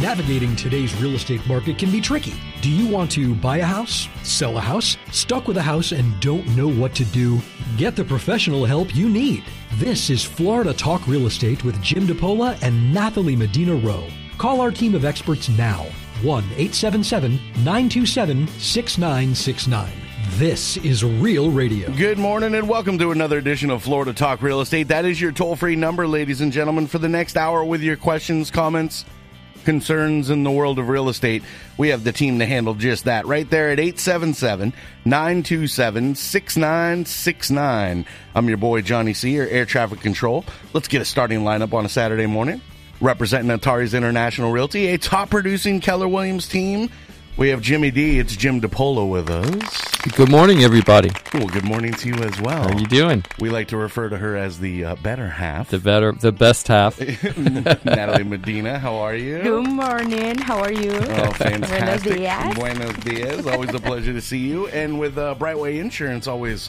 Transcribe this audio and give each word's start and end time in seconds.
Navigating 0.00 0.56
today's 0.56 0.98
real 0.98 1.14
estate 1.14 1.46
market 1.46 1.76
can 1.76 1.90
be 1.90 2.00
tricky. 2.00 2.32
Do 2.62 2.70
you 2.70 2.88
want 2.88 3.10
to 3.10 3.34
buy 3.34 3.58
a 3.58 3.64
house, 3.64 4.08
sell 4.22 4.56
a 4.56 4.60
house, 4.60 4.96
stuck 5.12 5.46
with 5.46 5.58
a 5.58 5.62
house, 5.62 5.92
and 5.92 6.18
don't 6.22 6.46
know 6.56 6.68
what 6.68 6.94
to 6.94 7.04
do? 7.04 7.38
Get 7.76 7.96
the 7.96 8.04
professional 8.04 8.64
help 8.64 8.96
you 8.96 9.10
need. 9.10 9.44
This 9.74 10.08
is 10.08 10.24
Florida 10.24 10.72
Talk 10.72 11.06
Real 11.06 11.26
Estate 11.26 11.64
with 11.64 11.82
Jim 11.82 12.06
DePola 12.06 12.58
and 12.62 12.94
Nathalie 12.94 13.36
Medina 13.36 13.74
Rowe. 13.74 14.08
Call 14.38 14.62
our 14.62 14.70
team 14.70 14.94
of 14.94 15.04
experts 15.04 15.50
now 15.50 15.84
1 16.22 16.44
877 16.44 17.32
927 17.62 18.48
6969. 18.58 19.92
This 20.38 20.78
is 20.78 21.04
Real 21.04 21.50
Radio. 21.50 21.90
Good 21.94 22.18
morning 22.18 22.54
and 22.54 22.66
welcome 22.66 22.96
to 22.96 23.10
another 23.10 23.36
edition 23.36 23.68
of 23.68 23.82
Florida 23.82 24.14
Talk 24.14 24.40
Real 24.40 24.62
Estate. 24.62 24.88
That 24.88 25.04
is 25.04 25.20
your 25.20 25.32
toll 25.32 25.56
free 25.56 25.76
number, 25.76 26.08
ladies 26.08 26.40
and 26.40 26.50
gentlemen, 26.50 26.86
for 26.86 26.98
the 26.98 27.08
next 27.08 27.36
hour 27.36 27.62
with 27.62 27.82
your 27.82 27.96
questions, 27.96 28.50
comments, 28.50 29.04
concerns 29.64 30.30
in 30.30 30.42
the 30.42 30.50
world 30.50 30.78
of 30.78 30.88
real 30.88 31.08
estate. 31.08 31.42
We 31.76 31.88
have 31.88 32.04
the 32.04 32.12
team 32.12 32.38
to 32.38 32.46
handle 32.46 32.74
just 32.74 33.04
that 33.04 33.26
right 33.26 33.48
there 33.48 33.70
at 33.70 33.80
877 33.80 34.72
927 35.04 36.14
6969. 36.14 38.06
I'm 38.34 38.48
your 38.48 38.56
boy, 38.56 38.82
Johnny 38.82 39.14
C., 39.14 39.32
your 39.32 39.46
air 39.46 39.64
traffic 39.64 40.00
control. 40.00 40.44
Let's 40.72 40.88
get 40.88 41.02
a 41.02 41.04
starting 41.04 41.40
lineup 41.40 41.72
on 41.72 41.84
a 41.84 41.88
Saturday 41.88 42.26
morning. 42.26 42.60
Representing 43.00 43.50
Antares 43.50 43.94
International 43.94 44.52
Realty, 44.52 44.88
a 44.88 44.98
top 44.98 45.30
producing 45.30 45.80
Keller 45.80 46.08
Williams 46.08 46.46
team. 46.46 46.90
We 47.40 47.48
have 47.48 47.62
Jimmy 47.62 47.90
D. 47.90 48.18
It's 48.18 48.36
Jim 48.36 48.60
DePolo 48.60 49.08
with 49.10 49.30
us. 49.30 50.12
Good 50.14 50.30
morning, 50.30 50.62
everybody. 50.62 51.10
Well, 51.32 51.46
good 51.46 51.64
morning 51.64 51.94
to 51.94 52.08
you 52.08 52.16
as 52.16 52.38
well. 52.38 52.64
How 52.64 52.68
are 52.68 52.78
you 52.78 52.84
doing? 52.84 53.24
We 53.38 53.48
like 53.48 53.68
to 53.68 53.78
refer 53.78 54.10
to 54.10 54.18
her 54.18 54.36
as 54.36 54.58
the 54.58 54.84
uh, 54.84 54.96
better 54.96 55.26
half. 55.26 55.70
The 55.70 55.78
better, 55.78 56.12
the 56.12 56.32
best 56.32 56.68
half. 56.68 57.00
Natalie 57.38 58.24
Medina, 58.24 58.78
how 58.78 58.96
are 58.96 59.14
you? 59.14 59.40
Good 59.40 59.68
morning. 59.68 60.36
How 60.36 60.58
are 60.58 60.70
you? 60.70 60.92
Oh, 60.92 61.30
fantastic. 61.32 62.18
Buenos 62.18 62.18
dias. 62.18 62.54
Buenos 62.56 62.96
dias. 62.96 63.46
Always 63.46 63.72
a 63.72 63.80
pleasure 63.80 64.12
to 64.12 64.20
see 64.20 64.40
you. 64.46 64.68
And 64.68 65.00
with 65.00 65.16
uh, 65.16 65.34
Brightway 65.34 65.78
Insurance, 65.78 66.26
always 66.26 66.68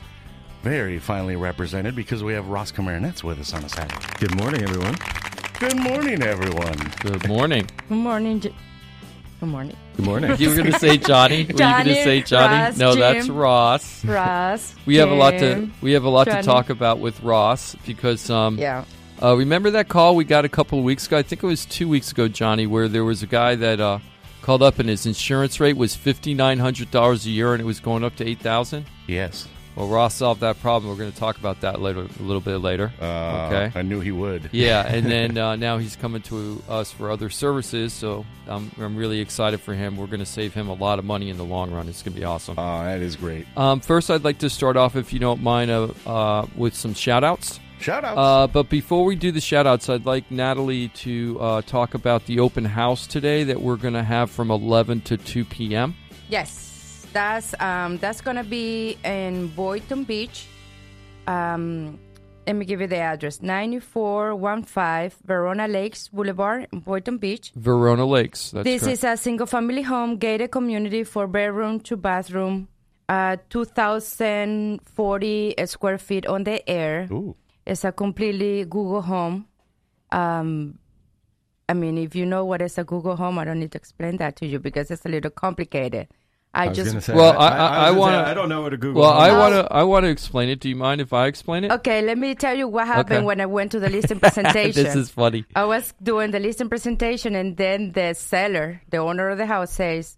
very 0.63 0.99
finely 0.99 1.35
represented 1.35 1.97
because 1.97 2.23
we 2.23 2.31
have 2.31 2.47
Ross 2.47 2.71
Camaronets 2.71 3.25
with 3.25 3.41
us 3.41 3.53
on 3.53 3.65
a 3.65 3.67
Saturday. 3.67 4.05
Good 4.19 4.37
morning, 4.37 4.63
everyone. 4.63 4.95
Good 5.59 5.75
morning, 5.75 6.23
everyone. 6.23 6.77
Good 7.01 7.27
morning. 7.27 7.67
Good 7.89 7.97
morning. 7.97 8.53
J- 9.41 9.45
Good 9.45 9.51
morning. 9.51 9.75
Good 9.97 10.05
morning. 10.05 10.35
You 10.39 10.49
were 10.49 10.55
going 10.55 10.71
to 10.71 10.79
say 10.79 10.97
Johnny. 10.97 11.43
Were 11.45 11.51
you 11.51 11.57
going 11.57 11.85
to 11.85 11.95
say 11.95 12.21
Johnny? 12.21 12.55
Ross, 12.55 12.77
no, 12.77 12.95
that's 12.95 13.27
Ross. 13.27 14.05
Ross. 14.05 14.75
We 14.85 14.95
have 14.97 15.09
a 15.09 15.15
lot 15.15 15.31
to 15.31 15.69
we 15.81 15.93
have 15.93 16.03
a 16.03 16.09
lot 16.09 16.25
to 16.25 16.43
talk 16.43 16.69
about 16.69 16.99
with 16.99 17.21
Ross 17.23 17.75
because 17.85 18.29
um 18.29 18.57
Yeah. 18.59 18.85
uh, 19.21 19.35
remember 19.35 19.71
that 19.71 19.89
call 19.89 20.15
we 20.15 20.25
got 20.25 20.45
a 20.45 20.49
couple 20.49 20.77
of 20.79 20.85
weeks 20.85 21.07
ago? 21.07 21.17
I 21.17 21.23
think 21.23 21.43
it 21.43 21.47
was 21.47 21.65
two 21.65 21.89
weeks 21.89 22.11
ago, 22.11 22.27
Johnny, 22.27 22.67
where 22.67 22.87
there 22.87 23.03
was 23.03 23.23
a 23.23 23.27
guy 23.27 23.55
that 23.55 23.79
uh, 23.79 23.99
called 24.43 24.61
up 24.61 24.79
and 24.79 24.87
his 24.89 25.05
insurance 25.05 25.59
rate 25.59 25.75
was 25.77 25.95
fifty 25.95 26.33
nine 26.35 26.59
hundred 26.59 26.91
dollars 26.91 27.25
a 27.25 27.29
year 27.31 27.53
and 27.53 27.61
it 27.61 27.65
was 27.65 27.79
going 27.79 28.03
up 28.03 28.15
to 28.17 28.27
eight 28.27 28.39
thousand. 28.39 28.85
Yes. 29.07 29.47
Well, 29.75 29.87
Ross 29.87 30.15
solved 30.15 30.41
that 30.41 30.59
problem. 30.59 30.91
We're 30.91 30.97
going 30.97 31.11
to 31.11 31.17
talk 31.17 31.37
about 31.37 31.61
that 31.61 31.81
later, 31.81 32.01
a 32.01 32.23
little 32.23 32.41
bit 32.41 32.57
later. 32.57 32.91
Uh, 33.01 33.49
okay. 33.51 33.79
I 33.79 33.81
knew 33.83 34.01
he 34.01 34.11
would. 34.11 34.49
Yeah, 34.51 34.85
and 34.85 35.05
then 35.11 35.37
uh, 35.37 35.55
now 35.55 35.77
he's 35.77 35.95
coming 35.95 36.21
to 36.23 36.61
us 36.67 36.91
for 36.91 37.09
other 37.09 37.29
services, 37.29 37.93
so 37.93 38.25
I'm, 38.47 38.69
I'm 38.77 38.97
really 38.97 39.19
excited 39.21 39.61
for 39.61 39.73
him. 39.73 39.95
We're 39.95 40.07
going 40.07 40.19
to 40.19 40.25
save 40.25 40.53
him 40.53 40.67
a 40.67 40.73
lot 40.73 40.99
of 40.99 41.05
money 41.05 41.29
in 41.29 41.37
the 41.37 41.45
long 41.45 41.71
run. 41.71 41.87
It's 41.87 42.03
going 42.03 42.13
to 42.13 42.19
be 42.19 42.25
awesome. 42.25 42.55
Oh, 42.57 42.83
that 42.83 43.01
is 43.01 43.15
great. 43.15 43.45
Um, 43.55 43.79
first, 43.79 44.11
I'd 44.11 44.23
like 44.23 44.39
to 44.39 44.49
start 44.49 44.75
off, 44.75 44.95
if 44.95 45.13
you 45.13 45.19
don't 45.19 45.41
mind, 45.41 45.71
uh, 45.71 45.87
uh, 46.05 46.45
with 46.55 46.75
some 46.75 46.93
shout 46.93 47.23
outs. 47.23 47.59
Shout 47.79 48.03
outs. 48.03 48.17
Uh, 48.17 48.47
but 48.47 48.69
before 48.69 49.05
we 49.05 49.15
do 49.15 49.31
the 49.31 49.41
shout 49.41 49.65
outs, 49.65 49.89
I'd 49.89 50.05
like 50.05 50.29
Natalie 50.29 50.89
to 50.89 51.39
uh, 51.39 51.61
talk 51.63 51.93
about 51.93 52.25
the 52.25 52.39
open 52.39 52.65
house 52.65 53.07
today 53.07 53.45
that 53.45 53.61
we're 53.61 53.77
going 53.77 53.95
to 53.95 54.03
have 54.03 54.29
from 54.29 54.51
11 54.51 55.01
to 55.01 55.17
2 55.17 55.45
p.m. 55.45 55.95
Yes. 56.29 56.70
That's 57.13 57.53
um 57.59 57.97
that's 57.97 58.21
gonna 58.21 58.43
be 58.43 58.97
in 59.03 59.47
Boynton 59.49 60.03
Beach. 60.03 60.47
Um 61.27 61.99
let 62.47 62.55
me 62.55 62.65
give 62.65 62.81
you 62.81 62.87
the 62.87 62.97
address. 62.97 63.39
Ninety 63.41 63.79
four 63.79 64.33
one 64.35 64.63
five 64.63 65.15
Verona 65.25 65.67
Lakes 65.67 66.07
Boulevard 66.07 66.67
in 66.71 66.79
Boynton 66.79 67.17
Beach. 67.17 67.51
Verona 67.55 68.05
Lakes. 68.05 68.51
That's 68.51 68.63
this 68.63 68.81
correct. 68.81 68.93
is 68.93 69.03
a 69.03 69.17
single 69.17 69.45
family 69.45 69.81
home 69.83 70.17
gated 70.17 70.51
community 70.51 71.03
for 71.03 71.27
bedroom 71.27 71.79
to 71.81 71.97
bathroom. 71.97 72.67
Uh, 73.09 73.35
2,040 73.49 75.55
square 75.65 75.97
feet 75.97 76.25
on 76.27 76.45
the 76.45 76.69
air. 76.69 77.09
Ooh. 77.11 77.35
It's 77.65 77.83
a 77.83 77.91
completely 77.91 78.63
Google 78.63 79.01
home. 79.01 79.47
Um, 80.11 80.79
I 81.67 81.73
mean, 81.73 81.97
if 81.97 82.15
you 82.15 82.25
know 82.25 82.45
what 82.45 82.61
is 82.61 82.77
a 82.77 82.85
Google 82.85 83.17
home, 83.17 83.37
I 83.37 83.43
don't 83.43 83.59
need 83.59 83.73
to 83.73 83.77
explain 83.77 84.15
that 84.17 84.37
to 84.37 84.45
you 84.45 84.59
because 84.59 84.89
it's 84.91 85.05
a 85.05 85.09
little 85.09 85.29
complicated. 85.29 86.07
I, 86.53 86.65
I 86.65 86.67
was 86.67 86.77
just 86.77 87.05
say. 87.05 87.13
Well, 87.13 87.39
I, 87.39 87.47
I- 87.47 87.55
I- 87.67 87.87
I 87.87 87.91
wanna- 87.91 88.23
I 88.23 88.33
don't 88.33 88.49
know 88.49 88.61
what 88.61 88.73
a 88.73 88.77
Google. 88.77 89.01
well, 89.03 89.11
I 89.11 89.31
want 89.37 89.53
to 89.53 89.73
I 89.73 89.83
want 89.83 90.03
to 90.03 90.09
explain 90.09 90.49
it. 90.49 90.59
Do 90.59 90.67
you 90.67 90.75
mind 90.75 90.99
if 90.99 91.13
I 91.13 91.27
explain 91.27 91.63
it? 91.63 91.71
okay. 91.71 92.01
Let 92.01 92.17
me 92.17 92.35
tell 92.35 92.57
you 92.57 92.67
what 92.67 92.87
happened 92.87 93.19
Okay. 93.19 93.25
when 93.25 93.39
I 93.39 93.45
went 93.45 93.71
to 93.71 93.79
the 93.79 93.89
listing 93.89 94.19
presentation. 94.25 94.83
this 94.83 94.95
is 94.95 95.09
funny. 95.09 95.45
I 95.55 95.63
was 95.65 95.93
doing 96.03 96.31
the 96.31 96.39
listing 96.39 96.67
presentation, 96.67 97.35
and 97.35 97.55
then 97.55 97.93
the 97.93 98.13
seller, 98.15 98.81
the 98.89 98.97
owner 98.97 99.29
of 99.29 99.37
the 99.37 99.45
house, 99.45 99.71
says 99.71 100.17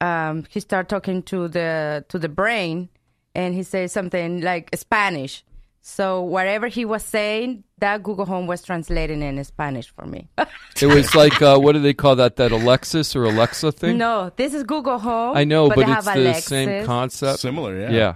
um, 0.00 0.44
he 0.50 0.58
started 0.58 0.88
talking 0.88 1.22
to 1.24 1.46
the 1.46 2.04
to 2.08 2.18
the 2.18 2.28
brain, 2.28 2.88
and 3.34 3.54
he 3.54 3.62
says 3.62 3.92
something 3.92 4.40
like 4.40 4.68
Spanish. 4.74 5.44
So 5.84 6.22
whatever 6.22 6.68
he 6.68 6.84
was 6.84 7.04
saying, 7.04 7.64
that 7.78 8.04
Google 8.04 8.24
Home 8.24 8.46
was 8.46 8.62
translating 8.62 9.20
in 9.20 9.42
Spanish 9.42 9.90
for 9.90 10.06
me. 10.06 10.28
It 10.80 10.86
was 10.86 11.14
like 11.14 11.40
uh, 11.42 11.58
what 11.58 11.72
do 11.72 11.80
they 11.80 11.92
call 11.92 12.16
that? 12.16 12.36
That 12.36 12.50
Alexis 12.50 13.14
or 13.14 13.24
Alexa 13.24 13.72
thing? 13.72 13.98
no, 13.98 14.32
this 14.36 14.54
is 14.54 14.64
Google 14.64 14.98
Home. 14.98 15.36
I 15.36 15.44
know, 15.44 15.68
but, 15.68 15.86
they 15.86 15.92
it's 15.92 16.04
the 16.06 16.14
Alexis. 16.14 16.44
same 16.46 16.86
concept. 16.86 17.40
Similar, 17.40 17.78
yeah. 17.78 17.90
Yeah. 17.90 18.14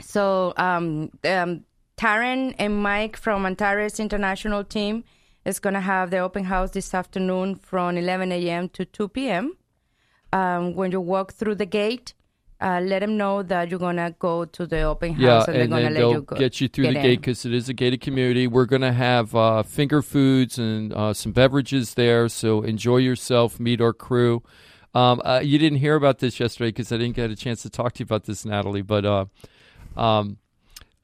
So 0.00 0.52
um, 0.56 1.10
um, 1.24 1.64
Taryn 1.96 2.54
and 2.58 2.82
Mike 2.82 3.16
from 3.16 3.46
Antares 3.46 3.98
International 3.98 4.62
Team 4.62 5.04
is 5.44 5.58
going 5.58 5.74
to 5.74 5.80
have 5.80 6.10
the 6.10 6.18
open 6.18 6.44
house 6.44 6.72
this 6.72 6.92
afternoon 6.92 7.56
from 7.56 7.96
11 7.96 8.30
a.m. 8.32 8.68
to 8.70 8.84
2 8.84 9.08
p.m. 9.08 9.56
Um, 10.32 10.74
when 10.74 10.92
you 10.92 11.00
walk 11.00 11.32
through 11.32 11.54
the 11.54 11.66
gate, 11.66 12.14
uh, 12.60 12.80
let 12.80 13.00
them 13.00 13.16
know 13.16 13.42
that 13.42 13.68
you're 13.70 13.78
going 13.78 13.96
to 13.96 14.14
go 14.18 14.44
to 14.44 14.66
the 14.66 14.80
open 14.82 15.12
house 15.12 15.20
Yeah, 15.20 15.44
and, 15.46 15.54
they're 15.54 15.66
going 15.66 15.88
to 15.88 15.94
then 15.94 16.02
let 16.02 16.10
you 16.12 16.22
go. 16.22 16.36
get 16.36 16.60
you 16.60 16.68
through 16.68 16.86
the 16.88 16.92
get 16.94 17.02
gate 17.02 17.20
because 17.20 17.44
it 17.44 17.52
is 17.52 17.68
a 17.68 17.74
gated 17.74 18.00
community. 18.00 18.46
We're 18.46 18.64
going 18.66 18.82
to 18.82 18.92
have 18.92 19.34
uh, 19.34 19.62
finger 19.62 20.00
foods 20.02 20.58
and 20.58 20.92
uh, 20.92 21.12
some 21.14 21.32
beverages 21.32 21.94
there, 21.94 22.28
so 22.28 22.62
enjoy 22.62 22.98
yourself, 22.98 23.60
meet 23.60 23.80
our 23.80 23.92
crew. 23.92 24.42
Um, 24.94 25.20
uh, 25.24 25.40
you 25.44 25.58
didn't 25.58 25.78
hear 25.80 25.94
about 25.94 26.20
this 26.20 26.40
yesterday 26.40 26.68
because 26.70 26.90
I 26.90 26.96
didn't 26.96 27.16
get 27.16 27.30
a 27.30 27.36
chance 27.36 27.60
to 27.62 27.70
talk 27.70 27.92
to 27.94 28.00
you 28.00 28.04
about 28.04 28.24
this, 28.24 28.46
Natalie. 28.46 28.80
But 28.82 29.04
uh, 29.04 29.26
um, 29.96 30.38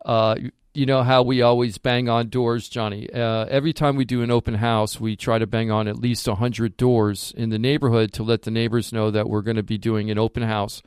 uh, 0.04 0.36
you- 0.38 0.50
you 0.74 0.86
know 0.86 1.02
how 1.02 1.22
we 1.22 1.42
always 1.42 1.76
bang 1.76 2.08
on 2.08 2.30
doors, 2.30 2.66
Johnny. 2.66 3.06
Uh, 3.12 3.44
every 3.50 3.74
time 3.74 3.94
we 3.94 4.06
do 4.06 4.22
an 4.22 4.30
open 4.30 4.54
house, 4.54 4.98
we 4.98 5.16
try 5.16 5.38
to 5.38 5.46
bang 5.46 5.70
on 5.70 5.86
at 5.86 5.98
least 5.98 6.24
hundred 6.26 6.78
doors 6.78 7.30
in 7.36 7.50
the 7.50 7.58
neighborhood 7.58 8.10
to 8.14 8.22
let 8.22 8.40
the 8.40 8.50
neighbors 8.50 8.90
know 8.90 9.10
that 9.10 9.28
we're 9.28 9.42
going 9.42 9.58
to 9.58 9.62
be 9.62 9.76
doing 9.76 10.10
an 10.10 10.16
open 10.16 10.42
house 10.44 10.80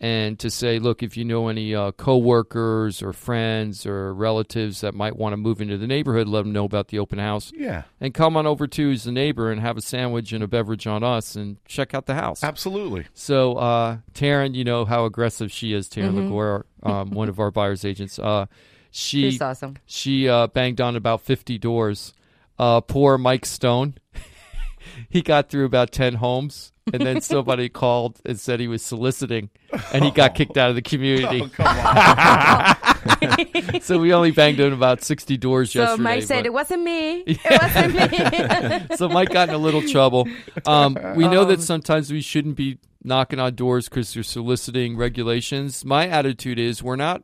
and 0.00 0.38
to 0.38 0.50
say, 0.50 0.78
look, 0.78 1.02
if 1.02 1.16
you 1.16 1.24
know 1.24 1.48
any 1.48 1.74
uh, 1.74 1.90
coworkers 1.92 3.02
or 3.02 3.12
friends 3.12 3.84
or 3.84 4.14
relatives 4.14 4.80
that 4.82 4.94
might 4.94 5.16
want 5.16 5.32
to 5.32 5.36
move 5.36 5.60
into 5.60 5.76
the 5.76 5.88
neighborhood, 5.88 6.28
let 6.28 6.42
them 6.42 6.52
know 6.52 6.64
about 6.64 6.88
the 6.88 7.00
open 7.00 7.18
house. 7.18 7.50
Yeah. 7.54 7.82
And 8.00 8.14
come 8.14 8.36
on 8.36 8.46
over 8.46 8.68
to 8.68 8.92
as 8.92 9.06
a 9.06 9.12
neighbor 9.12 9.50
and 9.50 9.60
have 9.60 9.76
a 9.76 9.80
sandwich 9.80 10.32
and 10.32 10.44
a 10.44 10.46
beverage 10.46 10.86
on 10.86 11.02
us 11.02 11.34
and 11.34 11.56
check 11.64 11.94
out 11.94 12.06
the 12.06 12.14
house. 12.14 12.44
Absolutely. 12.44 13.06
So, 13.14 13.54
uh, 13.54 13.98
Taryn, 14.14 14.54
you 14.54 14.62
know 14.62 14.84
how 14.84 15.04
aggressive 15.04 15.50
she 15.50 15.72
is, 15.72 15.88
Taryn 15.88 16.14
LaGuerre, 16.14 16.64
um, 16.84 17.10
one 17.10 17.28
of 17.28 17.40
our 17.40 17.50
buyer's 17.50 17.84
agents. 17.84 18.18
Uh, 18.20 18.46
she 18.90 19.32
She's 19.32 19.42
awesome. 19.42 19.76
she 19.84 20.28
uh, 20.28 20.46
banged 20.46 20.80
on 20.80 20.94
about 20.96 21.22
50 21.22 21.58
doors. 21.58 22.14
Uh, 22.58 22.80
poor 22.80 23.18
Mike 23.18 23.46
Stone. 23.46 23.94
he 25.08 25.22
got 25.22 25.48
through 25.50 25.64
about 25.64 25.92
10 25.92 26.14
homes, 26.14 26.72
and 26.92 27.06
then 27.06 27.20
somebody 27.20 27.68
called 27.68 28.20
and 28.24 28.38
said 28.38 28.60
he 28.60 28.68
was 28.68 28.82
soliciting, 28.82 29.50
and 29.92 30.04
he 30.04 30.10
got 30.10 30.34
kicked 30.34 30.56
out 30.56 30.70
of 30.70 30.76
the 30.76 30.82
community. 30.82 31.42
Oh, 31.50 31.54
come 31.54 31.66
on. 31.66 33.80
so 33.80 33.98
we 33.98 34.12
only 34.12 34.30
banged 34.32 34.60
on 34.60 34.72
about 34.72 35.02
60 35.02 35.36
doors 35.36 35.72
So 35.72 35.80
yesterday. 35.80 35.96
So 35.96 36.02
Mike 36.02 36.22
said, 36.24 36.36
but- 36.40 36.46
it 36.46 36.52
wasn't 36.52 36.82
me. 36.82 37.20
It 37.26 37.62
wasn't 37.62 38.90
me. 38.90 38.96
so 38.96 39.08
Mike 39.08 39.30
got 39.30 39.48
in 39.48 39.54
a 39.54 39.58
little 39.58 39.82
trouble. 39.82 40.28
Um, 40.66 40.96
we 41.14 41.28
know 41.28 41.42
Um, 41.42 41.48
that 41.48 41.60
sometimes 41.62 42.12
we 42.12 42.20
shouldn't 42.20 42.56
be 42.56 42.78
knocking 43.04 43.38
on 43.38 43.54
doors 43.54 43.88
because 43.88 44.12
they're 44.14 44.22
soliciting 44.22 44.96
regulations. 44.96 45.84
My 45.84 46.08
attitude 46.08 46.58
is 46.58 46.82
we're 46.82 46.96
not 46.96 47.22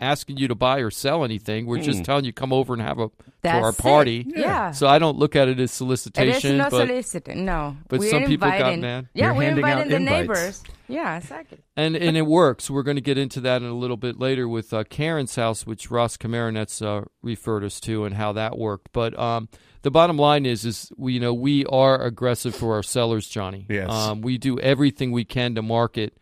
asking 0.00 0.38
you 0.38 0.48
to 0.48 0.54
buy 0.54 0.78
or 0.78 0.90
sell 0.90 1.24
anything. 1.24 1.66
We're 1.66 1.80
just 1.82 2.04
telling 2.04 2.24
you 2.24 2.32
come 2.32 2.52
over 2.52 2.72
and 2.72 2.82
have 2.82 2.98
a 2.98 3.08
for 3.08 3.14
That's 3.42 3.64
our 3.64 3.72
party. 3.72 4.24
Yeah. 4.26 4.72
So 4.72 4.86
I 4.86 4.98
don't 4.98 5.16
look 5.18 5.34
at 5.36 5.48
it 5.48 5.58
as 5.60 5.70
solicitation. 5.70 6.28
It 6.28 6.36
is 6.36 6.42
solicitation, 6.42 6.58
not 6.58 6.70
but 6.70 6.86
soliciting. 6.88 7.44
No. 7.44 7.76
but 7.88 8.00
We're 8.00 8.10
some 8.10 8.24
people 8.24 8.48
got 8.50 8.78
mad. 8.78 9.08
Yeah, 9.14 9.26
You're 9.26 9.34
we're 9.34 9.42
handing 9.44 9.64
out 9.64 9.70
inviting 9.70 9.90
the 9.90 9.96
invites. 9.96 10.20
neighbors. 10.20 10.62
Yeah, 10.88 11.16
exactly. 11.18 11.58
and 11.76 11.96
and 11.96 12.16
it 12.16 12.26
works. 12.26 12.68
We're 12.68 12.82
going 12.82 12.96
to 12.96 13.00
get 13.02 13.16
into 13.16 13.40
that 13.42 13.62
in 13.62 13.68
a 13.68 13.74
little 13.74 13.96
bit 13.96 14.18
later 14.18 14.48
with 14.48 14.72
uh, 14.74 14.84
Karen's 14.84 15.36
house, 15.36 15.64
which 15.66 15.90
Ross 15.90 16.16
Camaronet's 16.16 16.82
uh, 16.82 17.04
referred 17.22 17.62
us 17.64 17.78
to, 17.80 18.04
and 18.04 18.14
how 18.14 18.32
that 18.32 18.58
worked. 18.58 18.88
But 18.92 19.16
um, 19.18 19.48
the 19.82 19.90
bottom 19.90 20.16
line 20.16 20.46
is, 20.46 20.64
is 20.64 20.90
we 20.96 21.12
you 21.14 21.20
know 21.20 21.32
we 21.32 21.64
are 21.66 22.02
aggressive 22.02 22.54
for 22.56 22.74
our 22.74 22.82
sellers, 22.82 23.28
Johnny. 23.28 23.66
Yes. 23.68 23.88
Um, 23.90 24.20
we 24.20 24.36
do 24.36 24.58
everything 24.58 25.12
we 25.12 25.24
can 25.24 25.54
to 25.54 25.62
market. 25.62 26.16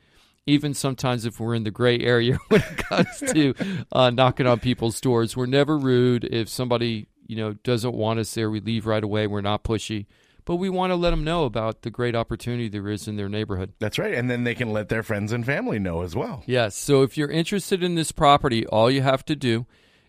Even 0.49 0.75
sometimes 0.75 1.25
if 1.25 1.39
we're 1.39 1.55
in 1.55 1.65
the 1.65 1.71
gray 1.71 2.01
area 2.01 2.39
when 2.49 2.63
it 2.63 2.77
comes 2.79 3.23
to 3.33 3.55
uh, 3.93 4.11
knocking 4.11 4.47
on 4.47 4.59
people's 4.61 5.01
doors, 5.01 5.37
we're 5.37 5.47
never 5.47 5.77
rude. 5.77 6.25
If 6.25 6.49
somebody 6.49 7.09
you 7.27 7.37
know 7.37 7.53
doesn't 7.53 7.95
want 7.95 8.19
us 8.19 8.35
there, 8.35 8.51
we 8.51 8.61
leave 8.61 8.87
right 8.87 9.05
away. 9.05 9.27
We're 9.27 9.43
not 9.43 9.63
pushy, 9.63 10.07
but 10.45 10.57
we 10.57 10.71
want 10.71 10.91
to 10.91 10.97
let 10.97 11.11
them 11.11 11.25
know 11.25 11.45
about 11.45 11.83
the 11.83 11.91
great 11.91 12.17
opportunity 12.17 12.69
there 12.69 12.89
is 12.89 13.07
in 13.07 13.17
their 13.17 13.29
neighborhood. 13.29 13.75
That's 13.79 13.99
right. 13.99 14.15
And 14.15 14.31
then 14.31 14.45
they 14.45 14.55
can 14.55 14.73
let 14.73 14.89
their 14.89 15.03
friends 15.03 15.31
and 15.33 15.45
family 15.45 15.79
know 15.79 16.03
as 16.03 16.17
well. 16.17 16.43
Yes. 16.47 16.75
So 16.75 17.03
if 17.03 17.19
you're 17.19 17.31
interested 17.31 17.83
in 17.83 17.95
this 17.95 18.13
property, 18.13 18.67
all 18.67 18.91
you 18.91 19.03
have 19.03 19.25
to 19.27 19.37
do 19.37 19.67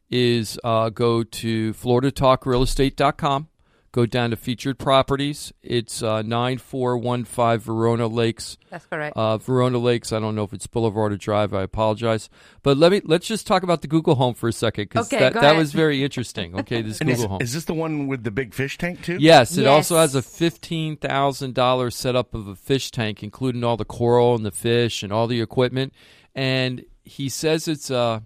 is 0.10 0.58
uh, 0.64 0.90
go 0.90 1.24
to 1.24 1.74
floridatalkrealestate.com, 1.74 3.48
go 3.92 4.06
down 4.06 4.30
to 4.30 4.36
featured 4.36 4.78
properties. 4.78 5.52
It's 5.62 6.04
uh, 6.04 6.22
9415 6.22 7.60
Verona 7.60 8.08
Lakes. 8.08 8.58
That's 8.70 8.86
correct. 8.86 9.18
Uh, 9.18 9.38
Verona 9.38 9.78
Lakes. 9.78 10.12
I 10.12 10.20
don't 10.20 10.36
know 10.36 10.44
if 10.44 10.54
it's 10.54 10.68
Boulevard 10.68 11.14
or 11.14 11.18
Drive. 11.18 11.54
I 11.54 11.64
apologize, 11.64 12.30
but 12.64 12.78
let 12.78 12.92
me 12.92 13.02
let's 13.04 13.28
just 13.28 13.48
talk 13.48 13.64
about 13.64 13.82
the 13.82 13.88
Google 13.88 14.16
Home 14.16 14.34
for 14.34 14.48
a 14.50 14.54
second 14.54 14.86
because 14.86 15.08
Okay, 15.12 15.20
that, 15.20 15.34
that 15.34 15.56
was 15.58 15.72
very 15.72 16.04
interesting. 16.04 16.60
Okay, 16.60 16.82
this 16.82 17.00
And 17.02 17.10
is, 17.10 17.18
Google 17.18 17.30
Home. 17.30 17.42
is 17.42 17.54
this 17.54 17.66
the 17.66 17.74
one 17.74 18.08
with 18.08 18.24
the 18.24 18.32
big 18.32 18.54
fish 18.54 18.78
tank 18.78 19.04
too? 19.04 19.18
Yes, 19.20 19.58
it 19.58 19.66
also 19.68 19.98
has 19.98 20.16
a 20.16 20.22
fifteen 20.22 20.96
thousand 20.98 21.54
dollars 21.54 21.96
setup 21.96 22.34
of 22.34 22.48
a 22.48 22.56
fish 22.56 22.92
tank, 22.92 23.24
including 23.24 23.64
all 23.64 23.78
the 23.78 23.86
coral 23.86 24.36
and 24.36 24.46
the 24.46 24.52
fish 24.52 25.04
and 25.04 25.12
all 25.12 25.28
the 25.28 25.42
equipment. 25.42 25.94
And 26.36 26.86
he 27.04 27.28
says 27.28 27.68
it's 27.68 27.90
a 27.90 28.24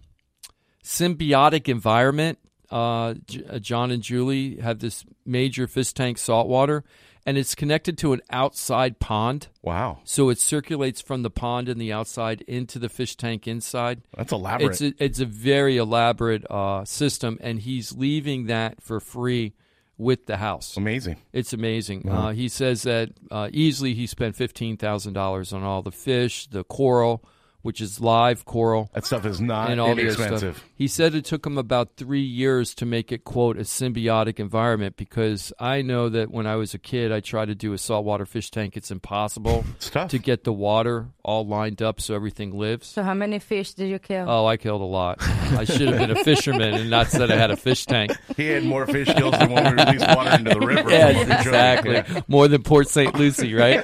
symbiotic 0.83 1.69
environment. 1.69 2.37
Uh, 2.73 3.13
J- 3.27 3.43
uh, 3.49 3.59
John 3.59 3.91
and 3.91 4.01
Julie 4.01 4.57
have 4.57 4.79
this 4.79 5.05
major 5.25 5.67
fish 5.67 5.93
tank 5.93 6.17
saltwater, 6.17 6.83
and 7.25 7.37
it's 7.37 7.55
connected 7.55 7.97
to 7.99 8.13
an 8.13 8.21
outside 8.31 8.99
pond. 8.99 9.47
Wow. 9.61 9.99
So 10.03 10.29
it 10.29 10.39
circulates 10.39 10.99
from 10.99 11.21
the 11.21 11.29
pond 11.29 11.69
and 11.69 11.79
the 11.79 11.93
outside 11.93 12.41
into 12.47 12.79
the 12.79 12.89
fish 12.89 13.15
tank 13.15 13.47
inside. 13.47 14.01
That's 14.17 14.31
elaborate. 14.31 14.71
It's 14.71 14.81
a, 14.81 15.03
it's 15.03 15.19
a 15.19 15.25
very 15.25 15.77
elaborate 15.77 16.43
uh, 16.49 16.83
system, 16.85 17.37
and 17.41 17.59
he's 17.59 17.91
leaving 17.95 18.47
that 18.47 18.81
for 18.81 18.99
free 18.99 19.53
with 19.97 20.25
the 20.25 20.37
house. 20.37 20.75
Amazing. 20.75 21.17
It's 21.31 21.53
amazing. 21.53 22.09
Uh, 22.09 22.31
he 22.31 22.49
says 22.49 22.81
that 22.81 23.11
uh, 23.29 23.49
easily 23.53 23.93
he 23.93 24.07
spent 24.07 24.35
fifteen 24.35 24.75
thousand 24.77 25.13
dollars 25.13 25.53
on 25.53 25.61
all 25.63 25.83
the 25.83 25.91
fish, 25.91 26.47
the 26.47 26.63
coral, 26.63 27.23
which 27.61 27.79
is 27.79 28.01
live 28.01 28.43
coral, 28.43 28.89
That 28.93 29.05
stuff 29.05 29.25
is 29.25 29.39
not 29.39 29.69
and 29.69 29.79
all 29.79 29.93
the 29.95 30.01
inexpensive. 30.01 30.57
stuff. 30.57 30.69
He 30.75 30.87
said 30.87 31.13
it 31.13 31.23
took 31.25 31.45
him 31.45 31.57
about 31.57 31.97
three 31.97 32.21
years 32.23 32.73
to 32.75 32.85
make 32.85 33.11
it 33.11 33.23
quote 33.23 33.57
a 33.57 33.61
symbiotic 33.61 34.39
environment 34.39 34.97
because 34.97 35.53
I 35.59 35.81
know 35.83 36.09
that 36.09 36.31
when 36.31 36.47
I 36.47 36.55
was 36.55 36.73
a 36.73 36.79
kid, 36.79 37.11
I 37.11 37.19
tried 37.19 37.45
to 37.45 37.55
do 37.55 37.73
a 37.73 37.77
saltwater 37.77 38.25
fish 38.25 38.49
tank. 38.49 38.75
It's 38.75 38.89
impossible 38.89 39.65
It's 39.75 39.89
tough. 39.91 40.09
to 40.09 40.17
get 40.17 40.43
the 40.45 40.51
water 40.53 41.09
all 41.23 41.45
lined 41.45 41.81
up 41.81 42.01
so 42.01 42.15
everything 42.15 42.57
lives. 42.57 42.87
so 42.87 43.03
how 43.03 43.13
many 43.13 43.37
fish 43.39 43.73
did 43.75 43.87
you 43.89 43.99
kill? 43.99 44.25
Oh, 44.27 44.45
I 44.47 44.57
killed 44.57 44.81
a 44.81 44.85
lot. 44.85 45.17
I 45.21 45.63
should 45.63 45.87
have 45.89 45.97
been 45.99 46.11
a 46.11 46.23
fisherman 46.23 46.73
and 46.73 46.89
not 46.89 47.07
said 47.07 47.29
I 47.31 47.35
had 47.37 47.51
a 47.51 47.57
fish 47.57 47.85
tank. 47.85 48.11
He 48.35 48.47
had 48.47 48.63
more 48.65 48.87
fish 48.87 49.07
kills 49.13 49.37
than 49.37 49.51
when 49.51 49.63
we 49.75 49.83
released 49.83 50.07
water 50.07 50.35
into 50.37 50.51
the 50.59 50.65
river. 50.65 50.89
Yes, 50.93 51.45
exactly. 51.45 51.93
Yeah. 51.93 52.21
More 52.27 52.47
than 52.47 52.63
Port 52.63 52.87
St. 52.89 53.13
Lucie, 53.15 53.53
right? 53.53 53.83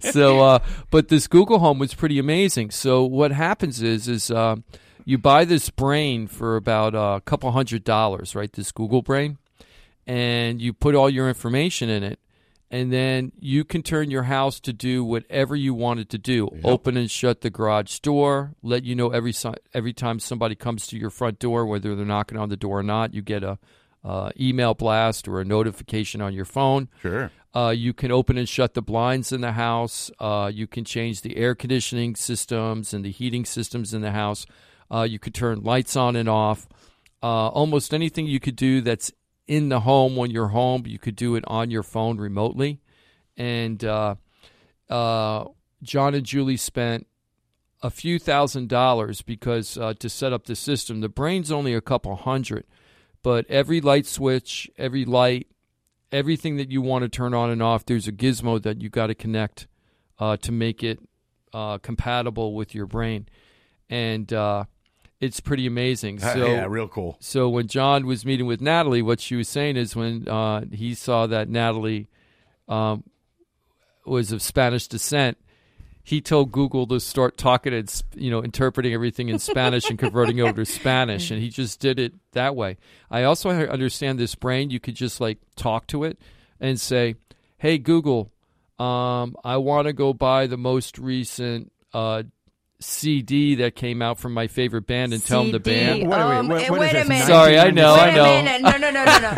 so, 0.00 0.40
uh, 0.40 0.58
but 0.90 1.08
this 1.08 1.26
Google 1.26 1.58
Home 1.58 1.78
was 1.80 1.94
pretty 1.94 2.18
amazing. 2.18 2.70
So, 2.70 3.04
what 3.04 3.32
happens 3.32 3.82
is, 3.82 4.06
is 4.08 4.30
uh, 4.30 4.56
you 5.04 5.18
buy 5.18 5.44
this 5.44 5.70
brain 5.70 6.26
for 6.26 6.56
about 6.56 6.94
a 6.94 7.20
couple 7.20 7.50
hundred 7.52 7.84
dollars, 7.84 8.34
right? 8.34 8.52
This 8.52 8.72
Google 8.72 9.02
brain, 9.02 9.38
and 10.06 10.60
you 10.60 10.72
put 10.72 10.94
all 10.94 11.10
your 11.10 11.28
information 11.28 11.88
in 11.88 12.02
it. 12.02 12.18
And 12.70 12.92
then 12.92 13.30
you 13.38 13.62
can 13.62 13.84
turn 13.84 14.10
your 14.10 14.24
house 14.24 14.58
to 14.60 14.72
do 14.72 15.04
whatever 15.04 15.54
you 15.54 15.74
want 15.74 16.00
it 16.00 16.08
to 16.08 16.18
do. 16.18 16.48
Open 16.64 16.96
and 16.96 17.08
shut 17.08 17.42
the 17.42 17.50
garage 17.50 18.00
door. 18.00 18.54
Let 18.62 18.82
you 18.82 18.96
know 18.96 19.10
every 19.10 19.32
every 19.72 19.92
time 19.92 20.18
somebody 20.18 20.56
comes 20.56 20.88
to 20.88 20.98
your 20.98 21.10
front 21.10 21.38
door, 21.38 21.66
whether 21.66 21.94
they're 21.94 22.04
knocking 22.04 22.36
on 22.36 22.48
the 22.48 22.56
door 22.56 22.80
or 22.80 22.82
not. 22.82 23.14
You 23.14 23.22
get 23.22 23.44
a 23.44 23.58
uh, 24.04 24.30
email 24.38 24.74
blast 24.74 25.28
or 25.28 25.40
a 25.40 25.44
notification 25.44 26.20
on 26.20 26.34
your 26.34 26.44
phone. 26.44 26.88
Sure. 27.00 27.30
Uh, 27.54 27.70
you 27.70 27.92
can 27.92 28.10
open 28.10 28.36
and 28.36 28.48
shut 28.48 28.74
the 28.74 28.82
blinds 28.82 29.30
in 29.30 29.40
the 29.40 29.52
house. 29.52 30.10
Uh, 30.18 30.50
you 30.52 30.66
can 30.66 30.84
change 30.84 31.20
the 31.22 31.36
air 31.36 31.54
conditioning 31.54 32.16
systems 32.16 32.92
and 32.92 33.04
the 33.04 33.10
heating 33.12 33.44
systems 33.44 33.94
in 33.94 34.00
the 34.00 34.10
house. 34.10 34.46
Uh, 34.94 35.02
you 35.02 35.18
could 35.18 35.34
turn 35.34 35.60
lights 35.62 35.96
on 35.96 36.14
and 36.14 36.28
off. 36.28 36.68
Uh, 37.20 37.48
almost 37.48 37.92
anything 37.92 38.26
you 38.26 38.38
could 38.38 38.54
do 38.54 38.80
that's 38.80 39.10
in 39.48 39.68
the 39.68 39.80
home 39.80 40.14
when 40.14 40.30
you're 40.30 40.48
home, 40.48 40.86
you 40.86 40.98
could 40.98 41.16
do 41.16 41.34
it 41.34 41.42
on 41.48 41.70
your 41.70 41.82
phone 41.82 42.18
remotely. 42.18 42.80
And 43.36 43.84
uh, 43.84 44.14
uh, 44.88 45.46
John 45.82 46.14
and 46.14 46.24
Julie 46.24 46.56
spent 46.56 47.08
a 47.82 47.90
few 47.90 48.20
thousand 48.20 48.68
dollars 48.68 49.20
because 49.20 49.76
uh, 49.76 49.94
to 49.98 50.08
set 50.08 50.32
up 50.32 50.44
the 50.44 50.54
system. 50.54 51.00
The 51.00 51.08
brain's 51.08 51.50
only 51.50 51.74
a 51.74 51.80
couple 51.80 52.14
hundred, 52.14 52.64
but 53.22 53.46
every 53.50 53.80
light 53.80 54.06
switch, 54.06 54.70
every 54.78 55.04
light, 55.04 55.48
everything 56.12 56.56
that 56.58 56.70
you 56.70 56.80
want 56.80 57.02
to 57.02 57.08
turn 57.08 57.34
on 57.34 57.50
and 57.50 57.62
off, 57.62 57.84
there's 57.84 58.06
a 58.06 58.12
gizmo 58.12 58.62
that 58.62 58.80
you 58.80 58.90
got 58.90 59.08
to 59.08 59.14
connect 59.14 59.66
uh, 60.20 60.36
to 60.36 60.52
make 60.52 60.84
it 60.84 61.00
compatible 61.82 62.54
with 62.54 62.74
your 62.74 62.86
brain, 62.86 63.28
and 63.90 64.32
uh, 64.32 64.64
it's 65.24 65.40
pretty 65.40 65.66
amazing. 65.66 66.18
So 66.18 66.46
yeah, 66.46 66.66
real 66.68 66.88
cool. 66.88 67.16
so 67.20 67.48
when 67.48 67.66
John 67.66 68.06
was 68.06 68.24
meeting 68.24 68.46
with 68.46 68.60
Natalie, 68.60 69.02
what 69.02 69.20
she 69.20 69.36
was 69.36 69.48
saying 69.48 69.76
is 69.76 69.96
when 69.96 70.28
uh, 70.28 70.64
he 70.70 70.94
saw 70.94 71.26
that 71.26 71.48
Natalie 71.48 72.08
um, 72.68 73.04
was 74.04 74.32
of 74.32 74.42
Spanish 74.42 74.86
descent, 74.86 75.38
he 76.02 76.20
told 76.20 76.52
Google 76.52 76.86
to 76.88 77.00
start 77.00 77.38
talking 77.38 77.72
and 77.72 78.02
you 78.14 78.30
know 78.30 78.42
interpreting 78.42 78.92
everything 78.92 79.30
in 79.30 79.38
Spanish 79.38 79.88
and 79.88 79.98
converting 79.98 80.40
over 80.40 80.64
to 80.64 80.64
Spanish, 80.70 81.30
and 81.30 81.40
he 81.40 81.48
just 81.48 81.80
did 81.80 81.98
it 81.98 82.12
that 82.32 82.54
way. 82.54 82.76
I 83.10 83.22
also 83.22 83.50
understand 83.50 84.18
this 84.18 84.34
brain; 84.34 84.70
you 84.70 84.78
could 84.78 84.94
just 84.94 85.20
like 85.20 85.38
talk 85.56 85.86
to 85.88 86.04
it 86.04 86.18
and 86.60 86.78
say, 86.78 87.16
"Hey 87.56 87.78
Google, 87.78 88.30
um, 88.78 89.34
I 89.42 89.56
want 89.56 89.86
to 89.86 89.94
go 89.94 90.12
buy 90.12 90.46
the 90.46 90.58
most 90.58 90.98
recent." 90.98 91.72
Uh, 91.94 92.24
CD 92.80 93.54
that 93.56 93.74
came 93.76 94.02
out 94.02 94.18
from 94.18 94.34
my 94.34 94.46
favorite 94.46 94.86
band 94.86 95.12
and 95.14 95.24
tell 95.24 95.42
them 95.42 95.52
the 95.52 95.58
CD. 95.58 95.70
band. 96.00 96.00
Wait, 96.02 96.08
wait, 96.08 96.16
Um, 96.18 96.48
what- 96.48 96.70
what 96.70 96.86
is 96.88 96.92
wait 96.94 97.02
a 97.02 97.08
minute. 97.08 97.26
Sorry, 97.26 97.58
I 97.58 97.70
know, 97.70 97.94
Wait 97.94 98.00
I 98.00 98.08
a 98.08 98.14
know. 98.16 98.24
minute. 98.24 98.62
No, 98.62 98.70
no, 98.72 98.90
no, 98.90 99.04
no, 99.04 99.18
no. 99.20 99.34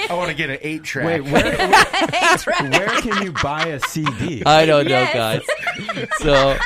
I 0.10 0.14
want 0.14 0.30
to 0.30 0.34
get 0.36 0.50
an 0.50 0.58
eight 0.62 0.82
track. 0.82 1.06
Wait, 1.06 1.20
where, 1.22 1.42
That's 1.56 2.46
right. 2.46 2.70
where 2.70 2.88
can 3.00 3.22
you 3.22 3.32
buy 3.32 3.66
a 3.66 3.80
CD? 3.80 4.42
I 4.44 4.66
don't 4.66 4.88
Yes. 4.88 5.14
know, 5.14 5.20
guys. 5.20 6.08
So, 6.18 6.56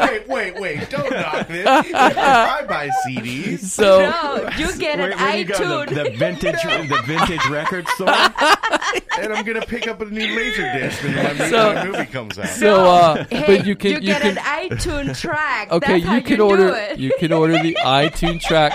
wait, 0.00 0.28
wait, 0.28 0.60
wait! 0.60 0.90
Don't 0.90 1.10
knock 1.10 1.48
this. 1.48 1.66
I 1.66 2.64
buy 2.68 2.90
CDs. 3.06 3.60
so 3.60 4.00
No, 4.00 4.48
you 4.56 4.76
get 4.76 4.98
Where, 4.98 5.10
an 5.10 5.18
where 5.18 5.36
you 5.36 5.44
iTunes. 5.46 5.88
the, 5.88 5.94
the 6.04 6.10
vintage 6.16 6.62
the 6.62 7.02
vintage 7.06 7.46
record 7.48 7.86
store? 7.90 8.08
and 8.08 9.32
I'm 9.32 9.44
gonna 9.44 9.62
pick 9.66 9.86
up 9.88 10.00
a 10.00 10.04
new 10.06 10.36
laser 10.36 10.72
disc 10.78 11.02
when 11.02 11.14
my, 11.16 11.32
movie- 11.34 11.50
So- 11.50 11.84
movie 11.84 12.06
comes 12.06 12.38
out. 12.38 12.48
so, 12.48 12.84
uh, 12.90 13.24
Hey, 13.30 13.58
but 13.58 13.66
you 13.66 13.76
can 13.76 13.92
you, 13.92 14.00
get 14.00 14.22
can 14.22 14.36
an 14.38 14.44
iTunes 14.70 15.23
track. 15.24 15.72
okay, 15.72 15.92
That's 16.00 16.04
how 16.04 16.14
you 16.16 16.22
can 16.22 16.36
do 16.38 16.44
order 16.48 16.68
it. 16.74 16.98
you 16.98 17.12
can 17.18 17.32
order 17.32 17.54
the 17.62 17.76
iTunes 17.84 18.40
track, 18.42 18.74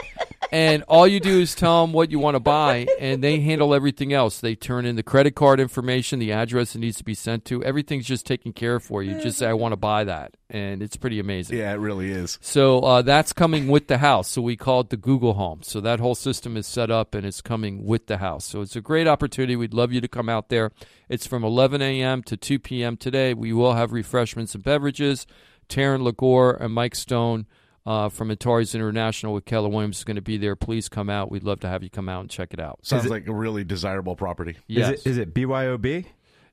and 0.52 0.84
all 0.84 1.08
you 1.08 1.20
do 1.20 1.40
is 1.42 1.54
tell 1.56 1.86
them 1.86 1.94
what 1.94 2.10
you 2.12 2.20
want 2.20 2.36
to 2.36 2.40
buy, 2.40 2.88
and 3.00 3.24
they 3.24 3.40
handle 3.40 3.74
everything 3.74 4.14
else. 4.14 4.40
They 4.40 4.56
turn 4.56 4.86
in 4.86 4.96
the 4.96 5.04
credit 5.04 5.36
card 5.36 5.60
information, 5.60 6.20
the 6.20 6.32
address 6.32 6.76
it 6.76 6.80
needs 6.80 6.98
to 6.98 7.04
be 7.04 7.14
sent 7.14 7.46
to. 7.46 7.64
Everything's 7.64 8.06
just 8.06 8.26
taken 8.26 8.54
care 8.54 8.76
of 8.76 8.84
for 8.84 9.04
you. 9.04 9.20
Just 9.22 9.38
say 9.38 9.48
I 9.48 9.54
want 9.54 9.74
to 9.74 9.78
buy 9.78 10.04
that, 10.06 10.36
and 10.50 10.82
it's 10.82 10.96
pretty 10.98 11.20
amazing. 11.20 11.58
yeah, 11.58 11.72
it 11.72 11.78
really 11.78 12.10
is. 12.12 12.40
So 12.42 12.80
uh, 12.80 13.02
that's 13.04 13.32
coming 13.34 13.68
with 13.68 13.88
the 13.88 14.00
house. 14.00 14.28
So 14.30 14.42
we 14.42 14.56
call 14.58 14.82
it 14.82 14.90
the 14.90 14.98
Google 14.98 15.34
Home. 15.34 15.60
So 15.64 15.80
that 15.82 16.00
whole 16.00 16.16
system 16.16 16.58
is 16.58 16.66
set 16.66 16.90
up 16.90 17.14
and 17.16 17.26
it's 17.26 17.42
coming 17.42 17.86
with 17.86 18.08
the 18.08 18.18
house. 18.18 18.46
So 18.46 18.62
it's 18.62 18.76
a 18.76 18.82
great 18.82 19.08
opportunity. 19.08 19.56
We'd 19.56 19.74
love 19.74 19.92
you 19.92 20.02
to 20.02 20.08
come 20.08 20.30
out 20.30 20.50
there. 20.50 20.72
It's 21.10 21.26
from 21.28 21.44
11 21.44 21.82
a.m. 21.82 22.24
to 22.24 22.38
2 22.38 22.60
p.m. 22.60 22.98
today. 22.98 23.34
We 23.34 23.52
will 23.54 23.74
have 23.74 23.92
refreshments 23.92 24.54
and 24.56 24.64
beverages. 24.64 25.26
Taryn 25.70 26.02
Lagore 26.02 26.54
and 26.56 26.74
Mike 26.74 26.96
Stone 26.96 27.48
uh, 27.86 28.10
from 28.10 28.30
Antares 28.32 28.76
International 28.76 29.34
with 29.34 29.46
Keller 29.46 29.70
Williams 29.70 30.00
is 30.00 30.04
going 30.04 30.16
to 30.16 30.22
be 30.22 30.38
there. 30.38 30.56
Please 30.56 30.90
come 30.90 31.10
out. 31.10 31.32
We'd 31.32 31.44
love 31.44 31.62
to 31.62 31.68
have 31.70 31.84
you 31.84 31.90
come 31.90 32.10
out 32.10 32.22
and 32.22 32.30
check 32.30 32.54
it 32.54 32.60
out. 32.60 32.80
Sounds 32.84 33.06
it- 33.06 33.10
like 33.12 33.28
a 33.28 33.34
really 33.34 33.64
desirable 33.64 34.16
property. 34.16 34.58
Yes. 34.68 35.00
Is 35.00 35.06
it 35.06 35.10
is 35.10 35.18
it 35.20 35.34
BYOB? 35.34 36.06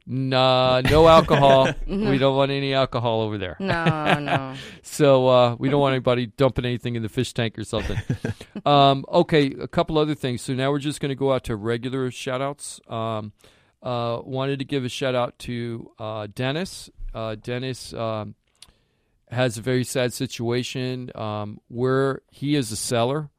Nah, 0.08 0.82
no 0.82 1.08
alcohol. 1.08 1.68
we 1.88 2.16
don't 2.16 2.36
want 2.36 2.52
any 2.52 2.72
alcohol 2.74 3.22
over 3.22 3.38
there. 3.38 3.56
No, 3.58 4.18
no. 4.20 4.54
So 4.82 5.26
uh, 5.26 5.56
we 5.58 5.68
don't 5.68 5.80
want 5.80 5.94
anybody 5.94 6.26
dumping 6.26 6.64
anything 6.64 6.94
in 6.94 7.02
the 7.02 7.08
fish 7.08 7.34
tank 7.34 7.58
or 7.58 7.64
something. 7.64 7.98
um, 8.64 9.04
okay, 9.08 9.52
a 9.60 9.66
couple 9.66 9.98
other 9.98 10.14
things. 10.14 10.42
So 10.42 10.54
now 10.54 10.70
we're 10.70 10.78
just 10.78 11.00
going 11.00 11.08
to 11.10 11.16
go 11.16 11.32
out 11.32 11.44
to 11.44 11.56
regular 11.56 12.10
shout 12.12 12.40
outs. 12.40 12.80
Um, 12.88 13.32
uh, 13.82 14.20
wanted 14.24 14.60
to 14.60 14.64
give 14.64 14.84
a 14.84 14.88
shout 14.88 15.16
out 15.16 15.38
to 15.40 15.90
uh, 15.98 16.28
Dennis. 16.32 16.88
Uh, 17.12 17.34
Dennis 17.34 17.92
um, 17.92 18.36
has 19.30 19.58
a 19.58 19.62
very 19.62 19.84
sad 19.84 20.12
situation 20.12 21.10
um, 21.14 21.60
where 21.68 22.22
he 22.30 22.54
is 22.54 22.70
a 22.70 22.76
seller. 22.76 23.30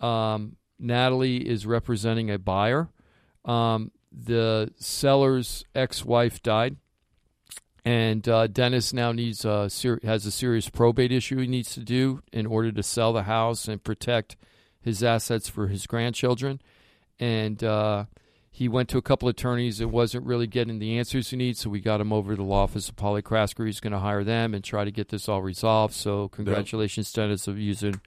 Um, 0.00 0.56
Natalie 0.78 1.48
is 1.48 1.64
representing 1.66 2.30
a 2.30 2.38
buyer. 2.38 2.88
Um, 3.44 3.92
the 4.12 4.72
seller's 4.78 5.64
ex-wife 5.74 6.42
died, 6.42 6.76
and 7.84 8.28
uh, 8.28 8.46
Dennis 8.46 8.92
now 8.92 9.12
needs 9.12 9.44
a 9.44 9.70
ser- 9.70 10.00
has 10.02 10.26
a 10.26 10.30
serious 10.30 10.68
probate 10.68 11.12
issue 11.12 11.38
he 11.38 11.46
needs 11.46 11.72
to 11.74 11.80
do 11.80 12.22
in 12.32 12.46
order 12.46 12.70
to 12.72 12.82
sell 12.82 13.12
the 13.12 13.22
house 13.22 13.68
and 13.68 13.82
protect 13.82 14.36
his 14.80 15.02
assets 15.02 15.48
for 15.48 15.68
his 15.68 15.86
grandchildren. 15.86 16.60
And 17.18 17.62
uh, 17.64 18.04
he 18.54 18.68
went 18.68 18.90
to 18.90 18.98
a 18.98 19.02
couple 19.02 19.28
attorneys 19.28 19.80
and 19.80 19.90
wasn't 19.90 20.26
really 20.26 20.46
getting 20.46 20.78
the 20.78 20.98
answers 20.98 21.30
he 21.30 21.36
needs, 21.38 21.60
so 21.60 21.70
we 21.70 21.80
got 21.80 22.00
him 22.02 22.12
over 22.12 22.32
to 22.32 22.36
the 22.36 22.42
law 22.42 22.64
office 22.64 22.88
of 22.90 22.96
Paul 22.96 23.16
A. 23.16 23.22
Krasker. 23.22 23.64
He's 23.64 23.80
going 23.80 23.94
to 23.94 23.98
hire 23.98 24.22
them 24.24 24.52
and 24.54 24.62
try 24.62 24.84
to 24.84 24.90
get 24.90 25.08
this 25.08 25.26
all 25.28 25.40
resolved. 25.40 25.94
So 25.94 26.28
congratulations, 26.28 27.10
Dennis, 27.10 27.48
of 27.48 27.58
using 27.58 28.00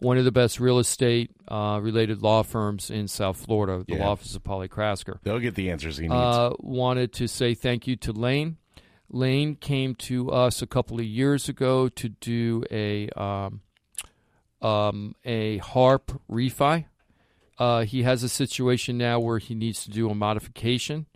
one 0.00 0.18
of 0.18 0.24
the 0.24 0.32
best 0.32 0.58
real 0.58 0.80
estate 0.80 1.30
uh, 1.48 1.78
related 1.80 2.20
law 2.20 2.42
firms 2.42 2.90
in 2.90 3.06
South 3.06 3.36
Florida, 3.36 3.84
the 3.86 3.94
Yeah. 3.94 4.04
law 4.04 4.10
office 4.12 4.34
of 4.34 4.42
Paul 4.42 4.62
A. 4.62 4.68
Krasker. 4.68 5.20
They'll 5.22 5.38
get 5.38 5.54
the 5.54 5.70
answers 5.70 5.96
he 5.98 6.08
needs. 6.08 6.12
Uh, 6.14 6.50
wanted 6.58 7.12
to 7.14 7.28
say 7.28 7.54
thank 7.54 7.86
you 7.86 7.94
to 7.96 8.12
Lane. 8.12 8.56
Lane 9.08 9.54
came 9.54 9.94
to 9.94 10.32
us 10.32 10.60
a 10.62 10.66
couple 10.66 10.98
of 10.98 11.06
years 11.06 11.48
ago 11.48 11.88
to 11.90 12.08
do 12.08 12.64
a 12.72 13.08
um, 13.10 13.60
um, 14.60 15.14
a 15.24 15.58
harp 15.58 16.20
refi. 16.28 16.86
Uh, 17.58 17.84
he 17.84 18.02
has 18.02 18.22
a 18.22 18.28
situation 18.28 18.98
now 18.98 19.18
where 19.18 19.38
he 19.38 19.54
needs 19.54 19.82
to 19.84 19.90
do 19.90 20.10
a 20.10 20.14
modification. 20.14 21.06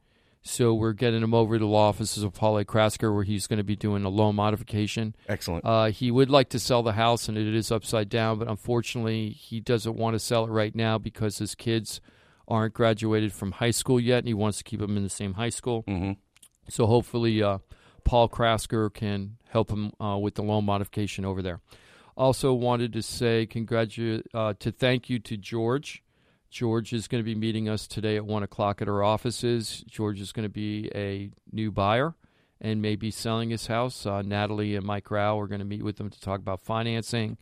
So 0.43 0.73
we're 0.73 0.95
getting 0.95 1.23
him 1.23 1.35
over 1.35 1.57
to 1.57 1.59
the 1.59 1.67
law 1.67 1.89
offices 1.91 2.23
of 2.23 2.33
Paul 2.33 2.57
A. 2.59 2.65
Krasker 2.65 3.15
where 3.15 3.25
he's 3.25 3.47
going 3.47 3.59
to 3.59 3.63
be 3.65 3.77
doing 3.77 4.05
a 4.05 4.09
loan 4.09 4.37
modification. 4.37 5.15
Excellent. 5.29 5.67
Uh, 5.67 5.87
he 5.91 6.11
would 6.11 6.31
like 6.31 6.49
to 6.51 6.59
sell 6.59 6.83
the 6.83 6.93
house, 6.93 7.29
and 7.29 7.37
it 7.37 7.55
is 7.55 7.71
upside 7.71 8.09
down, 8.09 8.39
but 8.39 8.49
unfortunately, 8.49 9.29
he 9.31 9.61
doesn't 9.61 9.97
want 9.97 10.15
to 10.15 10.19
sell 10.19 10.45
it 10.45 10.51
right 10.51 10.75
now 10.75 10.97
because 10.97 11.37
his 11.39 11.55
kids 11.55 12.01
aren't 12.49 12.73
graduated 12.73 13.35
from 13.35 13.53
high 13.53 13.71
school 13.71 14.01
yet, 14.01 14.21
and 14.21 14.29
he 14.29 14.35
wants 14.35 14.57
to 14.59 14.65
keep 14.65 14.81
them 14.81 14.97
in 14.97 15.03
the 15.03 15.11
same 15.11 15.35
high 15.35 15.51
school. 15.51 15.83
hmm 15.87 16.13
So 16.71 16.87
hopefully, 16.87 17.43
uh, 17.43 17.59
Paul 18.05 18.31
Krasker 18.31 18.93
can 18.93 19.37
help 19.51 19.71
him 19.71 19.93
uh, 20.01 20.17
with 20.17 20.37
the 20.37 20.43
loan 20.43 20.65
modification 20.65 21.27
over 21.27 21.43
there. 21.43 21.61
Also, 22.17 22.55
wanted 22.55 22.95
to 22.95 23.03
say 23.03 23.47
congratu- 23.47 24.23
uh, 24.33 24.55
to 24.59 24.73
thank 24.73 25.11
you 25.11 25.19
to 25.19 25.37
George. 25.37 26.03
George 26.51 26.93
is 26.93 27.07
going 27.09 27.21
to 27.23 27.25
be 27.25 27.35
meeting 27.35 27.69
us 27.69 27.87
today 27.87 28.17
at 28.17 28.25
one 28.27 28.43
o'clock 28.43 28.83
at 28.83 28.89
our 28.89 29.03
offices. 29.03 29.85
George 29.89 30.21
is 30.21 30.33
going 30.33 30.45
to 30.45 30.49
be 30.53 30.91
a 30.95 31.31
new 31.53 31.71
buyer 31.71 32.15
and 32.61 32.83
may 32.83 32.97
be 32.97 33.11
selling 33.11 33.51
his 33.51 33.69
house. 33.69 34.05
Uh, 34.05 34.23
Natalie 34.23 34.75
and 34.77 34.85
Mike 34.85 35.11
Rao 35.11 35.39
are 35.39 35.47
going 35.47 35.61
to 35.61 35.65
meet 35.65 35.83
with 35.85 35.99
him 35.99 36.11
to 36.11 36.21
talk 36.21 36.41
about 36.41 36.61
financing 36.61 37.39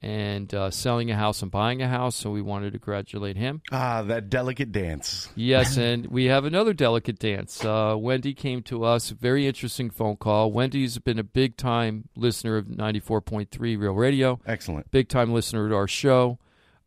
and 0.00 0.54
uh, 0.54 0.70
selling 0.70 1.10
a 1.10 1.16
house 1.16 1.42
and 1.42 1.50
buying 1.50 1.82
a 1.82 1.88
house. 1.88 2.14
So 2.14 2.30
we 2.30 2.42
wanted 2.42 2.72
to 2.74 2.78
congratulate 2.78 3.36
him. 3.36 3.62
Ah, 3.72 4.02
that 4.02 4.30
delicate 4.30 4.70
dance. 4.70 5.30
Yes, 5.34 5.76
and 5.78 6.06
we 6.06 6.26
have 6.26 6.44
another 6.44 6.72
delicate 6.74 7.18
dance. 7.18 7.64
Uh, 7.64 7.96
Wendy 7.98 8.34
came 8.34 8.62
to 8.64 8.84
us, 8.84 9.10
very 9.10 9.46
interesting 9.46 9.90
phone 9.90 10.16
call. 10.16 10.52
Wendy's 10.52 10.98
been 10.98 11.18
a 11.18 11.24
big 11.24 11.56
time 11.56 12.08
listener 12.16 12.56
of 12.56 12.66
94.3 12.66 13.48
Real 13.78 13.92
Radio, 13.94 14.40
Excellent. 14.46 14.90
big 14.90 15.08
time 15.08 15.32
listener 15.32 15.68
to 15.68 15.74
our 15.74 15.88
show. 15.88 16.38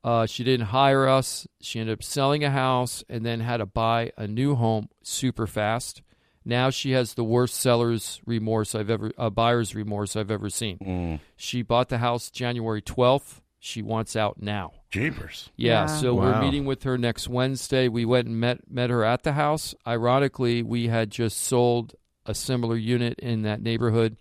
Uh, 0.07 0.25
she 0.25 0.45
didn't 0.45 0.67
hire 0.67 1.05
us. 1.05 1.45
She 1.59 1.81
ended 1.81 1.91
up 1.99 2.01
selling 2.03 2.41
a 2.45 2.49
house 2.49 3.03
and 3.09 3.25
then 3.25 3.41
had 3.41 3.57
to 3.57 3.65
buy 3.65 4.13
a 4.17 4.25
new 4.25 4.55
home 4.55 4.87
super 5.03 5.45
fast. 5.47 6.01
Now 6.45 6.69
she 6.69 6.91
has 6.91 7.15
the 7.15 7.25
worst 7.25 7.55
seller's 7.55 8.21
remorse 8.25 8.73
I've 8.73 8.89
ever, 8.89 9.11
uh, 9.17 9.29
buyer's 9.29 9.75
remorse 9.75 10.15
I've 10.15 10.31
ever 10.31 10.49
seen. 10.49 10.77
Mm. 10.79 11.19
She 11.35 11.61
bought 11.61 11.89
the 11.89 11.97
house 11.97 12.29
January 12.29 12.81
12th. 12.81 13.41
She 13.59 13.81
wants 13.81 14.15
out 14.15 14.41
now. 14.41 14.71
Jeepers. 14.91 15.49
Yeah, 15.57 15.81
Yeah. 15.81 15.85
so 15.87 16.13
we're 16.13 16.39
meeting 16.39 16.63
with 16.63 16.83
her 16.83 16.97
next 16.97 17.27
Wednesday. 17.27 17.89
We 17.89 18.05
went 18.05 18.27
and 18.29 18.39
met 18.39 18.71
met 18.71 18.89
her 18.89 19.03
at 19.03 19.23
the 19.23 19.33
house. 19.33 19.75
Ironically, 19.85 20.63
we 20.63 20.87
had 20.87 21.09
just 21.09 21.37
sold 21.37 21.95
a 22.25 22.33
similar 22.33 22.77
unit 22.77 23.19
in 23.19 23.41
that 23.41 23.61
neighborhood 23.61 24.15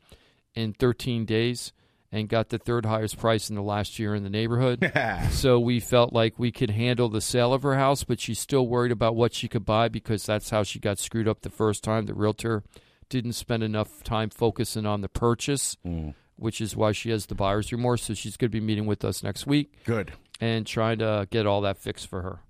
in 0.57 0.73
13 0.73 1.27
days 1.27 1.73
and 2.13 2.29
got 2.29 2.49
the 2.51 2.59
third 2.59 2.87
highest 2.87 3.19
price 3.19 3.51
in 3.51 3.57
the 3.57 3.63
last 3.63 3.99
year 3.99 4.15
in 4.15 4.23
the 4.23 4.31
neighborhood. 4.31 4.93
so 5.31 5.59
we 5.59 5.81
felt 5.81 6.13
like 6.13 6.39
we 6.39 6.53
could 6.53 6.71
handle 6.71 7.09
the 7.09 7.21
sale 7.21 7.53
of 7.53 7.63
her 7.63 7.75
house, 7.77 8.05
but 8.05 8.21
she's 8.21 8.39
still 8.39 8.67
worried 8.67 8.93
about 8.93 9.17
what 9.17 9.35
she 9.35 9.49
could 9.49 9.65
buy 9.65 9.89
because 9.89 10.25
that's 10.25 10.51
how 10.51 10.63
she 10.63 10.79
got 10.79 10.99
screwed 10.99 11.29
up 11.29 11.41
the 11.43 11.51
first 11.51 11.83
time. 11.85 12.07
The 12.07 12.15
realtor 12.15 12.63
didn't 13.09 13.33
spend 13.35 13.63
enough 13.63 14.03
time 14.05 14.31
focusing 14.31 14.87
on 14.87 15.01
the 15.01 15.09
purchase, 15.09 15.77
Mm. 15.87 16.15
which 16.37 16.61
is 16.61 16.77
why 16.77 16.93
she 16.93 17.11
has 17.11 17.27
the 17.27 17.35
buyer's 17.35 17.73
remorse. 17.73 18.05
So 18.05 18.15
she's 18.15 18.37
going 18.37 18.51
to 18.51 18.61
be 18.61 18.65
meeting 18.65 18.87
with 18.87 19.05
us 19.05 19.23
next 19.23 19.47
week 19.47 19.73
Good. 19.85 20.13
and 20.41 20.67
trying 20.67 20.99
to 20.99 21.27
get 21.31 21.47
all 21.47 21.61
that 21.63 21.79
fixed 21.79 22.07
for 22.09 22.23
her. 22.23 22.41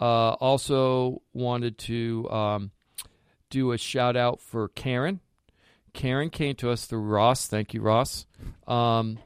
Uh, 0.00 0.32
also, 0.40 1.22
wanted 1.32 1.78
to 1.78 2.28
um, 2.30 2.70
do 3.50 3.72
a 3.72 3.78
shout 3.78 4.16
out 4.16 4.40
for 4.40 4.68
Karen. 4.68 5.20
Karen 5.94 6.28
came 6.28 6.54
to 6.56 6.70
us 6.70 6.84
through 6.84 7.00
Ross. 7.00 7.46
Thank 7.46 7.72
you, 7.72 7.80
Ross. 7.80 8.26
Um, 8.66 9.18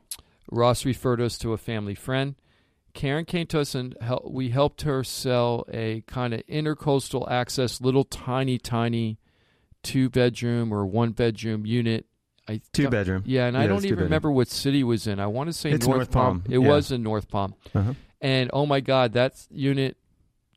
Ross 0.50 0.84
referred 0.84 1.20
us 1.20 1.36
to 1.38 1.52
a 1.52 1.58
family 1.58 1.96
friend. 1.96 2.36
Karen 2.94 3.24
came 3.24 3.46
to 3.48 3.60
us 3.60 3.74
and 3.74 3.96
we 4.24 4.50
helped 4.50 4.82
her 4.82 5.02
sell 5.04 5.64
a 5.72 6.02
kind 6.06 6.34
of 6.34 6.42
intercoastal 6.46 7.30
access, 7.30 7.80
little 7.80 8.04
tiny, 8.04 8.58
tiny 8.58 9.18
two 9.82 10.08
bedroom 10.10 10.72
or 10.72 10.86
one 10.86 11.12
bedroom 11.12 11.64
unit. 11.66 12.06
I 12.48 12.60
Two 12.72 12.88
bedroom. 12.88 13.22
Yeah, 13.26 13.46
and 13.46 13.56
I 13.58 13.66
don't 13.66 13.84
even 13.84 14.00
remember 14.04 14.32
what 14.32 14.48
city 14.48 14.82
was 14.82 15.06
in. 15.06 15.20
I 15.20 15.26
want 15.26 15.48
to 15.48 15.52
say 15.52 15.70
North, 15.70 15.86
North 15.86 16.10
Palm. 16.10 16.40
Palm, 16.42 16.52
It 16.52 16.60
yeah. 16.60 16.68
was 16.68 16.90
in 16.90 17.02
North 17.02 17.28
Palm. 17.28 17.54
Uh-huh. 17.74 17.92
And 18.20 18.50
oh 18.52 18.66
my 18.66 18.80
God, 18.80 19.12
that 19.12 19.34
unit 19.50 19.96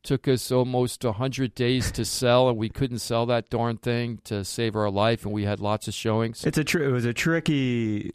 took 0.03 0.27
us 0.27 0.51
almost 0.51 1.03
100 1.03 1.53
days 1.55 1.91
to 1.93 2.03
sell, 2.05 2.49
and 2.49 2.57
we 2.57 2.69
couldn't 2.69 2.99
sell 2.99 3.25
that 3.27 3.49
darn 3.49 3.77
thing 3.77 4.19
to 4.25 4.43
save 4.43 4.75
our 4.75 4.89
life, 4.89 5.25
and 5.25 5.33
we 5.33 5.43
had 5.43 5.59
lots 5.59 5.87
of 5.87 5.93
showings. 5.93 6.45
It's 6.45 6.57
a 6.57 6.63
tr- 6.63 6.83
it 6.83 6.91
was 6.91 7.05
a 7.05 7.13
tricky, 7.13 8.11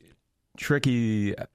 tricky 0.57 1.37
uh, 1.37 1.47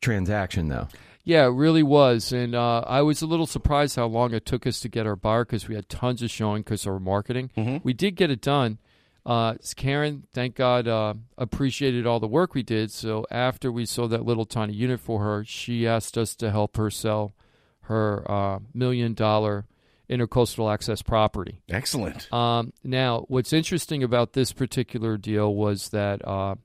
transaction 0.00 0.68
though. 0.68 0.88
Yeah, 1.24 1.44
it 1.46 1.50
really 1.50 1.82
was. 1.82 2.32
And 2.32 2.54
uh, 2.54 2.80
I 2.86 3.02
was 3.02 3.20
a 3.20 3.26
little 3.26 3.46
surprised 3.46 3.96
how 3.96 4.06
long 4.06 4.32
it 4.32 4.46
took 4.46 4.66
us 4.66 4.80
to 4.80 4.88
get 4.88 5.06
our 5.06 5.16
buyer 5.16 5.44
because 5.44 5.68
we 5.68 5.74
had 5.74 5.88
tons 5.88 6.22
of 6.22 6.30
showing 6.30 6.62
because 6.62 6.86
of 6.86 6.92
our 6.94 6.98
marketing. 7.00 7.50
Mhm. 7.56 7.84
We 7.84 7.92
did 7.92 8.16
get 8.16 8.30
it 8.30 8.40
done. 8.40 8.78
Uh, 9.26 9.56
Karen, 9.76 10.24
thank 10.32 10.54
God, 10.54 10.88
uh, 10.88 11.12
appreciated 11.36 12.06
all 12.06 12.18
the 12.18 12.26
work 12.26 12.54
we 12.54 12.62
did. 12.62 12.90
So 12.90 13.26
after 13.30 13.70
we 13.70 13.84
sold 13.84 14.10
that 14.12 14.24
little 14.24 14.46
tiny 14.46 14.72
unit 14.72 15.00
for 15.00 15.22
her, 15.22 15.44
she 15.44 15.86
asked 15.86 16.16
us 16.16 16.34
to 16.36 16.50
help 16.50 16.78
her 16.78 16.90
sell 16.90 17.34
her 17.82 18.24
uh, 18.30 18.60
million 18.72 19.12
dollar 19.12 19.66
intercoastal 20.10 20.72
access 20.72 21.02
property. 21.02 21.60
Excellent. 21.68 22.32
Um, 22.32 22.72
now, 22.82 23.24
what's 23.28 23.52
interesting 23.52 24.02
about 24.02 24.32
this 24.32 24.52
particular 24.52 25.16
deal 25.16 25.54
was 25.54 25.90
that 25.90 26.26
uh, 26.26 26.56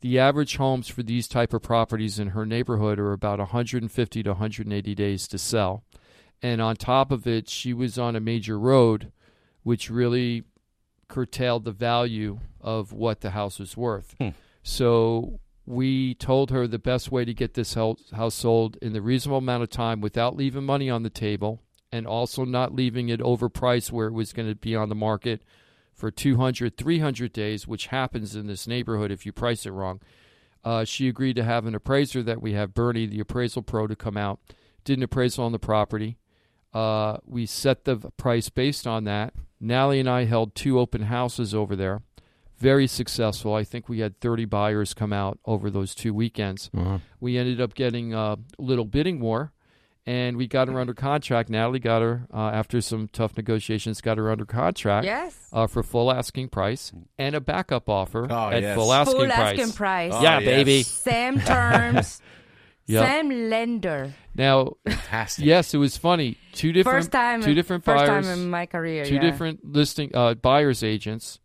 the 0.00 0.18
average 0.18 0.56
homes 0.56 0.88
for 0.88 1.02
these 1.02 1.28
type 1.28 1.52
of 1.52 1.62
properties 1.62 2.18
in 2.18 2.28
her 2.28 2.46
neighborhood 2.46 2.98
are 2.98 3.12
about 3.12 3.38
150 3.38 4.22
to 4.22 4.30
180 4.30 4.94
days 4.94 5.28
to 5.28 5.38
sell, 5.38 5.84
and 6.42 6.60
on 6.60 6.76
top 6.76 7.10
of 7.10 7.26
it, 7.26 7.48
she 7.48 7.72
was 7.74 7.98
on 7.98 8.16
a 8.16 8.20
major 8.20 8.58
road, 8.58 9.12
which 9.62 9.90
really 9.90 10.44
curtailed 11.08 11.64
the 11.64 11.72
value 11.72 12.38
of 12.60 12.92
what 12.92 13.20
the 13.20 13.30
house 13.30 13.58
was 13.58 13.76
worth. 13.76 14.14
Hmm. 14.18 14.28
So 14.62 15.40
we 15.66 16.14
told 16.14 16.50
her 16.50 16.66
the 16.66 16.78
best 16.78 17.10
way 17.10 17.24
to 17.24 17.34
get 17.34 17.54
this 17.54 17.74
house 17.74 18.34
sold 18.34 18.78
in 18.80 18.92
the 18.92 19.02
reasonable 19.02 19.38
amount 19.38 19.62
of 19.62 19.70
time 19.70 20.00
without 20.00 20.36
leaving 20.36 20.64
money 20.64 20.88
on 20.88 21.02
the 21.02 21.10
table 21.10 21.62
and 21.90 22.06
also 22.06 22.44
not 22.44 22.74
leaving 22.74 23.08
it 23.08 23.20
overpriced 23.20 23.90
where 23.90 24.08
it 24.08 24.12
was 24.12 24.32
going 24.32 24.48
to 24.48 24.54
be 24.54 24.76
on 24.76 24.88
the 24.88 24.94
market 24.94 25.42
for 25.94 26.10
200, 26.10 26.76
300 26.76 27.32
days, 27.32 27.66
which 27.66 27.88
happens 27.88 28.36
in 28.36 28.46
this 28.46 28.66
neighborhood 28.66 29.10
if 29.10 29.26
you 29.26 29.32
price 29.32 29.66
it 29.66 29.70
wrong. 29.70 30.00
Uh, 30.64 30.84
she 30.84 31.08
agreed 31.08 31.36
to 31.36 31.44
have 31.44 31.66
an 31.66 31.74
appraiser 31.74 32.22
that 32.22 32.42
we 32.42 32.52
have, 32.52 32.74
Bernie, 32.74 33.06
the 33.06 33.20
appraisal 33.20 33.62
pro, 33.62 33.86
to 33.86 33.96
come 33.96 34.16
out. 34.16 34.38
Did 34.84 34.98
an 34.98 35.04
appraisal 35.04 35.44
on 35.44 35.52
the 35.52 35.58
property. 35.58 36.18
Uh, 36.72 37.18
we 37.24 37.46
set 37.46 37.84
the 37.84 37.96
price 38.16 38.48
based 38.48 38.86
on 38.86 39.04
that. 39.04 39.34
Nally 39.60 39.98
and 39.98 40.08
I 40.08 40.24
held 40.24 40.54
two 40.54 40.78
open 40.78 41.02
houses 41.02 41.54
over 41.54 41.74
there. 41.74 42.02
Very 42.58 42.86
successful. 42.86 43.54
I 43.54 43.64
think 43.64 43.88
we 43.88 44.00
had 44.00 44.20
30 44.20 44.44
buyers 44.44 44.94
come 44.94 45.12
out 45.12 45.38
over 45.44 45.70
those 45.70 45.94
two 45.94 46.12
weekends. 46.12 46.70
Uh-huh. 46.76 46.98
We 47.20 47.38
ended 47.38 47.60
up 47.60 47.74
getting 47.74 48.14
a 48.14 48.38
little 48.58 48.84
bidding 48.84 49.20
war, 49.20 49.52
and 50.08 50.38
we 50.38 50.46
got 50.46 50.68
her 50.68 50.80
under 50.80 50.94
contract. 50.94 51.50
Natalie 51.50 51.80
got 51.80 52.00
her 52.00 52.26
uh, 52.32 52.38
after 52.48 52.80
some 52.80 53.08
tough 53.08 53.36
negotiations. 53.36 54.00
Got 54.00 54.16
her 54.16 54.30
under 54.30 54.46
contract. 54.46 55.04
Yes. 55.04 55.36
Uh, 55.52 55.66
for 55.66 55.82
full 55.82 56.10
asking 56.10 56.48
price 56.48 56.92
and 57.18 57.34
a 57.34 57.40
backup 57.42 57.90
offer 57.90 58.26
Oh, 58.30 58.48
at 58.48 58.62
yes. 58.62 58.74
full 58.74 58.90
asking 58.90 59.16
Full 59.18 59.26
price. 59.26 59.58
asking 59.58 59.72
price. 59.74 60.12
Oh, 60.14 60.22
yeah, 60.22 60.38
yes. 60.38 60.44
baby. 60.46 60.82
Same 60.82 61.38
terms. 61.40 62.22
Yep. 62.90 63.04
Same 63.06 63.50
lender. 63.50 64.14
Now, 64.34 64.72
Fantastic. 64.86 65.44
yes, 65.44 65.74
it 65.74 65.76
was 65.76 65.98
funny. 65.98 66.38
Two 66.52 66.72
different, 66.72 66.96
First 67.04 67.12
time. 67.12 67.42
two 67.42 67.52
different 67.52 67.84
first 67.84 68.06
buyers, 68.06 68.24
time 68.26 68.38
in 68.38 68.48
my 68.48 68.64
career. 68.64 69.04
two 69.04 69.16
yeah. 69.16 69.20
different 69.20 69.62
listing 69.62 70.10
uh, 70.14 70.32
buyers 70.32 70.82
agents, 70.82 71.38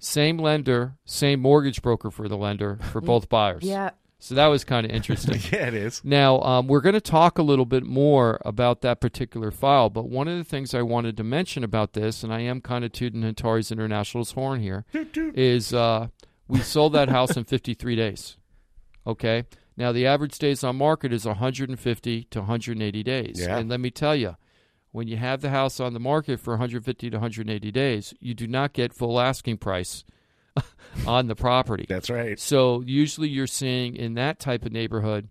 same 0.00 0.36
lender, 0.36 0.94
same 1.04 1.38
mortgage 1.38 1.80
broker 1.80 2.10
for 2.10 2.26
the 2.28 2.36
lender 2.36 2.80
for 2.90 3.00
both 3.12 3.28
buyers. 3.28 3.62
Yeah. 3.62 3.90
So 4.24 4.34
that 4.36 4.46
was 4.46 4.64
kind 4.64 4.86
of 4.86 4.90
interesting. 4.90 5.38
Yeah, 5.52 5.66
it 5.66 5.74
is. 5.74 6.00
Now, 6.02 6.40
um, 6.40 6.66
we're 6.66 6.80
going 6.80 6.94
to 6.94 7.00
talk 7.00 7.36
a 7.36 7.42
little 7.42 7.66
bit 7.66 7.84
more 7.84 8.40
about 8.42 8.80
that 8.80 8.98
particular 8.98 9.50
file, 9.50 9.90
but 9.90 10.08
one 10.08 10.28
of 10.28 10.38
the 10.38 10.44
things 10.44 10.72
I 10.72 10.80
wanted 10.80 11.18
to 11.18 11.24
mention 11.24 11.62
about 11.62 11.92
this, 11.92 12.24
and 12.24 12.32
I 12.32 12.40
am 12.40 12.62
kind 12.62 12.86
of 12.86 12.92
tooting 12.92 13.22
Antares 13.22 13.70
International's 13.70 14.32
horn 14.32 14.60
here, 14.60 14.86
is 15.14 15.74
uh, 15.74 16.08
we 16.48 16.60
sold 16.60 16.94
that 16.94 17.10
house 17.10 17.36
in 17.36 17.44
53 17.44 17.96
days. 17.96 18.38
Okay? 19.06 19.44
Now, 19.76 19.92
the 19.92 20.06
average 20.06 20.38
days 20.38 20.64
on 20.64 20.76
market 20.76 21.12
is 21.12 21.26
150 21.26 22.24
to 22.24 22.38
180 22.38 23.02
days. 23.02 23.36
Yeah. 23.38 23.58
And 23.58 23.68
let 23.68 23.80
me 23.80 23.90
tell 23.90 24.16
you, 24.16 24.36
when 24.92 25.06
you 25.06 25.18
have 25.18 25.42
the 25.42 25.50
house 25.50 25.80
on 25.80 25.92
the 25.92 26.00
market 26.00 26.40
for 26.40 26.54
150 26.54 27.10
to 27.10 27.16
180 27.16 27.70
days, 27.70 28.14
you 28.20 28.32
do 28.32 28.46
not 28.46 28.72
get 28.72 28.94
full 28.94 29.20
asking 29.20 29.58
price 29.58 30.02
on 31.06 31.26
the 31.26 31.34
property. 31.34 31.86
That's 31.88 32.10
right. 32.10 32.38
So 32.38 32.82
usually 32.86 33.28
you're 33.28 33.46
seeing 33.46 33.96
in 33.96 34.14
that 34.14 34.38
type 34.38 34.64
of 34.64 34.72
neighborhood, 34.72 35.28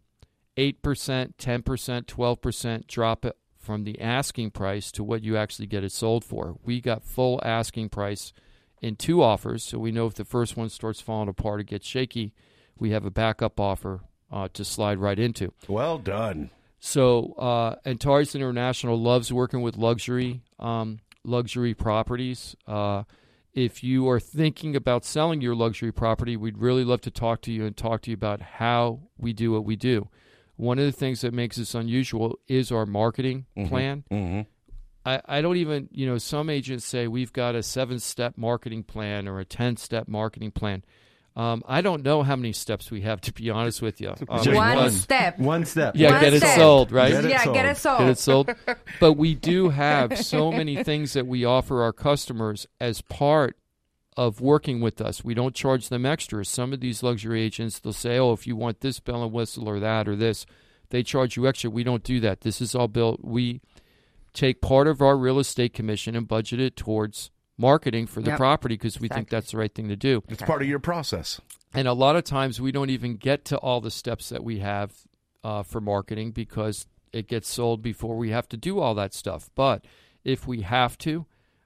eight 0.57 0.81
percent, 0.81 1.37
ten 1.37 1.61
percent, 1.61 2.07
twelve 2.07 2.41
percent 2.41 2.87
drop 2.87 3.25
it 3.25 3.37
from 3.57 3.83
the 3.85 4.01
asking 4.01 4.51
price 4.51 4.91
to 4.91 5.03
what 5.03 5.23
you 5.23 5.37
actually 5.37 5.67
get 5.67 5.83
it 5.83 5.91
sold 5.91 6.23
for. 6.23 6.57
We 6.63 6.81
got 6.81 7.03
full 7.03 7.39
asking 7.43 7.89
price 7.89 8.33
in 8.81 8.97
two 8.97 9.23
offers, 9.23 9.63
so 9.63 9.79
we 9.79 9.91
know 9.91 10.05
if 10.07 10.15
the 10.15 10.25
first 10.25 10.57
one 10.57 10.69
starts 10.69 10.99
falling 10.99 11.29
apart 11.29 11.61
or 11.61 11.63
gets 11.63 11.87
shaky, 11.87 12.33
we 12.77 12.91
have 12.91 13.05
a 13.05 13.11
backup 13.11 13.59
offer 13.59 14.01
uh, 14.29 14.49
to 14.53 14.65
slide 14.65 14.99
right 14.99 15.17
into. 15.17 15.53
Well 15.69 15.97
done. 15.97 16.49
So 16.79 17.33
uh, 17.37 17.75
Antares 17.85 18.35
International 18.35 18.99
loves 18.99 19.31
working 19.31 19.61
with 19.61 19.77
luxury 19.77 20.41
um, 20.59 20.99
luxury 21.23 21.73
properties. 21.73 22.57
Uh, 22.67 23.03
if 23.53 23.83
you 23.83 24.09
are 24.09 24.19
thinking 24.19 24.75
about 24.75 25.05
selling 25.05 25.41
your 25.41 25.55
luxury 25.55 25.91
property, 25.91 26.35
we'd 26.35 26.57
really 26.57 26.83
love 26.83 27.01
to 27.01 27.11
talk 27.11 27.41
to 27.43 27.51
you 27.51 27.65
and 27.65 27.77
talk 27.77 28.01
to 28.03 28.11
you 28.11 28.15
about 28.15 28.41
how 28.41 29.01
we 29.17 29.33
do 29.33 29.51
what 29.51 29.63
we 29.65 29.75
do. 29.75 30.09
One 30.55 30.79
of 30.79 30.85
the 30.85 30.91
things 30.91 31.21
that 31.21 31.33
makes 31.33 31.59
us 31.59 31.73
unusual 31.75 32.39
is 32.47 32.71
our 32.71 32.85
marketing 32.85 33.45
plan. 33.67 34.03
Mm-hmm. 34.11 34.41
I, 35.05 35.21
I 35.25 35.41
don't 35.41 35.57
even, 35.57 35.89
you 35.91 36.05
know, 36.05 36.17
some 36.17 36.49
agents 36.49 36.85
say 36.85 37.07
we've 37.07 37.33
got 37.33 37.55
a 37.55 37.63
seven 37.63 37.99
step 37.99 38.37
marketing 38.37 38.83
plan 38.83 39.27
or 39.27 39.39
a 39.39 39.45
10 39.45 39.77
step 39.77 40.07
marketing 40.07 40.51
plan. 40.51 40.83
Um, 41.35 41.63
I 41.67 41.81
don't 41.81 42.03
know 42.03 42.21
how 42.21 42.35
many 42.35 42.53
steps 42.53 42.91
we 42.91 43.01
have, 43.01 43.19
to 43.21 43.33
be 43.33 43.49
honest 43.49 43.81
with 43.81 43.99
you. 43.99 44.13
Um, 44.29 44.53
One 44.53 44.75
one. 44.77 44.91
step. 44.91 45.39
One 45.39 45.65
step. 45.65 45.95
yeah, 45.95 46.11
One 46.11 46.21
get 46.21 46.33
it 46.33 46.43
sold, 46.43 46.91
right? 46.91 47.11
Get 47.11 47.25
it 47.25 47.29
yeah, 47.31 47.43
sold. 47.43 47.55
get 47.55 47.65
it 47.65 47.77
sold. 47.77 47.99
get 47.99 48.09
it 48.09 48.17
sold. 48.19 48.49
But 48.99 49.13
we 49.13 49.33
do 49.35 49.69
have 49.69 50.17
so 50.19 50.51
many 50.51 50.83
things 50.83 51.13
that 51.13 51.25
we 51.27 51.43
offer 51.45 51.81
our 51.81 51.93
customers 51.93 52.67
as 52.79 53.01
part 53.01 53.57
of 54.15 54.41
working 54.41 54.79
with 54.79 55.01
us. 55.01 55.23
We 55.23 55.33
don't 55.33 55.55
charge 55.55 55.89
them 55.89 56.05
extra. 56.05 56.45
Some 56.45 56.71
of 56.71 56.79
these 56.81 57.01
luxury 57.01 57.41
agents, 57.41 57.79
they'll 57.79 57.93
say, 57.93 58.17
"Oh, 58.19 58.31
if 58.33 58.45
you 58.45 58.55
want 58.55 58.81
this 58.81 58.99
bell 58.99 59.23
and 59.23 59.31
whistle 59.33 59.67
or 59.67 59.79
that 59.79 60.07
or 60.07 60.15
this, 60.15 60.45
they 60.89 61.01
charge 61.01 61.35
you 61.35 61.47
extra." 61.47 61.69
We 61.71 61.83
don't 61.83 62.03
do 62.03 62.19
that. 62.19 62.41
This 62.41 62.61
is 62.61 62.75
all 62.75 62.87
built. 62.87 63.21
We 63.23 63.59
take 64.33 64.61
part 64.61 64.87
of 64.87 65.01
our 65.01 65.17
real 65.17 65.39
estate 65.39 65.73
commission 65.73 66.15
and 66.15 66.27
budget 66.27 66.59
it 66.59 66.75
towards 66.75 67.31
marketing 67.57 68.07
for 68.07 68.21
the 68.21 68.31
Yep. 68.31 68.37
property 68.37 68.75
because 68.75 68.99
we 68.99 69.07
think 69.07 69.29
that's 69.29 69.51
the 69.51 69.57
right 69.57 69.73
thing 69.73 69.89
to 69.89 69.95
do. 69.95 70.23
It's 70.27 70.41
part 70.41 70.61
of 70.61 70.67
your 70.67 70.79
process. 70.79 71.39
And 71.73 71.87
a 71.87 71.93
lot 71.93 72.15
of 72.15 72.23
times 72.23 72.59
we 72.61 72.71
don't 72.71 72.89
even 72.89 73.15
get 73.17 73.45
to 73.45 73.57
all 73.57 73.81
the 73.81 73.91
steps 73.91 74.29
that 74.29 74.43
we 74.43 74.59
have 74.59 74.91
uh, 75.43 75.63
for 75.63 75.81
marketing 75.81 76.31
because 76.31 76.87
it 77.11 77.27
gets 77.27 77.49
sold 77.49 77.81
before 77.81 78.15
we 78.17 78.29
have 78.29 78.47
to 78.49 78.57
do 78.57 78.79
all 78.79 78.95
that 78.95 79.13
stuff. 79.13 79.49
But 79.55 79.85
if 80.23 80.47
we 80.47 80.61
have 80.61 80.97
to, 80.99 81.25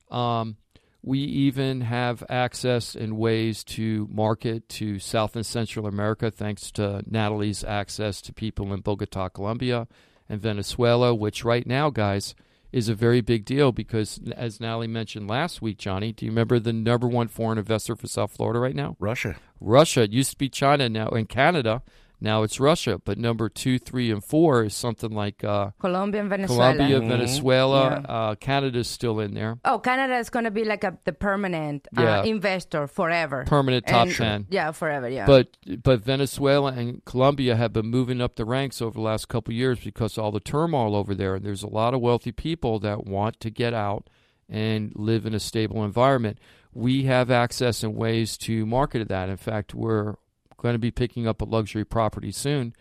um, 0.09 0.57
we 1.03 1.19
even 1.19 1.81
have 1.81 2.23
access 2.27 2.95
and 2.95 3.17
ways 3.17 3.63
to 3.63 4.07
market 4.11 4.67
to 4.69 4.99
South 4.99 5.35
and 5.35 5.45
Central 5.45 5.85
America 5.87 6.31
thanks 6.31 6.71
to 6.71 7.01
Natalie's 7.05 7.63
access 7.63 8.21
to 8.23 8.33
people 8.33 8.73
in 8.73 8.81
Bogota, 8.81 9.29
Colombia, 9.29 9.87
and 10.27 10.41
Venezuela, 10.41 11.13
which 11.15 11.45
right 11.45 11.65
now, 11.65 11.89
guys, 11.89 12.35
is 12.71 12.89
a 12.89 12.95
very 12.95 13.21
big 13.21 13.45
deal 13.45 13.71
because, 13.71 14.19
as 14.35 14.59
Natalie 14.59 14.87
mentioned 14.87 15.29
last 15.29 15.61
week, 15.61 15.77
Johnny, 15.77 16.11
do 16.11 16.25
you 16.25 16.31
remember 16.31 16.59
the 16.59 16.73
number 16.73 17.07
one 17.07 17.27
foreign 17.27 17.57
investor 17.57 17.95
for 17.95 18.07
South 18.07 18.31
Florida 18.31 18.59
right 18.59 18.75
now? 18.75 18.95
Russia. 18.99 19.35
Russia. 19.59 20.01
It 20.01 20.11
used 20.11 20.31
to 20.31 20.37
be 20.37 20.49
China 20.49 20.89
now 20.89 21.07
and 21.09 21.27
Canada. 21.27 21.81
Now 22.19 22.41
it's 22.43 22.59
Russia. 22.59 22.99
But 23.03 23.17
number 23.17 23.47
two, 23.49 23.77
three, 23.77 24.09
and 24.11 24.23
four 24.23 24.63
is 24.63 24.73
something 24.73 25.11
like 25.11 25.43
uh, 25.43 25.71
Colombia 25.79 26.21
and 26.21 26.29
Venezuela. 26.29 26.73
Colombia, 26.73 26.99
Mhm. 26.99 27.07
Venezuela. 27.09 27.89
Yeah. 28.01 28.11
Uh, 28.15 28.35
Canada's 28.35 28.87
still 28.87 29.19
in 29.19 29.33
there. 29.35 29.59
Oh, 29.63 29.77
Canada 29.79 30.17
is 30.17 30.29
going 30.29 30.45
to 30.45 30.51
be 30.51 30.63
like 30.63 30.83
a, 30.83 30.97
the 31.05 31.13
permanent 31.13 31.87
Yeah. 31.97 32.21
uh, 32.21 32.23
investor 32.23 32.87
forever. 32.87 33.43
Permanent 33.45 33.85
top 33.85 34.07
And- 34.07 34.15
10. 34.15 34.45
Yeah, 34.49 34.71
forever. 34.71 35.07
Yeah. 35.07 35.25
But 35.27 35.49
but 35.83 36.01
Venezuela 36.03 36.71
and 36.71 37.05
Colombia 37.05 37.55
have 37.55 37.73
been 37.73 37.87
moving 37.87 38.19
up 38.21 38.35
the 38.35 38.45
ranks 38.45 38.81
over 38.81 38.93
the 38.93 39.01
last 39.01 39.27
couple 39.27 39.51
of 39.51 39.55
years 39.57 39.79
because 39.79 40.17
of 40.17 40.23
all 40.23 40.31
the 40.31 40.39
turmoil 40.39 40.95
over 40.95 41.13
there. 41.13 41.35
And 41.35 41.45
there's 41.45 41.63
a 41.63 41.69
lot 41.69 41.93
of 41.93 42.01
wealthy 42.01 42.31
people 42.31 42.79
that 42.79 43.05
want 43.05 43.39
to 43.41 43.49
get 43.51 43.73
out 43.73 44.09
and 44.49 44.91
live 44.95 45.25
in 45.25 45.33
a 45.35 45.39
stable 45.39 45.83
environment. 45.83 46.39
We 46.73 47.03
have 47.03 47.29
access 47.29 47.83
and 47.83 47.95
ways 47.95 48.37
to 48.39 48.65
market 48.65 49.07
that. 49.09 49.29
In 49.29 49.37
fact, 49.37 49.73
we're 49.75 50.15
going 50.57 50.73
to 50.73 50.79
be 50.79 50.91
picking 50.91 51.27
up 51.27 51.41
a 51.41 51.45
luxury 51.45 51.85
property 51.85 52.31
soon, 52.31 52.73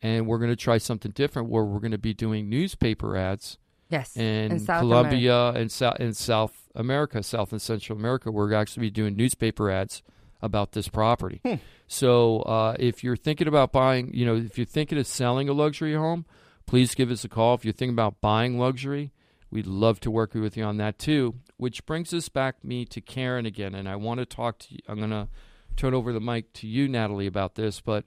and 0.00 0.26
we're 0.26 0.38
going 0.38 0.50
to 0.50 0.56
try 0.56 0.78
something 0.78 1.12
different 1.12 1.48
where 1.48 1.64
we're 1.64 1.80
going 1.80 1.92
to 1.92 1.98
be 1.98 2.14
doing 2.14 2.48
newspaper 2.48 3.16
ads 3.16 3.58
yes. 3.88 4.16
in, 4.16 4.58
South 4.58 4.80
Colombia 4.80 5.48
and 5.50 5.70
South 5.70 6.00
in 6.00 6.14
South 6.14 6.68
America, 6.74 7.22
South 7.22 7.52
and 7.52 7.60
Central 7.60 7.98
America, 7.98 8.30
we're 8.30 8.52
actually 8.54 8.82
be 8.82 8.90
doing 8.90 9.14
newspaper 9.14 9.70
ads 9.70 10.02
about 10.40 10.72
this 10.72 10.88
property. 10.88 11.40
So 11.86 12.40
uh, 12.40 12.76
if 12.78 13.04
you're 13.04 13.16
thinking 13.16 13.46
about 13.46 13.70
buying, 13.70 14.12
you 14.14 14.24
know, 14.24 14.36
if 14.36 14.56
you're 14.56 14.64
thinking 14.64 14.98
of 14.98 15.06
selling 15.06 15.48
a 15.48 15.52
luxury 15.52 15.94
home, 15.94 16.24
please 16.66 16.94
give 16.94 17.10
us 17.10 17.24
a 17.24 17.28
call. 17.28 17.54
If 17.54 17.64
you're 17.64 17.72
thinking 17.72 17.94
about 17.94 18.20
buying 18.20 18.58
luxury, 18.58 19.12
we'd 19.50 19.66
love 19.66 20.00
to 20.00 20.10
work 20.10 20.34
with 20.34 20.56
you 20.56 20.64
on 20.64 20.78
that 20.78 20.98
too. 20.98 21.36
Which 21.58 21.84
brings 21.86 22.12
us 22.12 22.28
back 22.28 22.64
me 22.64 22.84
to 22.86 23.00
Karen 23.00 23.46
again, 23.46 23.74
and 23.74 23.88
I 23.88 23.96
want 23.96 24.18
to 24.18 24.26
talk 24.26 24.58
to 24.60 24.72
you. 24.72 24.80
I'm 24.88 24.98
going 24.98 25.10
to 25.10 25.28
turn 25.76 25.94
over 25.94 26.12
the 26.12 26.20
mic 26.20 26.52
to 26.54 26.66
you, 26.66 26.88
Natalie, 26.88 27.26
about 27.26 27.54
this. 27.54 27.80
But 27.80 28.04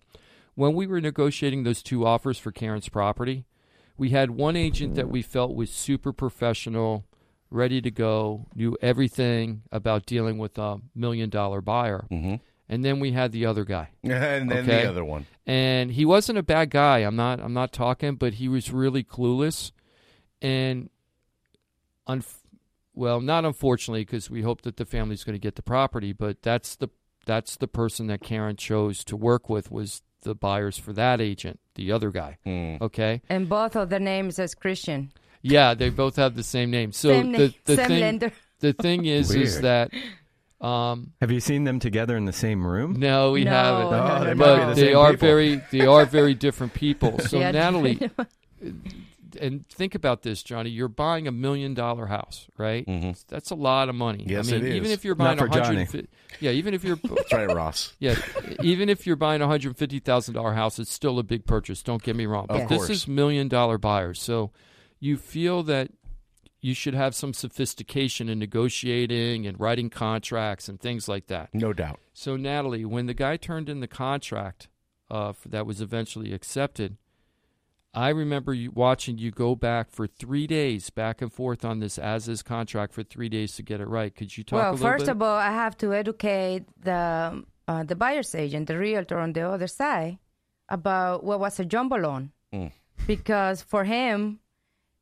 when 0.56 0.74
we 0.74 0.88
were 0.88 1.02
negotiating 1.02 1.64
those 1.64 1.82
two 1.84 2.06
offers 2.06 2.38
for 2.38 2.52
Karen's 2.52 2.90
property, 2.90 3.46
we 3.98 4.10
had 4.10 4.32
one 4.32 4.56
agent 4.56 4.96
that 4.96 5.10
we 5.10 5.22
felt 5.22 5.56
was 5.56 5.70
super 5.70 6.12
professional, 6.14 7.06
ready 7.50 7.82
to 7.82 7.92
go, 7.92 8.48
knew 8.56 8.78
everything 8.82 9.62
about 9.72 10.06
dealing 10.06 10.38
with 10.38 10.58
a 10.58 10.80
million 10.94 11.30
dollar 11.30 11.62
buyer. 11.62 12.06
Mhm. 12.12 12.40
And 12.68 12.84
then 12.84 13.00
we 13.00 13.12
had 13.12 13.32
the 13.32 13.46
other 13.46 13.64
guy. 13.64 13.90
And 14.04 14.50
then 14.50 14.64
Okay. 14.64 14.82
the 14.84 14.90
other 14.90 15.06
one. 15.06 15.28
And 15.46 15.92
he 15.92 16.04
wasn't 16.06 16.40
a 16.40 16.44
bad 16.44 16.72
guy. 16.72 17.00
I'm 17.00 17.16
not 17.16 17.40
I'm 17.40 17.54
not 17.54 17.72
talking, 17.72 18.16
but 18.16 18.34
he 18.36 18.48
was 18.50 18.72
really 18.72 19.04
clueless 19.04 19.72
and 20.42 20.90
un- 22.08 22.24
well, 22.94 23.22
not 23.22 23.46
unfortunately 23.46 24.02
because 24.02 24.30
we 24.30 24.42
hope 24.42 24.62
that 24.64 24.78
the 24.78 24.86
family's 24.86 25.24
going 25.24 25.36
to 25.36 25.40
get 25.40 25.56
the 25.56 25.62
property, 25.62 26.14
but 26.14 26.42
that's 26.42 26.76
the 26.76 26.90
that's 27.26 27.58
the 27.58 27.68
person 27.68 28.08
that 28.08 28.22
Karen 28.22 28.56
chose 28.56 29.04
to 29.06 29.16
work 29.18 29.50
with 29.50 29.72
was 29.72 30.02
the 30.22 30.34
buyers 30.36 30.78
for 30.78 30.94
that 30.94 31.22
agent, 31.22 31.60
the 31.76 31.92
other 31.92 32.12
guy. 32.12 32.38
Hmm. 32.44 32.76
Okay? 32.82 33.22
and 33.30 33.48
both 33.50 33.76
of 33.76 33.90
the 33.90 34.00
names 34.00 34.40
is 34.40 34.56
Christian. 34.56 35.12
Yeah, 35.42 35.76
they 35.76 35.90
both 35.90 36.16
have 36.16 36.36
the 36.36 36.44
same 36.44 36.72
name. 36.72 36.92
So 36.92 37.10
same 37.10 37.32
the 37.32 37.54
the 37.66 37.76
same 37.76 37.88
thing 37.88 38.00
lender. 38.02 38.32
the 38.60 38.74
thing 38.74 39.06
is 39.18 39.30
is 39.36 39.62
that 39.62 39.92
um 40.62 41.12
Have 41.22 41.32
you 41.32 41.40
seen 41.40 41.64
them 41.66 41.80
together 41.80 42.18
in 42.18 42.26
the 42.26 42.34
same 42.34 42.66
room? 42.66 43.00
no, 43.00 43.32
we 43.34 43.44
No, 43.44 43.52
haven't. 43.52 43.92
no, 43.92 43.98
Oh, 44.00 44.18
no, 44.18 44.24
they 44.24 44.34
no. 44.34 44.36
but 44.36 44.74
the 44.74 44.82
they 44.82 44.94
are 44.96 45.12
people. 45.12 45.28
very 45.28 45.62
they 45.72 45.86
are 45.86 46.06
very 46.06 46.34
different 46.34 46.74
people. 46.74 47.20
So 47.28 47.38
Yeah, 47.40 47.52
Natalie, 47.52 48.00
and 49.38 49.68
think 49.70 49.96
about 49.96 50.24
this, 50.24 50.44
Johnny. 50.44 50.70
You're 50.70 50.88
buying 50.88 51.28
a 51.28 51.32
million 51.32 51.74
dollar 51.74 52.08
house, 52.08 52.48
right? 52.58 52.86
Mhm. 52.86 53.26
That's 53.28 53.52
a 53.52 53.56
lot 53.56 53.90
of 53.90 53.96
money. 53.96 54.26
Yes, 54.28 54.50
I 54.52 54.58
mean, 54.58 54.66
it 54.66 54.76
even 54.76 54.92
if 54.92 55.04
you're 55.06 55.16
buying 55.16 55.40
a 55.40 55.48
hundred, 55.48 56.08
yeah, 56.40 56.52
even 56.52 56.74
if 56.74 56.84
you're 56.84 56.96
That's 57.04 57.34
right, 57.34 57.48
Ross. 57.54 57.94
yeah, 58.00 58.16
even 58.62 58.90
if 58.90 59.06
you're 59.08 59.16
buying 59.16 59.42
a 59.42 59.48
hundred 59.48 59.78
fifty 59.78 60.00
thousand 60.00 60.34
dollar 60.36 60.54
house, 60.54 60.80
it's 60.80 60.92
still 60.92 61.20
a 61.20 61.24
big 61.24 61.46
purchase. 61.46 61.84
Don't 61.84 62.02
get 62.04 62.16
me 62.16 62.26
wrong, 62.26 62.46
Of 62.50 62.62
but 62.62 62.70
this 62.70 62.90
is 62.90 63.08
million 63.08 63.48
dollar 63.48 63.78
buyers. 63.78 64.22
So 64.22 64.52
you 65.00 65.18
feel 65.18 65.64
that 65.64 65.92
you 66.62 66.74
should 66.74 66.96
have 66.96 67.14
some 67.14 67.32
sophistication 67.32 68.28
in 68.28 68.40
negotiating 68.40 69.46
and 69.46 69.60
writing 69.60 69.90
contracts 69.90 70.68
and 70.68 70.80
things 70.80 71.08
like 71.08 71.28
that. 71.28 71.54
No 71.54 71.74
doubt. 71.74 72.00
So 72.14 72.36
Natalie, 72.38 72.86
when 72.86 73.06
the 73.06 73.14
guy 73.14 73.38
turned 73.38 73.70
in 73.70 73.82
the 73.82 73.88
contract 73.88 74.68
uh, 75.12 75.34
that 75.46 75.68
was 75.68 75.80
eventually 75.80 76.34
accepted, 76.34 76.98
I 77.96 78.10
remember 78.10 78.54
you 78.54 78.72
watching 78.72 79.18
you 79.18 79.32
go 79.32 79.56
back 79.56 79.90
for 79.90 80.06
three 80.06 80.48
days, 80.48 80.90
back 80.90 81.22
and 81.22 81.32
forth 81.32 81.64
on 81.64 81.80
this 81.80 81.98
as 81.98 82.28
is 82.28 82.44
contract 82.44 82.94
for 82.94 83.04
three 83.04 83.30
days 83.30 83.56
to 83.56 83.64
get 83.64 83.80
it 83.80 83.88
right. 83.88 84.14
Could 84.14 84.38
you 84.38 84.44
talk 84.44 84.58
well, 84.58 84.72
a 84.72 84.74
little 84.74 84.88
first 84.88 85.06
bit? 85.06 85.12
of 85.12 85.22
all, 85.22 85.38
I 85.38 85.52
have 85.52 85.78
to 85.78 85.94
educate 85.94 86.66
the 86.84 87.44
uh, 87.68 87.84
the 87.84 87.96
buyer's 87.96 88.36
agent, 88.36 88.68
the 88.68 88.78
realtor 88.78 89.18
on 89.18 89.34
the 89.34 89.48
other 89.50 89.68
side, 89.68 90.20
about 90.70 91.24
what 91.24 91.40
was 91.40 91.60
a 91.60 91.66
jumbo 91.66 91.96
loan, 91.98 92.32
because 93.08 93.62
for 93.62 93.86
him, 93.86 94.40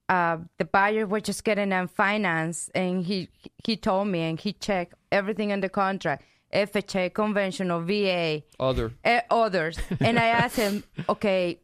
uh, 0.08 0.38
the 0.60 0.66
buyer 0.66 1.06
was 1.08 1.24
just 1.24 1.44
getting 1.44 1.70
them 1.70 1.88
finance, 1.88 2.70
and 2.76 3.06
he 3.06 3.28
he 3.64 3.76
told 3.76 4.08
me 4.08 4.22
and 4.22 4.40
he 4.40 4.54
checked 4.54 4.94
everything 5.12 5.50
in 5.50 5.62
the 5.62 5.70
contract, 5.70 6.24
FHA, 6.54 7.14
conventional, 7.14 7.82
VA, 7.82 8.44
Other. 8.60 8.94
eh, 9.04 9.22
others, 9.32 9.80
and 10.00 10.20
I 10.20 10.26
asked 10.28 10.58
him, 10.58 10.84
okay, 11.10 11.60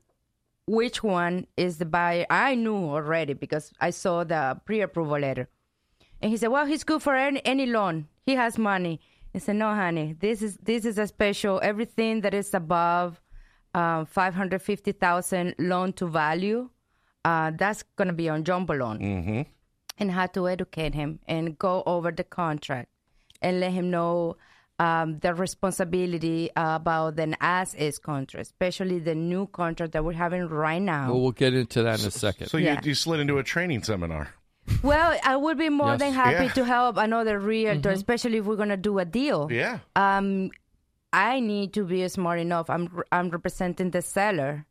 which 0.69 1.03
one 1.03 1.47
is 1.57 1.77
the 1.77 1.85
buyer? 1.85 2.25
I 2.29 2.55
knew 2.55 2.75
already 2.75 3.33
because 3.33 3.73
I 3.81 3.89
saw 3.89 4.23
the 4.23 4.61
pre-approval 4.65 5.19
letter. 5.19 5.49
And 6.21 6.31
he 6.31 6.37
said, 6.37 6.49
"Well, 6.49 6.65
he's 6.65 6.83
good 6.83 7.01
for 7.01 7.15
any, 7.15 7.41
any 7.45 7.65
loan. 7.65 8.07
He 8.25 8.35
has 8.35 8.57
money." 8.57 8.99
I 9.33 9.39
said, 9.39 9.55
"No, 9.55 9.73
honey. 9.73 10.15
This 10.19 10.41
is 10.41 10.57
this 10.57 10.85
is 10.85 10.97
a 10.97 11.07
special. 11.07 11.59
Everything 11.63 12.21
that 12.21 12.33
is 12.33 12.53
above 12.53 13.21
uh, 13.73 14.05
five 14.05 14.35
hundred 14.35 14.61
fifty 14.61 14.91
thousand 14.91 15.55
loan 15.57 15.93
to 15.93 16.07
value, 16.07 16.69
uh, 17.25 17.51
that's 17.57 17.83
gonna 17.95 18.13
be 18.13 18.29
on 18.29 18.43
jumbo 18.43 18.73
loan." 18.73 18.99
Mm-hmm. 18.99 19.41
And 19.97 20.11
had 20.11 20.33
to 20.35 20.47
educate 20.47 20.93
him 20.93 21.19
and 21.27 21.57
go 21.57 21.83
over 21.85 22.11
the 22.11 22.23
contract 22.23 22.89
and 23.41 23.59
let 23.59 23.71
him 23.71 23.89
know 23.91 24.37
um, 24.79 25.19
the 25.19 25.33
responsibility 25.33 26.49
about 26.55 27.19
an 27.19 27.35
as-is 27.41 27.99
contract, 27.99 28.47
especially 28.47 28.99
the 28.99 29.15
new 29.15 29.47
contract 29.47 29.93
that 29.93 30.03
we're 30.05 30.13
having 30.13 30.47
right 30.47 30.81
now. 30.81 31.11
Well, 31.11 31.21
we'll 31.21 31.31
get 31.31 31.53
into 31.53 31.83
that 31.83 31.99
in 32.01 32.07
a 32.07 32.11
second. 32.11 32.47
So 32.47 32.57
Yeah. 32.57 32.73
you, 32.81 32.89
you 32.89 32.95
slid 32.95 33.19
into 33.19 33.37
a 33.37 33.43
training 33.43 33.83
seminar. 33.83 34.33
Well, 34.83 35.19
I 35.23 35.35
would 35.35 35.57
be 35.57 35.69
more 35.69 35.91
Yes. 35.93 35.99
than 35.99 36.13
happy 36.13 36.45
Yeah. 36.45 36.51
to 36.53 36.63
help 36.65 36.97
another 36.97 37.39
realtor, 37.39 37.89
especially 37.89 38.37
if 38.37 38.45
we're 38.45 38.55
gonna 38.55 38.77
do 38.77 38.99
a 38.99 39.05
deal. 39.05 39.47
Yeah. 39.51 39.79
Um, 39.95 40.51
I 41.11 41.39
need 41.39 41.73
to 41.73 41.83
be 41.85 42.07
smart 42.07 42.39
enough. 42.39 42.69
I'm 42.69 42.87
I'm 43.11 43.29
representing 43.31 43.89
the 43.91 44.01
seller, 44.03 44.65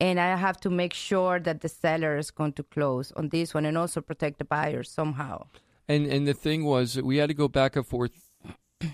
and 0.00 0.18
I 0.18 0.36
have 0.36 0.58
to 0.62 0.70
make 0.70 0.94
sure 0.94 1.38
that 1.40 1.60
the 1.60 1.68
seller 1.68 2.16
is 2.16 2.30
going 2.30 2.54
to 2.54 2.62
close 2.62 3.12
on 3.12 3.28
this 3.28 3.52
one, 3.52 3.66
and 3.66 3.76
also 3.76 4.00
protect 4.00 4.38
the 4.38 4.44
buyer 4.46 4.82
somehow. 4.82 5.46
And 5.86 6.06
and 6.06 6.26
the 6.26 6.32
thing 6.34 6.64
was 6.64 7.00
we 7.00 7.18
had 7.18 7.28
to 7.28 7.34
go 7.34 7.46
back 7.46 7.76
and 7.76 7.86
forth 7.86 8.30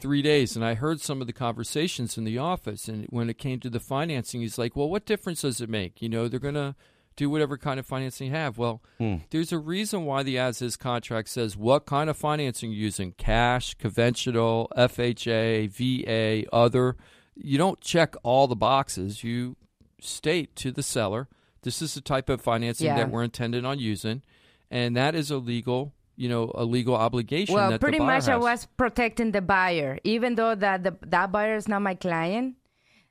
three 0.01 0.23
days, 0.23 0.57
and 0.57 0.65
I 0.65 0.75
heard 0.75 1.01
some 1.01 1.21
of 1.21 1.27
the 1.27 1.33
conversations 1.33 2.17
in 2.19 2.25
the 2.25 2.39
office. 2.39 2.89
And 2.89 3.07
when 3.11 3.29
it 3.31 3.39
came 3.39 3.61
to 3.61 3.71
the 3.71 3.81
financing, 3.81 4.41
he's 4.41 4.59
like, 4.59 4.77
"Well, 4.77 4.89
what 4.89 5.07
difference 5.07 5.43
does 5.43 5.61
it 5.61 5.69
make? 5.69 6.01
You 6.03 6.09
know, 6.09 6.29
they're 6.29 6.41
gonna 6.41 6.77
do 7.17 7.29
whatever 7.29 7.59
kind 7.59 7.81
of 7.81 7.87
financing 7.87 8.29
you 8.29 8.33
have." 8.35 8.59
Well, 8.59 8.83
hmm. 8.99 9.17
there's 9.31 9.53
a 9.53 9.59
reason 9.59 10.05
why 10.05 10.23
the 10.23 10.39
as-is 10.39 10.77
contract 10.77 11.29
says 11.29 11.57
what 11.57 11.87
kind 11.87 12.09
of 12.09 12.17
financing 12.17 12.71
you're 12.71 12.81
using: 12.81 13.13
cash, 13.19 13.75
conventional, 13.75 14.71
FHA, 14.77 15.69
VA, 15.69 16.45
other. 16.53 16.97
You 17.35 17.59
don't 17.59 17.81
check 17.81 18.15
all 18.23 18.47
the 18.47 18.57
boxes. 18.57 19.23
You 19.23 19.57
state 20.01 20.55
to 20.57 20.71
the 20.71 20.83
seller, 20.83 21.29
"This 21.63 21.83
is 21.83 21.95
the 21.95 22.01
type 22.01 22.29
of 22.29 22.41
financing 22.41 22.87
Yeah. 22.87 22.97
that 22.97 23.11
we're 23.11 23.25
intended 23.25 23.65
on 23.65 23.79
using," 23.79 24.23
and 24.71 24.97
that 24.97 25.15
is 25.15 25.31
a 25.31 25.39
legal 25.39 25.93
you 26.19 26.29
know 26.29 26.51
a 26.55 26.65
legal 26.65 26.97
obligation 27.07 27.55
Well, 27.55 27.71
that 27.71 27.81
pretty 27.81 27.99
the 27.99 28.05
buyer 28.05 28.17
much 28.21 28.29
I 28.29 28.37
was 28.37 28.67
protecting 28.77 29.31
the 29.33 29.41
buyer, 29.41 29.99
even 30.05 30.35
though 30.35 30.55
that 30.55 30.83
the, 30.85 30.93
that 31.07 31.33
buyer 31.33 31.57
is 31.57 31.69
not 31.69 31.81
my 31.83 31.95
client. 31.95 32.57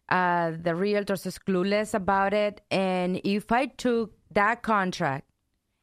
Uh, 0.09 0.51
the 0.67 0.73
realtor 0.75 1.13
is 1.13 1.37
clueless 1.47 1.93
about 1.93 2.33
it, 2.33 2.61
and 2.71 3.19
if 3.23 3.51
I 3.51 3.65
took 3.67 4.13
that 4.31 4.61
contract 4.61 5.25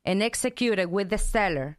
and 0.05 0.23
executed 0.23 0.87
with 0.91 1.09
the 1.11 1.19
seller, 1.19 1.77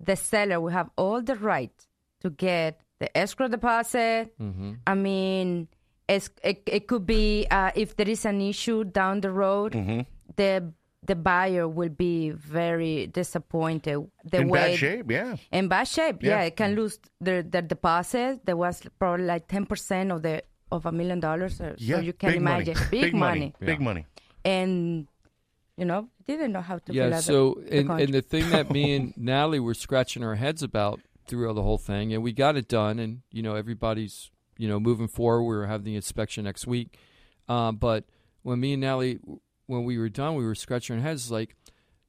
the 0.00 0.16
seller 0.16 0.58
will 0.60 0.74
have 0.80 0.90
all 0.96 1.22
the 1.22 1.36
right 1.36 1.74
to 2.22 2.30
get 2.30 2.80
the 2.98 3.08
escrow 3.16 3.46
deposit. 3.48 4.34
Mm-hmm. 4.40 4.72
I 4.86 4.94
mean, 4.94 5.68
it's, 6.08 6.28
it 6.42 6.62
it 6.66 6.88
could 6.88 7.06
be 7.06 7.46
uh, 7.50 7.70
if 7.76 7.94
there 7.96 8.08
is 8.08 8.24
an 8.24 8.40
issue 8.40 8.82
down 8.84 9.20
the 9.20 9.30
road, 9.30 9.72
Mm-hmm. 9.72 10.00
the 10.36 10.72
the 11.06 11.14
buyer 11.14 11.68
will 11.68 11.88
be 11.90 12.30
very 12.30 13.06
disappointed. 13.06 13.98
The 14.24 14.38
In 14.40 14.48
way 14.48 14.70
bad 14.72 14.78
shape, 14.78 15.10
yeah. 15.10 15.36
in 15.52 15.68
bad 15.68 15.88
shape. 15.88 16.22
Yeah, 16.22 16.40
Yeah. 16.40 16.42
it 16.48 16.56
can 16.56 16.74
lose 16.74 16.98
their 17.20 17.42
their 17.42 17.62
deposit. 17.62 18.44
There 18.44 18.56
was 18.56 18.82
probably 18.98 19.26
like 19.26 19.46
ten 19.48 19.66
percent 19.66 20.10
of 20.12 20.22
the 20.22 20.42
of 20.72 20.84
a 20.86 20.92
million 20.92 21.20
dollars. 21.20 21.56
So 21.58 21.74
Yeah. 21.78 22.00
you 22.00 22.12
can 22.12 22.30
big 22.30 22.36
imagine 22.38 22.74
money. 22.74 22.90
big, 22.90 23.14
money. 23.14 23.54
Big 23.60 23.80
money. 23.80 24.06
and 24.44 25.06
you 25.76 25.84
know 25.84 26.08
didn't 26.26 26.52
know 26.52 26.62
how 26.62 26.78
to 26.78 26.86
fill 26.86 26.94
yeah 26.94 27.16
out 27.16 27.22
so 27.22 27.54
the, 27.58 27.70
the 27.70 27.78
and, 27.78 27.86
contract. 27.88 28.04
and 28.04 28.14
the 28.14 28.22
thing 28.22 28.50
that 28.50 28.70
me 28.70 28.94
and 28.96 29.12
natalie 29.30 29.60
were 29.60 29.74
scratching 29.74 30.22
our 30.24 30.34
heads 30.36 30.62
about 30.62 31.00
through 31.28 31.52
the 31.52 31.62
whole 31.62 31.76
thing 31.76 32.14
and 32.14 32.22
we 32.22 32.32
got 32.32 32.56
it 32.56 32.66
done 32.68 32.98
and 32.98 33.20
you 33.30 33.42
know 33.42 33.54
everybody's 33.56 34.30
you 34.56 34.66
know 34.68 34.80
moving 34.80 35.06
forward 35.08 35.44
We're 35.44 35.66
having 35.66 35.84
the 35.84 35.96
inspection 35.96 36.44
next 36.44 36.66
week 36.66 36.96
um, 37.48 37.76
but 37.76 38.04
when 38.42 38.58
me 38.60 38.72
and 38.72 38.80
natalie 38.80 39.18
when 39.66 39.84
we 39.84 39.98
were 39.98 40.08
done 40.08 40.34
we 40.34 40.44
were 40.44 40.54
scratching 40.54 40.96
our 40.96 41.02
heads 41.02 41.30
like 41.30 41.54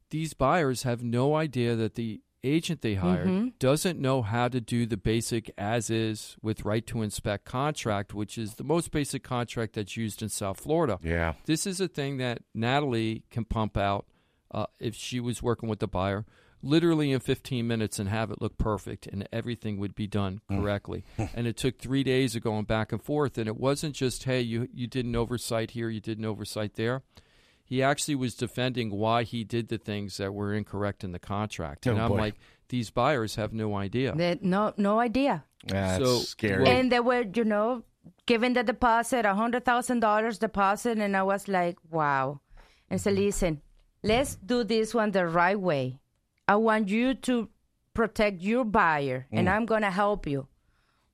these 0.10 0.34
buyers 0.34 0.84
have 0.84 1.04
no 1.04 1.36
idea 1.36 1.76
that 1.76 1.96
the 1.96 2.22
agent 2.44 2.82
they 2.82 2.94
hired 2.96 3.28
Mm-hmm. 3.28 3.48
doesn't 3.60 4.00
know 4.00 4.22
how 4.22 4.48
to 4.48 4.62
do 4.62 4.86
the 4.86 4.96
basic 4.96 5.52
as 5.58 5.90
is 5.90 6.38
with 6.42 6.64
right 6.64 6.86
to 6.88 7.02
inspect 7.02 7.46
contract 7.46 8.14
which 8.14 8.38
is 8.38 8.56
the 8.56 8.64
most 8.64 8.92
basic 8.92 9.24
contract 9.24 9.74
that's 9.74 9.98
used 9.98 10.22
in 10.22 10.30
south 10.30 10.60
florida 10.60 11.00
Yeah. 11.04 11.34
this 11.46 11.66
is 11.68 11.82
a 11.82 11.88
thing 11.88 12.18
that 12.18 12.44
Natalie 12.54 13.24
can 13.32 13.44
pump 13.44 13.76
out 13.78 14.06
uh, 14.52 14.68
if 14.80 14.96
she 14.96 15.20
was 15.20 15.42
working 15.44 15.68
with 15.68 15.80
the 15.80 15.88
buyer 15.88 16.26
literally 16.64 17.12
in 17.12 17.20
15 17.20 17.68
minutes 17.68 18.00
and 18.00 18.08
have 18.10 18.32
it 18.32 18.42
look 18.42 18.58
perfect 18.58 19.08
and 19.08 19.28
everything 19.32 19.78
would 19.78 19.94
be 19.94 20.08
done 20.08 20.42
correctly. 20.50 21.04
and 21.36 21.46
it 21.46 21.56
took 21.56 21.78
three 21.78 22.04
days 22.04 22.36
of 22.36 22.42
going 22.42 22.66
back 22.66 22.92
and 22.92 23.02
forth. 23.02 23.38
And 23.38 23.48
it 23.48 23.58
wasn't 23.58 23.94
just, 23.94 24.24
hey, 24.24 24.42
you, 24.42 24.68
you 24.74 24.88
did 24.88 25.06
an 25.06 25.16
oversight 25.16 25.72
here, 25.72 25.88
you 25.88 26.02
did 26.02 26.18
an 26.18 26.26
oversight 26.26 26.74
there. 26.74 27.04
He 27.68 27.84
actually 27.84 28.16
was 28.16 28.34
defending 28.34 28.92
why 28.92 29.24
he 29.24 29.44
did 29.44 29.68
the 29.68 29.78
things 29.78 30.16
that 30.18 30.34
were 30.34 30.54
incorrect 30.54 31.04
in 31.04 31.12
the 31.12 31.20
contract. 31.20 31.86
And 31.86 32.00
Oh, 32.00 32.04
I'm 32.04 32.10
boy. 32.12 32.18
like, 32.18 32.36
these 32.70 32.90
buyers 32.90 33.36
have 33.36 33.52
no 33.52 33.76
idea. 33.76 34.16
They 34.16 34.30
had 34.30 34.42
no 34.44 34.74
no 34.78 35.00
idea. 35.02 35.44
That's 35.68 36.04
So- 36.04 36.20
scary. 36.20 36.64
Well- 36.64 36.72
and 36.72 36.90
they 36.92 37.02
were, 37.02 37.26
you 37.34 37.44
know, 37.44 37.84
giving 38.26 38.54
the 38.54 38.64
deposit, 38.64 39.26
a 39.26 39.36
hundred 39.36 39.66
thousand 39.66 40.00
dollars 40.00 40.38
deposit, 40.40 40.98
and 40.98 41.16
I 41.16 41.24
was 41.24 41.48
like, 41.50 41.78
wow. 41.92 42.40
And 42.90 43.02
so 43.02 43.12
mm-hmm. 43.12 43.20
listen, 43.26 43.62
let's 44.02 44.36
do 44.36 44.64
this 44.64 44.94
one 44.96 45.12
the 45.12 45.28
right 45.28 45.60
way. 45.60 46.00
I 46.48 46.56
want 46.56 46.88
you 46.88 47.16
to 47.28 47.50
protect 47.94 48.42
your 48.42 48.64
buyer, 48.64 49.28
and 49.32 49.48
mm. 49.50 49.52
I'm 49.52 49.66
gonna 49.66 49.92
help 49.92 50.26
you. 50.26 50.48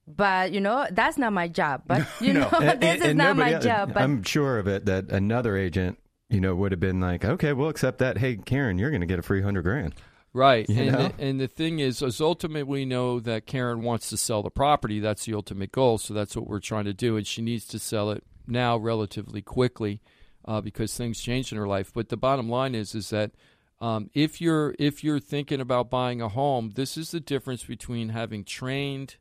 But 0.06 0.52
you 0.52 0.60
know, 0.62 0.86
that's 0.92 1.18
not 1.18 1.34
my 1.34 1.48
job. 1.48 1.84
But 1.88 2.06
you 2.22 2.34
know, 2.34 2.48
And- 2.62 2.80
this 2.82 2.94
and- 2.96 3.02
is 3.02 3.10
and 3.10 3.18
not 3.18 3.38
my 3.38 3.52
nobody- 3.52 3.66
job. 3.66 3.94
But 3.94 4.04
I'm 4.04 4.22
sure 4.22 4.60
of 4.60 4.68
it 4.68 4.86
that 4.86 5.10
another 5.10 5.58
agent, 5.58 5.98
you 6.34 6.42
know, 6.42 6.52
it 6.52 6.56
would 6.56 6.72
have 6.72 6.80
been 6.80 7.00
like, 7.00 7.24
okay, 7.24 7.54
we'll 7.54 7.70
accept 7.70 8.00
that. 8.00 8.18
Hey, 8.18 8.38
Karen, 8.38 8.78
you're 8.78 8.90
going 8.90 9.02
to 9.02 9.08
get 9.08 9.20
a 9.20 9.24
free 9.24 9.42
hundred 9.42 9.62
grand. 9.62 9.94
Right. 10.34 10.68
You 10.68 10.82
and, 10.82 10.96
the, 10.96 11.14
and 11.20 11.40
the 11.40 11.48
thing 11.48 11.78
is, 11.78 12.02
is 12.02 12.20
ultimately 12.20 12.64
we 12.64 12.86
know 12.86 13.20
that 13.20 13.46
Karen 13.46 13.84
wants 13.84 14.10
to 14.10 14.18
sell 14.18 14.42
the 14.42 14.50
property. 14.50 15.00
That's 15.00 15.26
the 15.26 15.36
ultimate 15.36 15.72
goal. 15.72 16.00
So 16.00 16.16
that's 16.16 16.36
what 16.36 16.48
we're 16.48 16.60
trying 16.60 16.86
to 16.86 16.94
do. 16.94 17.18
And 17.18 17.28
she 17.28 17.44
needs 17.44 17.68
to 17.68 17.78
sell 17.78 18.10
it 18.10 18.24
now 18.48 18.76
relatively 18.78 19.44
quickly 19.44 20.02
uh, 20.46 20.60
because 20.60 20.98
things 20.98 21.22
change 21.22 21.52
in 21.52 21.58
her 21.60 21.68
life. 21.68 21.94
But 21.94 22.10
the 22.10 22.18
bottom 22.18 22.50
line 22.50 22.74
is, 22.74 22.96
is 22.96 23.12
that 23.12 23.32
um, 23.80 24.10
if 24.16 24.42
you're 24.42 24.76
if 24.80 25.04
you're 25.04 25.20
thinking 25.20 25.62
about 25.62 25.92
buying 25.92 26.20
a 26.20 26.30
home, 26.30 26.72
this 26.74 26.98
is 26.98 27.12
the 27.12 27.20
difference 27.20 27.64
between 27.64 28.10
having 28.10 28.44
trained 28.44 29.18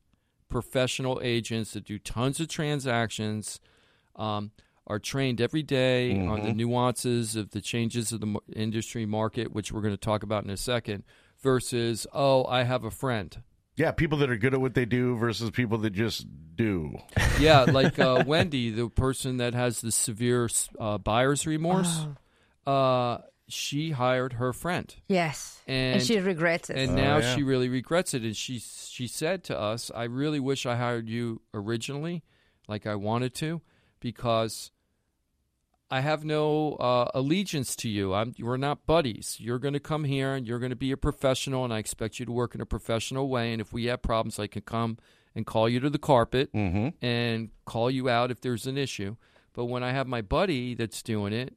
professional 0.48 1.20
agents 1.22 1.72
that 1.72 1.84
do 1.84 1.98
tons 1.98 2.40
of 2.40 2.48
transactions. 2.48 3.60
Um, 4.16 4.52
are 4.86 4.98
trained 4.98 5.40
every 5.40 5.62
day 5.62 6.18
on 6.26 6.42
the 6.42 6.52
nuances 6.52 7.36
of 7.36 7.50
the 7.50 7.60
changes 7.60 8.12
of 8.12 8.20
the 8.20 8.38
industry 8.54 9.06
market, 9.06 9.52
which 9.52 9.70
we're 9.72 9.80
going 9.80 9.94
to 9.94 9.96
talk 10.00 10.22
about 10.22 10.44
in 10.44 10.50
a 10.50 10.56
second, 10.56 11.04
versus, 11.40 12.06
oh, 12.12 12.44
I 12.46 12.64
have 12.64 12.84
a 12.84 12.90
friend. 12.90 13.42
yeah, 13.76 13.90
people 13.92 14.18
that 14.18 14.30
are 14.30 14.36
good 14.36 14.54
at 14.54 14.60
what 14.60 14.74
they 14.74 14.84
do 14.84 15.16
versus 15.16 15.50
people 15.50 15.78
that 15.78 15.90
just 15.90 16.26
do. 16.56 16.96
Yeah, 17.40 17.62
like 17.68 17.98
uh, 17.98 18.24
Wendy, 18.26 18.70
the 18.70 18.88
person 18.88 19.38
that 19.38 19.54
has 19.54 19.80
the 19.80 19.90
severe 19.92 20.48
uh, 20.78 20.98
buyer's 20.98 21.46
remorse, 21.46 22.06
uh, 22.66 23.18
she 23.48 23.90
hired 23.90 24.34
her 24.34 24.52
friend. 24.52 24.94
yes, 25.08 25.60
and, 25.66 25.96
And- 25.96 26.02
she 26.02 26.18
regrets 26.18 26.70
it. 26.70 26.76
And 26.76 26.94
now 26.94 27.18
yeah. 27.18 27.34
she 27.34 27.42
really 27.42 27.68
regrets 27.68 28.14
it. 28.14 28.22
And 28.22 28.36
she 28.36 28.58
she 28.58 29.06
said 29.06 29.44
to 29.44 29.58
us, 29.58 29.90
"I 29.94 30.04
really 30.04 30.40
wish 30.40 30.64
I 30.66 30.76
hired 30.76 31.08
you 31.08 31.40
originally, 31.54 32.22
like 32.68 32.86
I 32.86 32.94
wanted 32.94 33.34
to, 33.36 33.60
because 34.02 34.70
I 35.90 36.00
have 36.00 36.24
no 36.24 36.74
uh, 36.74 37.10
allegiance 37.14 37.74
to 37.76 37.88
you. 37.88 38.12
I'm 38.12 38.34
we're 38.38 38.56
not 38.58 38.84
buddies. 38.86 39.36
You're 39.38 39.58
going 39.58 39.74
to 39.74 39.80
come 39.80 40.04
here 40.04 40.34
and 40.34 40.46
you're 40.46 40.58
going 40.58 40.70
to 40.70 40.76
be 40.76 40.90
a 40.92 40.96
professional, 40.96 41.64
and 41.64 41.72
I 41.72 41.78
expect 41.78 42.18
you 42.18 42.26
to 42.26 42.32
work 42.32 42.54
in 42.54 42.60
a 42.60 42.66
professional 42.66 43.28
way. 43.30 43.52
And 43.52 43.60
if 43.60 43.72
we 43.72 43.86
have 43.86 44.02
problems, 44.02 44.38
I 44.38 44.46
can 44.46 44.62
come 44.62 44.98
and 45.34 45.46
call 45.46 45.68
you 45.68 45.80
to 45.80 45.88
the 45.88 45.98
carpet 45.98 46.50
and 46.52 47.50
call 47.64 47.90
you 47.90 48.08
out 48.10 48.30
if 48.30 48.40
there's 48.42 48.66
an 48.66 48.76
issue. 48.76 49.16
But 49.54 49.66
when 49.66 49.82
I 49.82 49.92
have 49.92 50.06
my 50.06 50.20
buddy 50.20 50.74
that's 50.74 51.02
doing 51.02 51.32
it." 51.32 51.54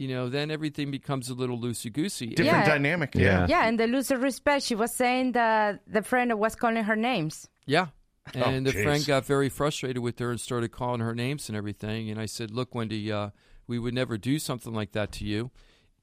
you 0.00 0.06
know, 0.06 0.28
then 0.28 0.48
everything 0.48 0.92
becomes 0.92 1.28
a 1.28 1.34
little 1.34 1.58
loosey 1.58 1.92
goosey. 1.92 2.28
Different 2.28 2.66
Yeah. 2.66 2.68
dynamic. 2.68 3.16
Yeah. 3.16 3.48
Yeah, 3.48 3.66
and 3.66 3.80
the 3.80 3.88
lose 3.88 4.12
of 4.12 4.22
respect. 4.22 4.62
She 4.62 4.76
was 4.76 4.94
saying 4.94 5.32
that 5.32 5.80
the 5.88 6.02
friend 6.02 6.32
was 6.38 6.54
calling 6.54 6.84
her 6.84 6.94
names. 6.94 7.48
Yeah. 7.66 7.88
And 8.34 8.66
the 8.66 8.72
jeez. 8.72 8.82
friend 8.82 9.06
got 9.06 9.24
very 9.24 9.48
frustrated 9.48 10.02
with 10.02 10.18
her 10.18 10.30
and 10.30 10.40
started 10.40 10.70
calling 10.72 11.00
her 11.00 11.14
names 11.14 11.48
and 11.48 11.56
everything. 11.56 12.10
And 12.10 12.20
I 12.20 12.26
said, 12.26 12.50
Look, 12.50 12.74
Wendy, 12.74 13.10
uh, 13.12 13.30
we 13.66 13.78
would 13.78 13.94
never 13.94 14.16
do 14.18 14.38
something 14.38 14.72
like 14.72 14.92
that 14.92 15.12
to 15.12 15.24
you. 15.24 15.50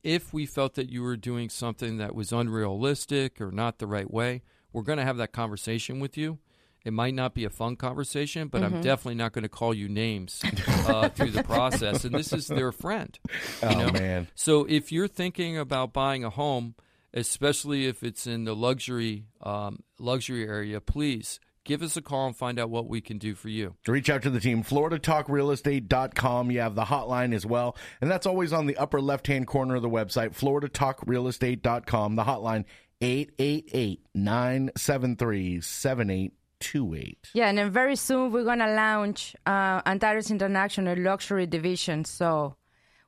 If 0.04 0.34
we 0.34 0.46
felt 0.46 0.76
that 0.76 0.90
you 0.90 1.02
were 1.02 1.18
doing 1.18 1.50
something 1.50 1.98
that 1.98 2.14
was 2.14 2.32
unrealistic 2.32 3.42
or 3.42 3.52
not 3.52 3.80
the 3.80 3.88
right 3.88 4.10
way, 4.12 4.44
we're 4.72 4.84
going 4.84 5.00
to 5.00 5.04
have 5.06 5.18
that 5.18 5.32
conversation 5.32 6.00
with 6.00 6.16
you. 6.18 6.38
It 6.84 6.94
might 6.94 7.16
not 7.16 7.34
be 7.34 7.46
a 7.46 7.50
fun 7.50 7.78
conversation, 7.78 8.48
but 8.48 8.62
I'm 8.62 8.80
definitely 8.82 9.16
not 9.16 9.34
going 9.34 9.42
to 9.42 9.50
call 9.50 9.74
you 9.74 9.90
names 9.90 10.44
uh, 10.88 11.10
through 11.16 11.32
the 11.32 11.42
process. 11.42 12.06
And 12.06 12.14
this 12.14 12.32
is 12.32 12.46
their 12.46 12.72
friend. 12.72 13.18
You 13.64 13.70
Oh 13.70 13.74
know? 13.88 13.92
man. 13.92 14.28
So 14.36 14.66
if 14.70 14.92
you're 14.92 15.08
thinking 15.08 15.58
about 15.58 15.94
buying 15.94 16.24
a 16.24 16.30
home, 16.30 16.76
especially 17.12 17.88
if 17.88 18.04
it's 18.04 18.28
in 18.28 18.44
the 18.44 18.56
luxury 18.56 19.26
um, 19.42 19.80
luxury 19.98 20.48
area, 20.48 20.80
please 20.80 21.40
give 21.66 21.82
us 21.82 21.98
a 21.98 22.02
call 22.02 22.28
and 22.28 22.38
find 22.38 22.58
out 22.58 22.70
what 22.70 22.88
we 22.88 23.02
can 23.02 23.18
do 23.18 23.36
for 23.36 23.50
you. 23.50 23.76
Reach 23.86 24.10
out 24.10 24.22
to 24.22 24.30
the 24.30 24.40
team, 24.40 24.64
floridatalkrealestate.com. 24.64 26.52
You 26.52 26.62
have 26.62 26.76
the 26.76 26.86
hotline 26.86 27.34
as 27.34 27.46
well. 27.46 27.76
And 28.00 28.10
that's 28.10 28.26
always 28.26 28.54
on 28.54 28.68
the 28.68 28.78
upper 28.78 29.02
left 29.02 29.28
hand 29.28 29.48
corner 29.48 29.76
of 29.76 29.82
the 29.82 29.90
website, 29.90 30.38
floridatalkrealestate.com. 30.38 32.16
The 32.16 32.24
hotline, 32.24 32.64
888 33.02 34.06
973 34.14 35.62
7828. 35.62 37.30
Yeah, 37.34 37.50
and 37.50 37.58
then 37.58 37.72
very 37.72 37.98
soon 37.98 38.32
we're 38.32 38.46
gonna 38.46 38.74
launch 38.74 39.36
uh, 39.46 39.82
Antares 39.86 40.32
International 40.32 40.98
Luxury 40.98 41.48
Division. 41.48 42.06
So 42.06 42.56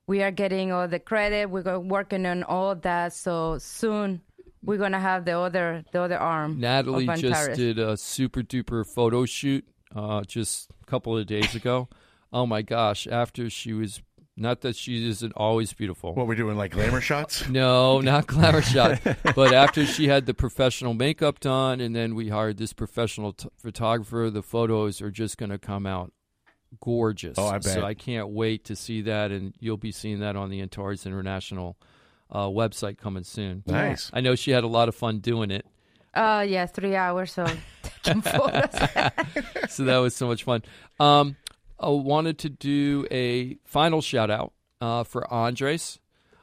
we 0.08 0.24
are 0.24 0.32
getting 0.32 0.72
all 0.72 0.88
the 0.88 1.00
credit. 1.00 1.50
We're 1.50 1.80
working 1.80 2.26
on 2.26 2.44
all 2.44 2.76
that. 2.76 3.14
So 3.14 3.58
soon 3.60 4.22
we're 4.68 4.78
gonna 4.78 5.00
have 5.00 5.26
the 5.26 5.40
other 5.40 5.84
the 5.92 6.02
other 6.02 6.18
arm. 6.18 6.60
Natalie 6.60 7.08
just 7.16 7.54
did 7.54 7.80
a 7.80 7.98
super 7.98 8.42
duper 8.42 8.86
photo 8.86 9.26
shoot 9.26 9.66
uh, 9.96 10.22
just 10.24 10.70
a 10.82 10.86
couple 10.86 11.18
of 11.18 11.26
days 11.26 11.56
ago. 11.56 11.90
oh 12.34 12.46
my 12.46 12.62
gosh! 12.62 13.08
After 13.08 13.50
she 13.50 13.74
was 13.74 14.02
not 14.36 14.62
that 14.62 14.76
she 14.76 15.08
isn't 15.10 15.34
always 15.36 15.74
beautiful. 15.74 16.14
What 16.14 16.28
we're 16.28 16.36
doing, 16.36 16.58
like 16.58 16.72
glamour 16.72 17.02
shots? 17.02 17.48
No, 17.50 18.02
not 18.02 18.28
glamour 18.28 18.62
shot. 18.62 19.00
But 19.36 19.54
after 19.54 19.86
she 19.86 20.08
had 20.10 20.28
the 20.28 20.36
professional 20.36 20.94
makeup 20.94 21.40
done, 21.40 21.82
and 21.82 21.96
then 21.96 22.14
we 22.14 22.30
hired 22.30 22.58
this 22.58 22.72
professional 22.72 23.34
t- 23.34 23.50
photographer, 23.58 24.30
the 24.30 24.44
photos 24.44 25.02
are 25.02 25.10
just 25.10 25.40
going 25.40 25.50
to 25.50 25.58
come 25.58 25.88
out 25.88 26.14
gorgeous. 26.82 27.40
Oh, 27.40 27.48
I 27.48 27.54
bet. 27.54 27.64
So 27.64 27.84
I 27.84 27.96
can't 27.96 28.30
wait 28.30 28.66
to 28.66 28.76
see 28.76 29.02
that, 29.04 29.32
and 29.32 29.56
you'll 29.60 29.78
be 29.78 29.92
seeing 29.92 30.20
that 30.20 30.36
on 30.36 30.52
the 30.52 30.62
Antares 30.62 31.08
International 31.08 31.78
uh, 32.32 32.48
website 32.48 32.98
coming 32.98 33.24
soon. 33.24 33.64
Nice. 33.66 34.10
I 34.14 34.22
know 34.22 34.36
she 34.36 34.52
had 34.52 34.64
a 34.64 34.68
lot 34.68 34.90
of 34.90 34.96
fun 34.96 35.20
doing 35.20 35.52
it. 35.52 35.66
Uh, 36.14 36.46
yeah, 36.48 36.66
three 36.66 36.96
hours 36.96 37.38
of 37.38 37.56
taking 38.04 38.22
photos. 38.22 38.72
so 39.70 39.84
that 39.84 39.98
was 39.98 40.16
so 40.16 40.28
much 40.28 40.44
fun. 40.44 40.64
Um, 41.00 41.36
I 41.80 41.90
wanted 41.90 42.40
to 42.40 42.50
do 42.50 43.06
a 43.12 43.58
final 43.64 44.02
shout 44.02 44.32
out 44.32 44.54
uh, 44.82 45.04
for 45.04 45.32
Andres. 45.32 46.00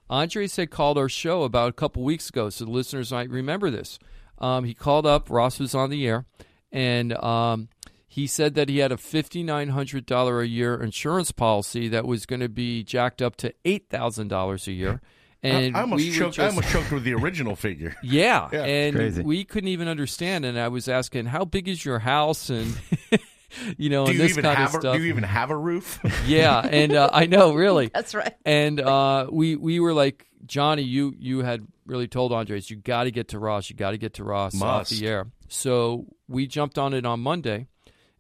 Andres 0.09 0.57
had 0.57 0.71
called 0.71 0.99
our 0.99 1.09
show 1.09 1.43
about 1.43 1.71
a 1.71 1.73
couple 1.73 2.05
weeks 2.05 2.29
ago, 2.29 2.51
so 2.51 2.65
the 2.65 2.71
listeners 2.71 3.11
might 3.11 3.31
remember 3.31 3.71
this. 3.71 3.99
Um, 4.39 4.65
he 4.65 4.75
called 4.75 5.07
up, 5.07 5.31
Ross 5.31 5.59
was 5.59 5.75
on 5.75 5.91
the 5.91 6.07
air, 6.07 6.27
and 6.71 7.13
um, 7.15 7.69
he 8.07 8.27
said 8.27 8.55
that 8.55 8.69
he 8.69 8.79
had 8.79 8.93
a 8.93 8.97
$5,900 8.97 10.41
a 10.41 10.47
year 10.47 10.81
insurance 10.81 11.33
policy 11.33 11.89
that 11.89 12.07
was 12.07 12.27
going 12.27 12.41
to 12.41 12.49
be 12.49 12.85
jacked 12.85 13.23
up 13.23 13.35
to 13.37 13.55
$8,000 13.65 14.67
a 14.67 14.73
year. 14.73 15.01
And 15.45 15.77
I, 15.77 15.79
I 15.79 15.83
almost 15.83 16.03
we 16.03 16.11
were 16.11 16.17
choked. 16.17 16.39
I 16.39 16.47
almost 16.47 16.69
choked 16.71 16.91
with 16.91 17.05
the 17.05 17.15
original 17.15 17.55
figure. 17.57 17.95
yeah, 18.03 18.49
Yeah. 18.53 18.65
and 18.65 18.97
Crazy. 18.97 19.23
we 19.23 19.45
couldn't 19.45 19.69
even 19.69 19.89
understand. 19.89 20.45
And 20.45 20.59
I 20.59 20.69
was 20.69 20.89
asking, 20.89 21.27
"How 21.27 21.45
big 21.45 21.69
is 21.69 21.85
your 21.85 21.99
house?" 21.99 22.49
And 22.51 22.77
you 23.77 23.91
know, 23.91 24.05
Do 24.07 24.11
and 24.11 24.19
you 24.19 24.23
this 24.27 24.33
even 24.33 24.43
kind 24.45 24.57
have? 24.59 24.71
of 24.71 24.75
A, 24.77 24.81
stuff. 24.81 24.97
do 24.97 25.03
you 25.03 25.09
even 25.11 25.25
have 25.25 25.51
a 25.51 25.57
roof? 25.57 26.01
yeah, 26.27 26.61
and 26.61 26.93
uh, 26.95 27.11
I 27.13 27.27
know, 27.27 27.55
really. 27.55 27.91
That's 27.93 28.15
right. 28.15 28.35
And 28.45 28.81
uh, 28.81 29.29
we 29.31 29.57
we 29.57 29.81
were 29.81 29.93
like, 29.93 30.27
Johnny, 30.47 30.83
you 30.83 31.15
you 31.19 31.41
had 31.41 31.67
really 31.87 32.09
told 32.09 32.33
Andres, 32.33 32.71
you 32.71 32.77
got 32.77 33.05
to 33.05 33.11
get 33.11 33.29
to 33.29 33.39
Ross. 33.39 33.69
You 33.69 33.77
got 33.77 33.91
to 33.91 33.99
get 33.99 34.15
to 34.15 34.25
Ross 34.25 34.61
off 34.61 34.89
the 34.89 35.07
air. 35.07 35.27
So 35.49 36.07
we 36.27 36.47
jumped 36.47 36.79
on 36.79 36.95
it 36.95 37.05
on 37.05 37.21
Monday, 37.21 37.67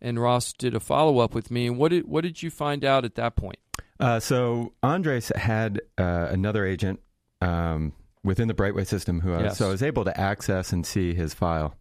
and 0.00 0.20
Ross 0.20 0.52
did 0.52 0.74
a 0.74 0.80
follow 0.80 1.18
up 1.20 1.34
with 1.34 1.50
me. 1.50 1.66
And 1.66 1.78
what 1.78 1.88
did 1.90 2.06
what 2.06 2.20
did 2.22 2.42
you 2.42 2.50
find 2.50 2.84
out 2.84 3.04
at 3.06 3.14
that 3.14 3.34
point? 3.34 3.56
Uh, 3.98 4.20
so 4.20 4.72
Andres 4.82 5.32
had 5.36 5.80
uh, 5.96 6.26
another 6.30 6.66
agent 6.66 7.00
um, 7.40 7.92
within 8.22 8.48
the 8.48 8.54
Brightway 8.54 8.84
system 8.86 9.20
who 9.20 9.34
I, 9.34 9.42
Yes. 9.44 9.58
so 9.58 9.66
I 9.66 9.70
was 9.70 9.82
able 9.82 10.04
to 10.04 10.18
access 10.20 10.72
and 10.72 10.86
see 10.86 11.14
his 11.14 11.34
file, 11.34 11.74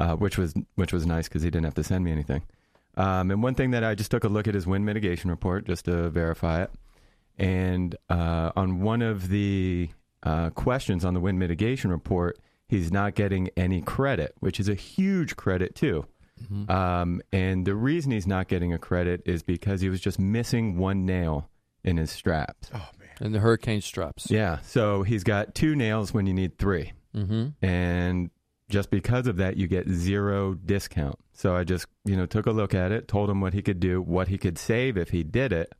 uh, 0.00 0.16
which 0.16 0.38
was 0.38 0.54
which 0.76 0.92
was 0.92 1.06
nice 1.06 1.28
because 1.28 1.42
he 1.42 1.50
didn't 1.50 1.64
have 1.64 1.74
to 1.74 1.84
send 1.84 2.04
me 2.04 2.12
anything. 2.12 2.42
Um, 2.96 3.30
and 3.30 3.42
one 3.42 3.54
thing 3.54 3.72
that 3.72 3.82
I 3.84 3.94
just 3.94 4.10
took 4.10 4.24
a 4.24 4.28
look 4.28 4.46
at 4.46 4.54
his 4.54 4.66
wind 4.66 4.86
mitigation 4.86 5.28
report 5.30 5.66
just 5.66 5.84
to 5.86 6.10
verify 6.10 6.62
it, 6.62 6.70
and 7.38 7.96
uh, 8.08 8.52
on 8.56 8.80
one 8.80 9.02
of 9.02 9.28
the 9.28 9.90
uh, 10.22 10.50
questions 10.50 11.04
on 11.04 11.12
the 11.12 11.20
wind 11.20 11.38
mitigation 11.38 11.90
report, 11.90 12.38
he's 12.68 12.92
not 12.92 13.14
getting 13.14 13.50
any 13.56 13.82
credit, 13.82 14.34
which 14.40 14.58
is 14.60 14.68
a 14.68 14.74
huge 14.74 15.36
credit 15.36 15.74
too. 15.74 16.06
Um, 16.68 17.22
and 17.32 17.64
the 17.66 17.74
reason 17.74 18.12
he's 18.12 18.26
not 18.26 18.48
getting 18.48 18.72
a 18.74 18.78
credit 18.78 19.22
is 19.24 19.42
because 19.42 19.80
he 19.80 19.88
was 19.88 20.00
just 20.00 20.18
missing 20.18 20.76
one 20.76 21.06
nail 21.06 21.48
in 21.84 21.96
his 21.96 22.10
straps. 22.10 22.70
oh 22.74 22.88
man. 22.98 23.03
And 23.20 23.34
the 23.34 23.38
hurricane 23.40 23.80
straps. 23.80 24.30
Yeah, 24.30 24.58
so 24.62 25.02
he's 25.02 25.24
got 25.24 25.54
two 25.54 25.74
nails 25.76 26.12
when 26.12 26.26
you 26.26 26.34
need 26.34 26.58
three, 26.58 26.92
Mm-hmm. 27.14 27.64
and 27.64 28.30
just 28.70 28.90
because 28.90 29.26
of 29.26 29.36
that, 29.36 29.56
you 29.56 29.66
get 29.68 29.88
zero 29.88 30.54
discount. 30.54 31.16
So 31.32 31.54
I 31.54 31.64
just 31.64 31.86
you 32.04 32.16
know 32.16 32.26
took 32.26 32.46
a 32.46 32.50
look 32.50 32.74
at 32.74 32.90
it, 32.92 33.06
told 33.08 33.30
him 33.30 33.40
what 33.40 33.52
he 33.54 33.62
could 33.62 33.78
do, 33.80 34.00
what 34.02 34.28
he 34.28 34.38
could 34.38 34.58
save 34.58 34.96
if 34.96 35.10
he 35.10 35.22
did 35.22 35.52
it, 35.52 35.72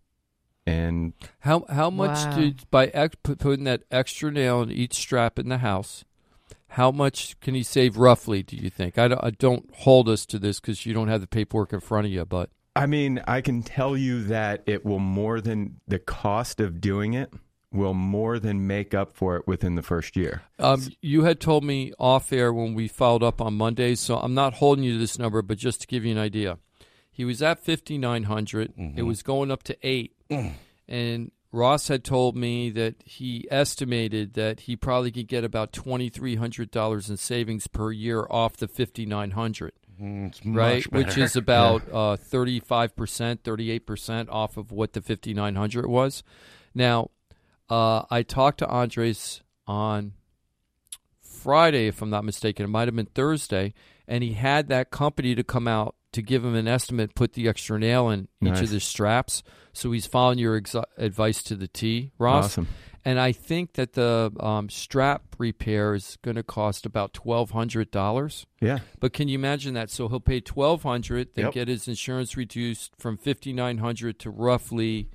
and 0.66 1.12
How 1.40 1.64
how 1.68 1.90
much 1.90 2.24
Wow. 2.26 2.36
did 2.36 2.70
by 2.70 2.86
ex, 2.88 3.16
putting 3.22 3.64
that 3.64 3.82
extra 3.90 4.30
nail 4.30 4.62
in 4.62 4.70
each 4.70 4.94
strap 4.94 5.38
in 5.38 5.48
the 5.48 5.58
house? 5.58 6.04
How 6.68 6.90
much 6.90 7.38
can 7.40 7.54
he 7.54 7.62
save 7.62 7.96
roughly? 7.96 8.42
Do 8.42 8.56
you 8.56 8.68
think? 8.70 8.98
I 8.98 9.06
don't, 9.08 9.22
I 9.24 9.30
don't 9.30 9.70
hold 9.74 10.08
us 10.08 10.26
to 10.26 10.38
this 10.40 10.58
because 10.60 10.84
you 10.84 10.92
don't 10.92 11.08
have 11.08 11.20
the 11.20 11.26
paperwork 11.28 11.72
in 11.72 11.80
front 11.80 12.06
of 12.06 12.12
you, 12.12 12.24
but 12.24 12.50
I 12.76 12.86
mean, 12.86 13.22
I 13.26 13.40
can 13.40 13.62
tell 13.62 13.96
you 13.96 14.24
that 14.24 14.64
it 14.66 14.84
will 14.84 14.98
more 14.98 15.40
than 15.40 15.80
the 15.86 15.98
cost 15.98 16.60
of 16.60 16.80
doing 16.80 17.14
it 17.14 17.32
will 17.72 17.94
more 17.94 18.38
than 18.38 18.66
make 18.68 18.94
up 18.94 19.16
for 19.16 19.36
it 19.36 19.46
within 19.48 19.74
the 19.74 19.82
first 19.82 20.16
year. 20.16 20.42
um, 20.60 20.80
you 21.00 21.24
had 21.24 21.40
told 21.40 21.64
me 21.64 21.92
off 21.98 22.32
air 22.32 22.52
when 22.52 22.72
we 22.74 22.86
followed 22.86 23.22
up 23.24 23.40
on 23.40 23.54
Monday, 23.54 23.96
so 23.96 24.16
I'm 24.16 24.34
not 24.34 24.54
holding 24.54 24.84
you 24.84 24.92
to 24.92 24.98
this 24.98 25.18
number, 25.18 25.42
but 25.42 25.58
just 25.58 25.80
to 25.80 25.86
give 25.88 26.04
you 26.04 26.12
an 26.12 26.18
idea, 26.18 26.58
he 27.10 27.24
was 27.24 27.42
at 27.42 27.64
5,900. 27.64 28.72
It 28.96 29.02
was 29.02 29.22
going 29.24 29.50
up 29.50 29.64
to 29.64 29.76
eight, 29.82 30.14
and 30.88 31.30
Ross 31.50 31.88
had 31.88 32.02
told 32.04 32.36
me 32.36 32.70
that 32.70 32.96
he 33.04 33.46
estimated 33.50 34.34
that 34.34 34.60
he 34.60 34.76
probably 34.76 35.10
could 35.12 35.28
get 35.28 35.44
about 35.44 35.72
twenty 35.72 36.08
three 36.08 36.34
hundred 36.36 36.70
dollars 36.72 37.08
in 37.10 37.16
savings 37.16 37.66
per 37.68 37.92
year 37.92 38.26
off 38.30 38.56
the 38.56 38.66
5,900. 38.66 39.72
Mm, 40.00 40.32
right? 40.56 40.90
much 40.92 41.06
Which 41.06 41.18
is 41.18 41.36
about 41.36 41.82
uh, 41.88 42.16
35%, 42.16 43.38
38% 43.40 44.28
off 44.28 44.56
of 44.56 44.72
what 44.72 44.92
the 44.92 45.00
5900 45.00 45.86
was. 45.86 46.22
Now, 46.74 47.10
uh, 47.70 48.02
I 48.10 48.22
talked 48.22 48.58
to 48.58 48.68
Andres 48.68 49.42
on 49.66 50.12
Friday, 51.22 51.86
if 51.88 52.02
I'm 52.02 52.10
not 52.10 52.24
mistaken. 52.24 52.64
It 52.64 52.68
might 52.68 52.88
have 52.88 52.96
been 52.96 53.06
Thursday. 53.06 53.74
And 54.06 54.22
he 54.22 54.34
had 54.34 54.68
that 54.68 54.90
company 54.90 55.34
to 55.34 55.44
come 55.44 55.66
out 55.66 55.94
to 56.12 56.22
give 56.22 56.44
him 56.44 56.54
an 56.54 56.68
estimate, 56.68 57.14
put 57.14 57.32
the 57.32 57.48
extra 57.48 57.78
nail 57.78 58.08
in 58.10 58.28
each 58.42 58.50
Nice. 58.52 58.60
of 58.62 58.70
the 58.70 58.80
straps. 58.80 59.42
So 59.72 59.90
he's 59.92 60.06
following 60.06 60.38
your 60.38 60.56
ex- 60.56 60.76
advice 60.96 61.42
to 61.44 61.56
the 61.56 61.66
T, 61.68 62.12
Ross. 62.18 62.44
Awesome. 62.46 62.68
And 63.06 63.20
I 63.20 63.32
think 63.32 63.74
that 63.74 63.92
the 63.92 64.32
um, 64.40 64.70
strap 64.70 65.36
repair 65.38 65.94
is 65.94 66.16
going 66.22 66.36
to 66.36 66.42
cost 66.42 66.86
about 66.86 67.12
$1,200. 67.12 68.46
Yeah. 68.60 68.78
But 69.00 69.12
can 69.12 69.28
you 69.28 69.34
imagine 69.34 69.74
that? 69.74 69.90
So 69.90 70.08
he'll 70.08 70.20
pay 70.20 70.40
twelve 70.40 70.82
hundred, 70.82 71.34
then 71.34 71.46
Yep. 71.46 71.54
get 71.54 71.68
his 71.68 71.86
insurance 71.88 72.36
reduced 72.36 72.92
from 72.98 73.16
fifty 73.16 73.52
nine 73.52 73.78
hundred 73.78 74.18
to 74.20 74.30
roughly 74.30 75.08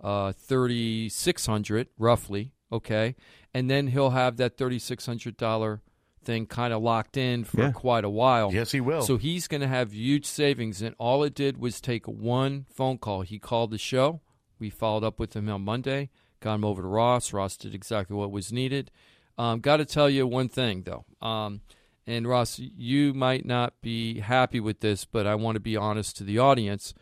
uh, 0.00 0.32
thirty 0.32 1.08
six 1.08 1.46
hundred, 1.46 1.88
roughly. 1.98 2.52
Okay, 2.70 3.14
and 3.52 3.70
then 3.70 3.88
he'll 3.88 4.10
have 4.10 4.36
that 4.38 4.56
thirty 4.56 4.78
six 4.78 5.06
hundred 5.06 5.36
dollar 5.36 5.80
thing 6.24 6.46
kind 6.46 6.72
of 6.72 6.82
locked 6.82 7.16
in 7.16 7.44
for 7.44 7.60
Yeah. 7.62 7.72
quite 7.72 8.04
a 8.04 8.10
while. 8.10 8.52
Yes, 8.52 8.72
he 8.72 8.80
will. 8.80 9.02
So 9.02 9.16
he's 9.16 9.48
going 9.48 9.60
to 9.60 9.68
have 9.68 9.92
huge 9.92 10.24
savings, 10.26 10.80
and 10.82 10.94
all 10.98 11.22
it 11.24 11.34
did 11.34 11.58
was 11.58 11.80
take 11.80 12.06
one 12.06 12.66
phone 12.72 12.98
call. 12.98 13.22
He 13.22 13.38
called 13.38 13.70
the 13.72 13.78
show. 13.78 14.20
We 14.58 14.70
followed 14.70 15.02
up 15.04 15.18
with 15.18 15.34
him 15.34 15.48
on 15.48 15.62
Monday. 15.62 16.10
Got 16.42 16.56
him 16.56 16.64
over 16.64 16.82
to 16.82 16.88
Ross. 16.88 17.32
Ross 17.32 17.56
did 17.56 17.74
exactly 17.74 18.16
what 18.16 18.30
was 18.30 18.52
needed. 18.52 18.90
Um, 19.38 19.60
Got 19.60 19.78
to 19.78 19.86
tell 19.86 20.10
you 20.10 20.26
one 20.26 20.48
thing 20.48 20.82
though, 20.82 21.04
um, 21.26 21.62
and 22.06 22.28
Ross, 22.28 22.58
you 22.58 23.14
might 23.14 23.46
not 23.46 23.80
be 23.80 24.20
happy 24.20 24.60
with 24.60 24.80
this, 24.80 25.04
but 25.04 25.26
I 25.26 25.36
want 25.36 25.54
to 25.56 25.60
be 25.60 25.76
honest 25.76 26.16
to 26.18 26.24
the 26.24 26.38
audience. 26.38 26.92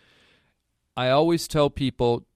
I 0.96 1.08
always 1.10 1.48
tell 1.48 1.70
people 1.70 2.26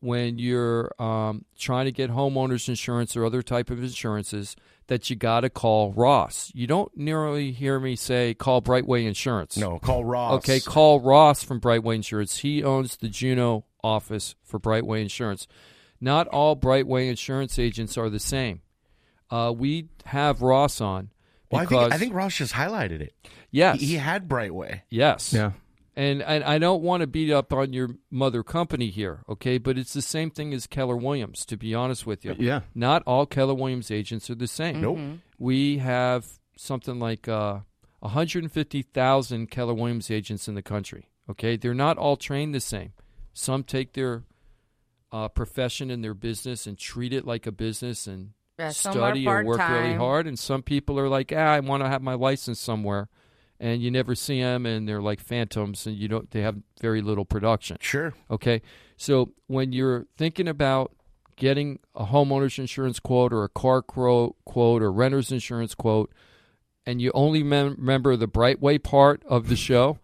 when 0.00 0.38
you're 0.38 0.92
um, 1.00 1.44
trying 1.58 1.86
to 1.86 1.92
get 1.92 2.10
homeowners 2.10 2.68
insurance 2.68 3.16
or 3.16 3.24
other 3.24 3.42
type 3.42 3.70
of 3.70 3.82
insurances 3.82 4.54
that 4.86 5.08
you 5.08 5.16
got 5.16 5.40
to 5.40 5.50
call 5.50 5.92
Ross. 5.92 6.52
You 6.54 6.66
don't 6.66 6.94
nearly 6.94 7.52
hear 7.52 7.80
me 7.80 7.96
say 7.96 8.34
call 8.34 8.60
Brightway 8.60 9.06
Insurance. 9.06 9.56
No, 9.56 9.78
call 9.78 10.04
Ross. 10.04 10.34
Okay, 10.38 10.60
call 10.60 11.00
Ross 11.00 11.42
from 11.42 11.58
Brightway 11.58 11.96
Insurance. 11.96 12.38
He 12.38 12.62
owns 12.62 12.96
the 12.96 13.08
Juneau 13.08 13.64
office 13.82 14.34
for 14.44 14.58
Brightway 14.58 15.00
Insurance. 15.00 15.46
Not 16.00 16.26
all 16.28 16.56
Brightway 16.56 17.08
insurance 17.08 17.58
agents 17.58 17.96
are 17.96 18.10
the 18.10 18.18
same. 18.18 18.60
Uh, 19.30 19.52
we 19.56 19.88
have 20.06 20.42
Ross 20.42 20.80
on 20.80 21.10
Well, 21.50 21.62
I 21.62 21.66
think 21.66 21.92
I 21.92 21.98
think 21.98 22.14
Ross 22.14 22.36
just 22.36 22.52
highlighted 22.54 23.00
it. 23.00 23.14
yes, 23.50 23.80
He, 23.80 23.86
he 23.86 23.94
had 23.96 24.28
Brightway. 24.28 24.82
yes, 24.90 25.32
Yeah. 25.32 25.52
and, 25.96 26.22
and 26.22 26.44
I 26.44 26.58
don't 26.58 26.82
want 26.82 27.00
to 27.00 27.06
beat 27.06 27.30
up 27.32 27.52
on 27.52 27.72
your 27.72 27.90
mother 28.10 28.42
company 28.42 28.90
here, 28.90 29.22
okay? 29.28 29.56
But 29.58 29.78
it's 29.78 29.92
the 29.94 30.02
same 30.02 30.30
thing 30.30 30.52
as 30.52 30.66
Keller 30.66 30.96
Williams, 30.96 31.44
to 31.46 31.56
be 31.56 31.74
honest 31.74 32.06
with 32.06 32.24
you. 32.24 32.36
Yeah. 32.38 32.60
Not 32.74 33.02
all 33.06 33.24
Keller 33.26 33.54
Williams 33.54 33.90
agents 33.90 34.28
are 34.30 34.34
the 34.34 34.46
same. 34.46 34.80
Nope. 34.82 34.98
We 35.38 35.78
have 35.78 36.26
something 36.56 36.98
like 37.00 37.26
uh, 37.28 37.60
150,000 38.00 39.50
Keller 39.50 39.74
Williams 39.74 40.10
agents 40.10 40.48
in 40.48 40.54
the 40.54 40.62
country, 40.62 41.08
okay? 41.30 41.56
They're 41.56 41.74
not 41.74 41.96
all 41.98 42.16
trained 42.16 42.54
the 42.54 42.60
same. 42.60 42.92
Some 43.32 43.64
take 43.64 43.94
their 43.94 44.22
uh, 45.14 45.28
profession 45.28 45.92
and 45.92 46.02
their 46.02 46.12
business 46.12 46.66
and 46.66 46.76
treat 46.76 47.12
it 47.12 47.24
like 47.24 47.46
a 47.46 47.52
business 47.52 48.08
and 48.08 48.30
Yeah, 48.58 48.70
study 48.70 49.28
or 49.28 49.44
work 49.44 49.60
really 49.68 49.94
hard. 49.94 50.26
And 50.26 50.36
some 50.36 50.60
people 50.60 50.98
are 50.98 51.08
like, 51.08 51.32
ah, 51.34 51.52
I 51.52 51.60
want 51.60 51.84
to 51.84 51.88
have 51.88 52.02
my 52.02 52.14
license 52.14 52.58
somewhere. 52.58 53.08
And 53.60 53.80
you 53.80 53.92
never 53.92 54.16
see 54.16 54.40
them, 54.40 54.66
and 54.66 54.88
they're 54.88 55.00
like 55.00 55.20
phantoms, 55.20 55.86
and 55.86 55.96
you 55.96 56.08
don't. 56.08 56.28
They 56.32 56.40
have 56.40 56.56
very 56.80 57.00
little 57.00 57.24
production. 57.24 57.76
Sure. 57.80 58.12
Okay, 58.28 58.60
so 58.96 59.32
when 59.46 59.72
you're 59.72 60.06
thinking 60.16 60.48
about 60.48 60.92
getting 61.36 61.78
a 61.94 62.06
homeowner's 62.06 62.58
insurance 62.58 62.98
quote 62.98 63.32
or 63.32 63.44
a 63.44 63.48
car 63.48 63.80
quote, 63.80 64.34
quote 64.44 64.82
or 64.82 64.92
renter's 64.92 65.30
insurance 65.30 65.76
quote, 65.76 66.12
and 66.84 67.00
you 67.00 67.12
only 67.14 67.44
mem- 67.44 67.76
remember 67.78 68.16
the 68.16 68.26
Brightway 68.26 68.78
part 68.78 69.22
of 69.24 69.48
the 69.48 69.56
show, 69.56 70.00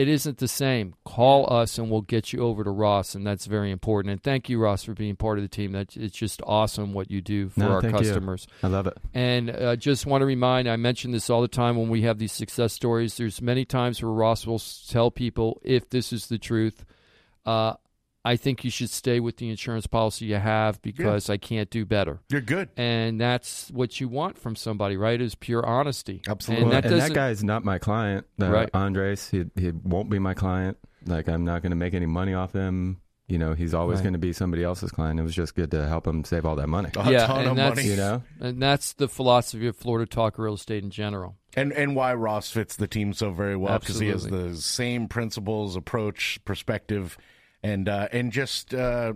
it 0.00 0.08
isn't 0.08 0.38
the 0.38 0.48
same. 0.48 0.94
Call 1.04 1.52
us 1.52 1.76
and 1.76 1.90
we'll 1.90 2.00
get 2.00 2.32
you 2.32 2.40
over 2.40 2.64
to 2.64 2.70
Ross, 2.70 3.14
and 3.14 3.26
that's 3.26 3.44
very 3.44 3.70
important. 3.70 4.12
And 4.12 4.22
thank 4.22 4.48
you, 4.48 4.58
Ross, 4.58 4.82
for 4.82 4.94
being 4.94 5.14
part 5.14 5.36
of 5.36 5.42
the 5.44 5.48
team. 5.48 5.72
That 5.72 5.94
it's 5.94 6.16
just 6.16 6.40
awesome 6.46 6.94
what 6.94 7.10
you 7.10 7.20
do 7.20 7.50
for 7.50 7.60
No, 7.60 7.70
our 7.72 7.82
thank 7.82 7.92
you. 7.92 7.98
customers. 8.00 8.46
I 8.62 8.68
love 8.68 8.86
it. 8.86 8.96
And 9.12 9.50
uh, 9.50 9.76
just 9.76 10.06
want 10.06 10.22
to 10.22 10.26
remind, 10.26 10.68
I 10.70 10.76
mention 10.76 11.10
this 11.10 11.28
all 11.28 11.42
the 11.42 11.48
time 11.48 11.76
when 11.76 11.90
we 11.90 12.00
have 12.02 12.16
these 12.16 12.32
success 12.32 12.72
stories. 12.72 13.18
There's 13.18 13.42
many 13.42 13.66
times 13.66 14.02
where 14.02 14.10
Ross 14.10 14.46
will 14.46 14.62
tell 14.88 15.10
people, 15.10 15.60
if 15.62 15.90
this 15.90 16.14
is 16.14 16.28
the 16.28 16.38
truth, 16.38 16.82
uh, 17.44 17.74
I 18.24 18.36
think 18.36 18.64
you 18.64 18.70
should 18.70 18.90
stay 18.90 19.18
with 19.18 19.38
the 19.38 19.48
insurance 19.48 19.86
policy 19.86 20.26
you 20.26 20.34
have 20.36 20.82
because 20.82 21.30
I 21.30 21.38
can't 21.38 21.70
do 21.70 21.86
better. 21.86 22.20
You're 22.28 22.42
good. 22.42 22.68
And 22.76 23.18
that's 23.20 23.70
what 23.70 23.98
you 23.98 24.08
want 24.08 24.36
from 24.38 24.56
somebody, 24.56 24.96
right? 24.98 25.18
Is 25.20 25.34
pure 25.34 25.64
honesty. 25.64 26.20
Absolutely. 26.28 26.64
And 26.64 26.72
that 26.72 26.84
and 26.84 26.94
doesn't. 26.96 27.08
that 27.08 27.14
guy's 27.14 27.42
not 27.42 27.64
my 27.64 27.78
client. 27.78 28.26
Uh, 28.40 28.50
Right. 28.50 28.68
Andres, 28.74 29.30
he 29.30 29.46
he 29.56 29.70
won't 29.70 30.10
be 30.10 30.18
my 30.18 30.34
client. 30.34 30.76
Like 31.06 31.28
I'm 31.28 31.44
not 31.46 31.62
going 31.62 31.70
to 31.70 31.76
make 31.76 31.94
any 31.94 32.04
money 32.06 32.34
off 32.34 32.52
him. 32.52 33.00
You 33.26 33.38
know, 33.38 33.54
he's 33.54 33.72
always 33.74 33.98
Right. 33.98 34.02
going 34.04 34.12
to 34.14 34.18
be 34.18 34.32
somebody 34.34 34.64
else's 34.64 34.90
client. 34.90 35.18
It 35.18 35.22
was 35.22 35.34
just 35.34 35.54
good 35.54 35.70
to 35.70 35.86
help 35.88 36.06
him 36.06 36.24
save 36.24 36.44
all 36.44 36.56
that 36.56 36.66
money. 36.68 36.90
A 36.96 37.10
Yeah, 37.12 37.26
ton 37.26 37.38
and 37.42 37.48
of 37.50 37.56
that's- 37.56 37.76
money. 37.76 37.88
You 37.88 37.96
know, 37.96 38.22
and 38.40 38.60
that's 38.60 38.92
the 38.92 39.08
philosophy 39.08 39.66
of 39.68 39.76
Florida 39.76 40.04
Talk 40.06 40.36
Real 40.36 40.54
Estate 40.54 40.82
in 40.84 40.90
general. 40.90 41.36
And 41.56 41.72
and 41.72 41.96
why 41.96 42.12
Ross 42.12 42.50
fits 42.50 42.76
the 42.76 42.86
team 42.86 43.14
so 43.14 43.30
very 43.30 43.56
well 43.56 43.78
because 43.78 43.98
he 43.98 44.08
has 44.08 44.26
the 44.26 44.54
same 44.56 45.08
principles, 45.08 45.74
approach, 45.74 46.38
perspective, 46.44 47.16
and 47.62 47.88
uh, 47.88 48.08
and 48.12 48.32
just 48.32 48.74
uh, 48.74 49.12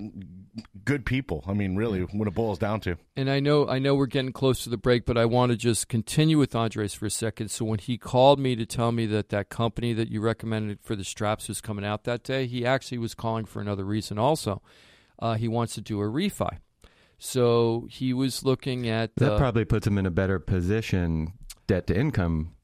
good 0.85 1.07
people. 1.07 1.45
I 1.47 1.55
mean, 1.55 1.77
really, 1.77 2.01
when 2.01 2.29
it 2.29 2.35
boils 2.35 2.59
down 2.59 2.81
to. 2.81 2.97
And 3.17 3.31
I 3.31 3.41
know 3.41 3.69
I 3.69 3.79
know 3.79 3.95
we're 3.95 4.07
getting 4.07 4.33
close 4.33 4.65
to 4.65 4.71
the 4.71 4.77
break, 4.77 5.07
but 5.07 5.17
I 5.17 5.25
want 5.25 5.51
to 5.51 5.57
just 5.57 5.89
continue 5.89 6.39
with 6.39 6.55
Andres 6.55 6.95
for 6.95 7.07
a 7.07 7.11
second. 7.11 7.51
So 7.51 7.65
when 7.65 7.79
he 7.79 7.97
called 7.97 8.39
me 8.39 8.57
to 8.57 8.67
tell 8.67 8.93
me 8.93 9.07
that 9.07 9.31
that 9.31 9.49
company 9.49 9.93
that 9.95 10.11
you 10.11 10.21
recommended 10.21 10.81
for 10.83 10.95
the 10.95 11.05
straps 11.05 11.49
was 11.49 11.61
coming 11.61 11.85
out 11.85 12.05
that 12.05 12.23
day, 12.23 12.47
he 12.47 12.67
actually 12.67 12.99
was 12.99 13.15
calling 13.15 13.45
for 13.45 13.61
another 13.61 13.85
reason. 13.85 14.19
Also, 14.19 14.63
uh, 15.19 15.35
he 15.35 15.49
wants 15.49 15.75
to 15.75 15.81
do 15.81 16.01
a 16.01 16.05
refi. 16.05 16.59
So 17.19 17.87
he 17.91 18.13
was 18.13 18.45
looking 18.45 18.89
at 18.89 19.15
that 19.17 19.35
uh, 19.35 19.39
probably 19.39 19.65
puts 19.65 19.87
him 19.87 19.97
in 19.97 20.05
a 20.05 20.11
better 20.11 20.39
position, 20.39 21.33
debt 21.67 21.87
to 21.87 21.97
income. 21.99 22.55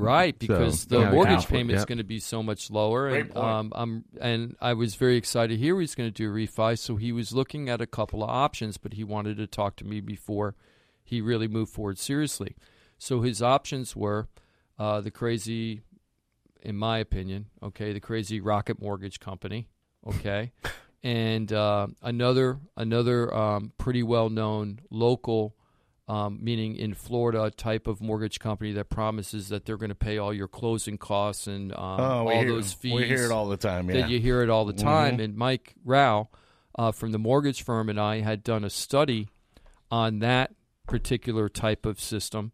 Right, 0.00 0.38
because 0.38 0.80
So, 0.82 0.88
the 0.88 1.00
yeah, 1.00 1.10
mortgage 1.10 1.32
account 1.32 1.44
for 1.46 1.52
payment 1.52 1.76
is 1.76 1.80
yep. 1.82 1.88
going 1.88 1.98
to 1.98 2.04
be 2.04 2.20
so 2.20 2.42
much 2.42 2.70
lower, 2.70 3.10
Great 3.10 3.20
and 3.26 3.34
point. 3.34 3.46
um, 3.46 3.72
I'm 3.74 4.04
and 4.20 4.56
I 4.60 4.74
was 4.74 4.94
very 4.94 5.16
excited 5.16 5.54
to 5.54 5.60
hear 5.60 5.78
he's 5.80 5.94
going 5.94 6.08
to 6.08 6.14
do 6.14 6.30
a 6.30 6.34
refi. 6.34 6.78
So 6.78 6.96
he 6.96 7.12
was 7.12 7.32
looking 7.32 7.68
at 7.68 7.80
a 7.80 7.86
couple 7.86 8.22
of 8.22 8.30
options, 8.30 8.76
but 8.78 8.94
he 8.94 9.04
wanted 9.04 9.36
to 9.38 9.46
talk 9.46 9.76
to 9.76 9.84
me 9.84 10.00
before 10.00 10.54
he 11.04 11.20
really 11.20 11.48
moved 11.48 11.72
forward 11.72 11.98
seriously. 11.98 12.56
So 12.98 13.20
his 13.22 13.40
options 13.42 13.94
were 13.96 14.28
uh, 14.78 15.00
the 15.00 15.10
crazy, 15.10 15.82
in 16.62 16.76
my 16.76 16.98
opinion, 16.98 17.46
okay, 17.62 17.92
the 17.92 18.00
crazy 18.00 18.40
Rocket 18.40 18.80
Mortgage 18.80 19.20
Company, 19.20 19.68
okay, 20.06 20.52
and 21.02 21.52
uh, 21.52 21.86
another 22.02 22.58
another 22.76 23.32
um, 23.34 23.72
pretty 23.78 24.02
well 24.02 24.28
known 24.30 24.80
local 24.90 25.54
um, 26.08 26.38
meaning 26.42 26.74
in 26.76 26.94
Florida, 26.94 27.50
type 27.50 27.86
of 27.86 28.00
mortgage 28.00 28.40
company 28.40 28.72
that 28.72 28.88
promises 28.88 29.50
that 29.50 29.66
they're 29.66 29.76
going 29.76 29.90
to 29.90 29.94
pay 29.94 30.16
all 30.18 30.32
your 30.32 30.48
closing 30.48 30.96
costs 30.96 31.46
and 31.46 31.72
um, 31.72 32.00
Oh, 32.00 32.28
all 32.28 32.40
hear, 32.40 32.48
those 32.48 32.72
fees. 32.72 32.94
We 32.94 33.04
hear 33.04 33.26
it 33.26 33.30
all 33.30 33.46
the 33.46 33.58
time. 33.58 33.90
Yeah. 33.90 34.06
You 34.06 34.18
hear 34.18 34.42
it 34.42 34.48
all 34.48 34.64
the 34.64 34.72
time. 34.72 35.18
Mhm. 35.18 35.24
And 35.24 35.36
Mike 35.36 35.74
Rao 35.84 36.28
uh, 36.78 36.92
from 36.92 37.12
the 37.12 37.18
mortgage 37.18 37.62
firm 37.62 37.88
and 37.90 38.00
I 38.00 38.20
had 38.20 38.42
done 38.42 38.64
a 38.64 38.70
study 38.70 39.28
on 39.90 40.20
that 40.20 40.54
particular 40.86 41.48
type 41.50 41.84
of 41.84 42.00
system 42.00 42.52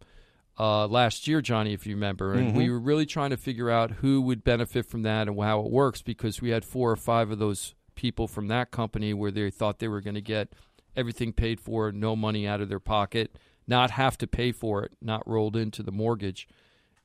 uh, 0.58 0.86
last 0.86 1.26
year, 1.28 1.40
Johnny, 1.40 1.72
if 1.72 1.86
you 1.86 1.94
remember. 1.94 2.32
And 2.34 2.56
we 2.56 2.70
were 2.70 2.78
really 2.80 3.06
trying 3.06 3.30
to 3.30 3.36
figure 3.36 3.70
out 3.70 3.90
who 3.92 4.20
would 4.22 4.42
benefit 4.44 4.86
from 4.86 5.02
that 5.02 5.28
and 5.28 5.40
how 5.40 5.60
it 5.60 5.70
works 5.70 6.02
because 6.02 6.40
we 6.42 6.50
had 6.50 6.64
four 6.64 6.90
or 6.90 6.96
five 6.96 7.30
of 7.30 7.38
those 7.38 7.74
people 7.94 8.26
from 8.26 8.48
that 8.48 8.70
company 8.70 9.14
where 9.14 9.30
they 9.30 9.50
thought 9.50 9.78
they 9.78 9.88
were 9.88 10.00
going 10.00 10.14
to 10.14 10.20
get 10.20 10.52
everything 10.96 11.32
paid 11.32 11.60
for, 11.60 11.92
no 11.92 12.16
money 12.16 12.46
out 12.46 12.60
of 12.60 12.68
their 12.68 12.80
pocket, 12.80 13.38
not 13.66 13.90
have 13.92 14.18
to 14.18 14.26
pay 14.26 14.52
for 14.52 14.84
it, 14.84 14.92
not 15.00 15.26
rolled 15.28 15.56
into 15.56 15.82
the 15.82 15.92
mortgage, 15.92 16.48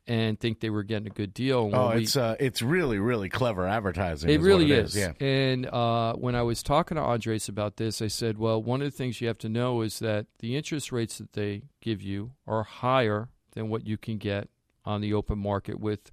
and 0.08 0.40
think 0.40 0.60
they 0.60 0.70
were 0.70 0.84
getting 0.84 1.08
a 1.08 1.12
good 1.12 1.34
deal. 1.34 1.66
And 1.66 1.76
oh, 1.76 1.88
when 1.90 1.98
we- 1.98 2.04
it's 2.04 2.18
uh, 2.18 2.36
it's 2.40 2.62
really 2.62 2.98
really 2.98 3.30
clever 3.30 3.68
advertising. 3.68 4.30
it 4.30 4.38
is 4.40 4.42
really 4.42 4.72
it 4.72 4.80
is. 4.80 4.98
Yeah. 4.98 5.14
And 5.20 5.66
uh, 5.68 6.14
when 6.14 6.36
I 6.36 6.42
was 6.42 6.64
talking 6.64 6.96
to 6.96 7.02
Andres 7.02 7.48
about 7.48 7.78
this, 7.78 8.02
I 8.02 8.08
said, 8.08 8.38
well, 8.38 8.62
one 8.62 8.82
of 8.82 8.92
the 8.92 8.98
things 8.98 9.22
you 9.22 9.28
have 9.28 9.38
to 9.40 9.50
know 9.50 9.82
is 9.82 10.00
that 10.00 10.26
the 10.40 10.56
interest 10.56 10.92
rates 10.92 11.20
that 11.20 11.34
they 11.34 11.64
give 11.82 12.02
you 12.02 12.32
are 12.48 12.64
higher 12.64 13.30
than 13.54 13.70
what 13.70 13.86
you 13.86 13.98
can 13.98 14.18
get 14.18 14.50
on 14.86 15.02
the 15.02 15.14
open 15.14 15.38
market 15.38 15.80
with 15.80 16.12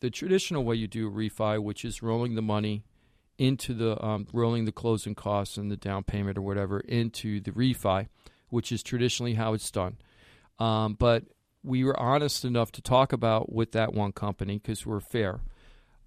the 0.00 0.10
traditional 0.10 0.64
way 0.64 0.74
you 0.74 0.88
do 0.88 1.06
a 1.08 1.10
refi, 1.10 1.62
which 1.62 1.84
is 1.84 2.02
rolling 2.02 2.34
the 2.34 2.42
money 2.42 2.84
into 3.42 3.74
the 3.74 4.02
um, 4.04 4.24
rolling 4.32 4.66
the 4.66 4.72
closing 4.72 5.16
costs 5.16 5.56
and 5.56 5.68
the 5.68 5.76
down 5.76 6.04
payment 6.04 6.38
or 6.38 6.42
whatever 6.42 6.78
into 6.78 7.40
the 7.40 7.50
refi, 7.50 8.06
which 8.50 8.70
is 8.70 8.84
traditionally 8.84 9.34
how 9.34 9.52
it's 9.52 9.70
done. 9.70 9.96
Um, 10.60 10.94
but 10.94 11.24
we 11.64 11.82
were 11.82 11.98
honest 11.98 12.44
enough 12.44 12.70
to 12.72 12.80
talk 12.80 13.12
about 13.12 13.52
with 13.52 13.72
that 13.72 13.92
one 13.92 14.12
company 14.12 14.58
because 14.58 14.86
we're 14.86 15.00
fair 15.00 15.40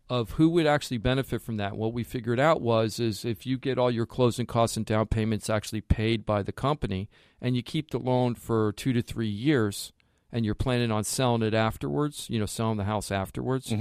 of 0.10 0.32
who 0.32 0.48
would 0.50 0.66
actually 0.66 0.98
benefit 0.98 1.42
from 1.42 1.58
that. 1.58 1.76
What 1.76 1.92
we 1.92 2.06
figured 2.06 2.40
out 2.40 2.62
was 2.62 3.02
is 3.02 3.26
if 3.26 3.46
you 3.46 3.58
get 3.58 3.78
all 3.78 3.92
your 3.92 4.06
closing 4.06 4.46
costs 4.46 4.78
and 4.78 4.86
down 4.86 5.08
payments 5.08 5.50
actually 5.50 5.82
paid 5.82 6.26
by 6.26 6.42
the 6.42 6.54
company 6.54 7.10
and 7.42 7.58
you 7.58 7.64
keep 7.64 7.92
the 7.92 8.00
loan 8.00 8.36
for 8.36 8.72
2 8.74 8.94
to 8.94 9.02
3 9.02 9.28
years 9.28 9.92
and 10.32 10.46
you're 10.46 10.56
planning 10.56 10.92
on 10.92 11.04
selling 11.04 11.42
it 11.42 11.54
afterwards, 11.54 12.28
you 12.30 12.40
know, 12.40 12.46
selling 12.46 12.78
the 12.78 12.86
house 12.86 13.12
afterwards, 13.12 13.72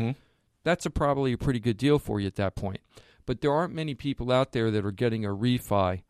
that's 0.64 0.86
a 0.86 0.90
probably 0.90 1.34
a 1.34 1.38
pretty 1.38 1.60
good 1.60 1.76
deal 1.76 2.00
for 2.00 2.18
you 2.18 2.26
at 2.26 2.36
that 2.36 2.56
point. 2.56 2.80
But 3.26 3.40
there 3.40 3.52
aren't 3.52 3.74
many 3.74 3.94
people 3.94 4.30
out 4.30 4.52
there 4.52 4.70
that 4.70 4.84
are 4.84 4.92
getting 4.92 5.24
a 5.24 5.30
refi 5.30 6.02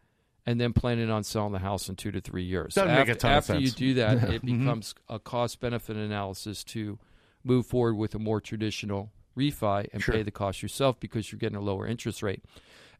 and 0.46 0.60
then 0.60 0.72
planning 0.72 1.10
on 1.10 1.24
selling 1.24 1.52
the 1.52 1.60
house 1.60 1.88
in 1.88 1.96
2 1.96 2.10
to 2.12 2.20
3 2.20 2.42
years. 2.42 2.74
Doesn't 2.74 2.90
make 2.90 3.00
after 3.00 3.12
a 3.12 3.16
ton 3.16 3.30
of 3.32 3.36
after 3.38 3.58
you 3.58 3.70
do 3.70 3.94
that, 3.94 4.16
it 4.30 4.44
mm-hmm. 4.44 4.60
becomes 4.60 4.94
a 5.08 5.18
cost 5.18 5.60
benefit 5.60 5.96
analysis 5.96 6.64
to 6.64 6.98
move 7.42 7.66
forward 7.66 7.94
with 7.94 8.14
a 8.14 8.18
more 8.18 8.40
traditional 8.40 9.12
refi 9.36 9.86
and 9.92 10.02
Sure. 10.02 10.14
pay 10.14 10.22
the 10.22 10.30
cost 10.30 10.62
yourself 10.62 10.98
because 11.00 11.30
you're 11.30 11.38
getting 11.38 11.56
a 11.56 11.60
lower 11.60 11.86
interest 11.86 12.22
rate. 12.22 12.44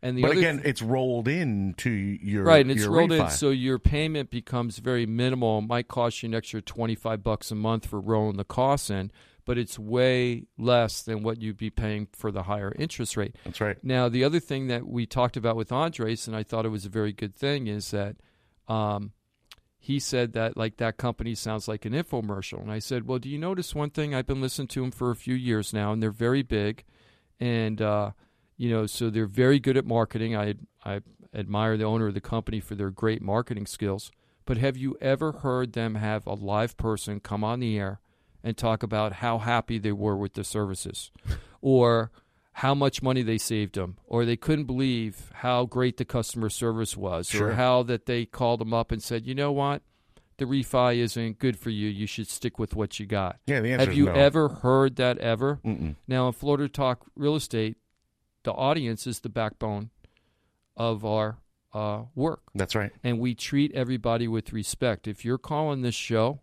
And 0.04 0.20
But 0.20 0.32
again, 0.32 0.56
th- 0.56 0.66
it's 0.66 0.82
rolled 0.82 1.28
into 1.28 1.90
your 1.90 2.44
right, 2.44 2.60
and 2.60 2.70
it's 2.70 2.84
rolled 2.84 3.10
in, 3.10 3.30
so 3.30 3.48
your 3.48 3.78
payment 3.78 4.28
becomes 4.28 4.78
very 4.78 5.06
minimal. 5.06 5.60
It 5.60 5.62
might 5.62 5.88
cost 5.88 6.22
you 6.22 6.28
an 6.28 6.34
extra 6.34 6.60
twenty 6.60 6.94
five 6.94 7.22
bucks 7.22 7.50
a 7.50 7.54
month 7.54 7.86
for 7.86 7.98
rolling 7.98 8.36
the 8.36 8.44
costs 8.44 8.90
in, 8.90 9.10
but 9.46 9.56
it's 9.56 9.78
way 9.78 10.44
less 10.58 11.00
than 11.00 11.22
what 11.22 11.40
you'd 11.40 11.56
be 11.56 11.70
paying 11.70 12.08
for 12.12 12.30
the 12.30 12.42
higher 12.42 12.70
interest 12.78 13.16
rate. 13.16 13.34
That's 13.44 13.62
right. 13.62 13.82
Now, 13.82 14.10
the 14.10 14.24
other 14.24 14.40
thing 14.40 14.66
that 14.66 14.86
we 14.86 15.06
talked 15.06 15.38
about 15.38 15.56
with 15.56 15.72
Andres, 15.72 16.26
and 16.26 16.36
I 16.36 16.42
thought 16.42 16.66
it 16.66 16.68
was 16.68 16.84
a 16.84 16.90
very 16.90 17.14
good 17.14 17.34
thing, 17.34 17.66
is 17.66 17.90
that 17.92 18.16
um, 18.68 19.12
he 19.78 19.98
said 19.98 20.34
that 20.34 20.54
like 20.54 20.76
that 20.76 20.98
company 20.98 21.34
sounds 21.34 21.66
like 21.66 21.86
an 21.86 21.94
infomercial, 21.94 22.60
and 22.60 22.70
I 22.70 22.78
said, 22.78 23.06
well, 23.06 23.18
do 23.18 23.30
you 23.30 23.38
notice 23.38 23.74
one 23.74 23.88
thing? 23.88 24.14
I've 24.14 24.26
been 24.26 24.42
listening 24.42 24.68
to 24.68 24.82
them 24.82 24.90
for 24.90 25.10
a 25.10 25.16
few 25.16 25.34
years 25.34 25.72
now, 25.72 25.92
and 25.92 26.02
they're 26.02 26.10
very 26.10 26.42
big, 26.42 26.84
and 27.40 27.80
uh, 27.80 28.10
you 28.56 28.70
know, 28.70 28.86
so 28.86 29.10
they're 29.10 29.26
very 29.26 29.58
good 29.58 29.76
at 29.76 29.84
marketing. 29.86 30.36
I 30.36 30.54
I 30.84 31.00
admire 31.34 31.76
the 31.76 31.84
owner 31.84 32.06
of 32.08 32.14
the 32.14 32.20
company 32.20 32.60
for 32.60 32.74
their 32.74 32.90
great 32.90 33.20
marketing 33.22 33.66
skills. 33.66 34.10
But 34.46 34.58
have 34.58 34.76
you 34.76 34.96
ever 35.00 35.32
heard 35.32 35.72
them 35.72 35.94
have 35.96 36.26
a 36.26 36.34
live 36.34 36.76
person 36.76 37.18
come 37.18 37.42
on 37.42 37.60
the 37.60 37.78
air 37.78 38.00
and 38.42 38.56
talk 38.56 38.82
about 38.82 39.14
how 39.14 39.38
happy 39.38 39.78
they 39.78 39.90
were 39.92 40.16
with 40.16 40.34
the 40.34 40.44
services 40.44 41.10
or 41.62 42.10
how 42.58 42.74
much 42.74 43.02
money 43.02 43.22
they 43.22 43.38
saved 43.38 43.74
them 43.74 43.96
or 44.06 44.24
they 44.24 44.36
couldn't 44.36 44.66
believe 44.66 45.30
how 45.36 45.64
great 45.64 45.96
the 45.96 46.04
customer 46.04 46.48
service 46.50 46.96
was 46.96 47.28
Sure. 47.30 47.48
or 47.48 47.52
how 47.54 47.82
that 47.84 48.06
they 48.06 48.26
called 48.26 48.60
them 48.60 48.72
up 48.74 48.92
and 48.92 49.02
said, 49.02 49.26
"You 49.26 49.34
know 49.34 49.50
what? 49.50 49.82
The 50.36 50.44
refi 50.44 50.96
isn't 50.98 51.38
good 51.38 51.58
for 51.58 51.70
you. 51.70 51.88
You 51.88 52.06
should 52.06 52.28
stick 52.28 52.58
with 52.58 52.76
what 52.76 53.00
you 53.00 53.06
got." 53.06 53.40
Yeah, 53.46 53.60
the 53.60 53.70
answer 53.72 53.86
Have 53.86 53.94
you 53.94 54.04
no. 54.06 54.12
ever 54.12 54.48
heard 54.48 54.96
that 54.96 55.18
ever? 55.18 55.58
Mm-mm. 55.64 55.96
Now, 56.06 56.28
in 56.28 56.32
Florida 56.34 56.68
Talk 56.68 57.06
Real 57.16 57.34
Estate, 57.34 57.76
the 58.44 58.52
audience 58.52 59.06
is 59.06 59.20
the 59.20 59.28
backbone 59.28 59.90
of 60.76 61.04
our 61.04 61.38
uh, 61.72 62.02
work, 62.14 62.42
That's 62.54 62.74
right. 62.74 62.92
and 63.02 63.18
we 63.18 63.34
treat 63.34 63.72
everybody 63.72 64.28
with 64.28 64.52
respect. 64.52 65.08
If 65.08 65.24
you're 65.24 65.38
calling 65.38 65.82
this 65.82 65.94
show, 65.94 66.40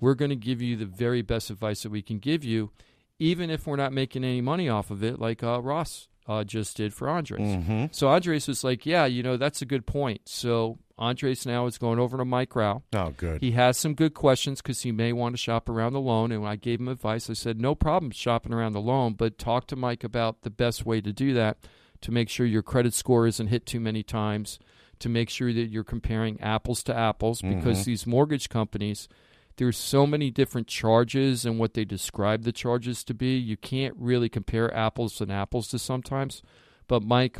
we're 0.00 0.14
going 0.14 0.30
to 0.30 0.36
give 0.36 0.60
you 0.60 0.76
the 0.76 0.86
very 0.86 1.22
best 1.22 1.50
advice 1.50 1.84
that 1.84 1.90
we 1.90 2.02
can 2.02 2.18
give 2.18 2.42
you, 2.42 2.72
even 3.18 3.48
if 3.50 3.66
we're 3.66 3.76
not 3.76 3.92
making 3.92 4.24
any 4.24 4.40
money 4.40 4.68
off 4.68 4.90
of 4.90 5.04
it, 5.04 5.20
like 5.20 5.44
uh, 5.44 5.62
Ross 5.62 6.08
uh, 6.26 6.42
just 6.42 6.76
did 6.76 6.92
for 6.92 7.08
Andres. 7.08 7.40
Mm-hmm. 7.40 7.86
So 7.92 8.08
Andres 8.08 8.48
was 8.48 8.64
like, 8.64 8.84
"Yeah, 8.84 9.06
you 9.06 9.22
know, 9.22 9.36
that's 9.36 9.62
a 9.62 9.66
good 9.66 9.86
point." 9.86 10.22
So 10.28 10.78
Andres 10.98 11.46
now 11.46 11.66
is 11.66 11.78
going 11.78 11.98
over 11.98 12.16
to 12.16 12.24
Mike 12.24 12.54
Rao. 12.54 12.82
Oh, 12.92 13.10
good. 13.16 13.40
He 13.40 13.52
has 13.52 13.78
some 13.78 13.94
good 13.94 14.14
questions 14.14 14.60
because 14.60 14.82
he 14.82 14.92
may 14.92 15.12
want 15.12 15.34
to 15.34 15.38
shop 15.38 15.68
around 15.68 15.92
the 15.92 16.00
loan. 16.00 16.32
And 16.32 16.42
when 16.42 16.50
I 16.50 16.56
gave 16.56 16.80
him 16.80 16.88
advice, 16.88 17.28
I 17.28 17.32
said, 17.32 17.60
no 17.60 17.74
problem 17.74 18.10
shopping 18.10 18.52
around 18.52 18.72
the 18.72 18.80
loan, 18.80 19.14
but 19.14 19.38
talk 19.38 19.66
to 19.68 19.76
Mike 19.76 20.04
about 20.04 20.42
the 20.42 20.50
best 20.50 20.84
way 20.86 21.00
to 21.00 21.12
do 21.12 21.34
that 21.34 21.58
to 22.02 22.10
make 22.10 22.28
sure 22.28 22.44
your 22.44 22.62
credit 22.62 22.94
score 22.94 23.26
isn't 23.26 23.46
hit 23.46 23.64
too 23.64 23.80
many 23.80 24.02
times, 24.02 24.58
to 24.98 25.08
make 25.08 25.30
sure 25.30 25.52
that 25.52 25.70
you're 25.70 25.84
comparing 25.84 26.40
apples 26.40 26.82
to 26.84 26.96
apples 26.96 27.40
mm-hmm. 27.40 27.58
because 27.58 27.84
these 27.84 28.06
mortgage 28.06 28.48
companies, 28.48 29.08
there's 29.56 29.78
so 29.78 30.06
many 30.06 30.30
different 30.30 30.66
charges 30.66 31.44
and 31.44 31.58
what 31.58 31.74
they 31.74 31.84
describe 31.84 32.42
the 32.42 32.52
charges 32.52 33.04
to 33.04 33.14
be. 33.14 33.36
You 33.36 33.56
can't 33.56 33.94
really 33.96 34.28
compare 34.28 34.72
apples 34.74 35.20
and 35.20 35.32
apples 35.32 35.68
to 35.68 35.78
sometimes. 35.78 36.42
But 36.88 37.02
Mike 37.02 37.38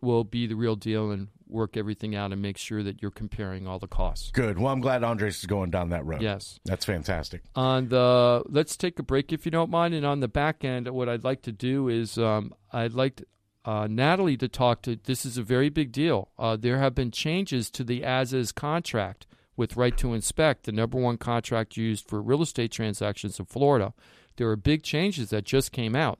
will 0.00 0.24
be 0.24 0.46
the 0.46 0.56
real 0.56 0.76
deal 0.76 1.10
and 1.10 1.28
work 1.52 1.76
everything 1.76 2.14
out 2.14 2.32
and 2.32 2.40
make 2.40 2.56
sure 2.56 2.82
that 2.82 3.02
you're 3.02 3.10
comparing 3.10 3.66
all 3.66 3.78
the 3.78 3.86
costs. 3.86 4.30
Good. 4.30 4.58
Well, 4.58 4.72
I'm 4.72 4.80
glad 4.80 5.04
Andres 5.04 5.38
is 5.38 5.46
going 5.46 5.70
down 5.70 5.90
that 5.90 6.04
road. 6.04 6.22
Yes. 6.22 6.60
That's 6.64 6.84
fantastic. 6.84 7.42
On 7.54 7.88
the 7.88 8.42
let's 8.46 8.76
take 8.76 8.98
a 8.98 9.02
break 9.02 9.32
if 9.32 9.44
you 9.44 9.50
don't 9.50 9.70
mind. 9.70 9.94
And 9.94 10.06
on 10.06 10.20
the 10.20 10.28
back 10.28 10.64
end, 10.64 10.88
what 10.88 11.08
I'd 11.08 11.24
like 11.24 11.42
to 11.42 11.52
do 11.52 11.88
is 11.88 12.18
um, 12.18 12.54
I'd 12.72 12.94
like 12.94 13.22
uh, 13.64 13.86
Natalie 13.88 14.36
to 14.38 14.48
talk 14.48 14.82
to. 14.82 14.96
This 14.96 15.24
is 15.24 15.38
a 15.38 15.42
very 15.42 15.68
big 15.68 15.92
deal. 15.92 16.30
Uh, 16.38 16.56
there 16.56 16.78
have 16.78 16.94
been 16.94 17.10
changes 17.10 17.70
to 17.70 17.84
the 17.84 18.04
as 18.04 18.32
is 18.32 18.52
contract 18.52 19.26
with 19.56 19.76
right 19.76 19.96
to 19.98 20.14
inspect, 20.14 20.64
the 20.64 20.72
number 20.72 20.98
one 20.98 21.18
contract 21.18 21.76
used 21.76 22.08
for 22.08 22.22
real 22.22 22.42
estate 22.42 22.72
transactions 22.72 23.38
in 23.38 23.44
Florida. 23.44 23.92
There 24.36 24.48
are 24.48 24.56
big 24.56 24.82
changes 24.82 25.30
that 25.30 25.44
just 25.44 25.72
came 25.72 25.94
out. 25.94 26.18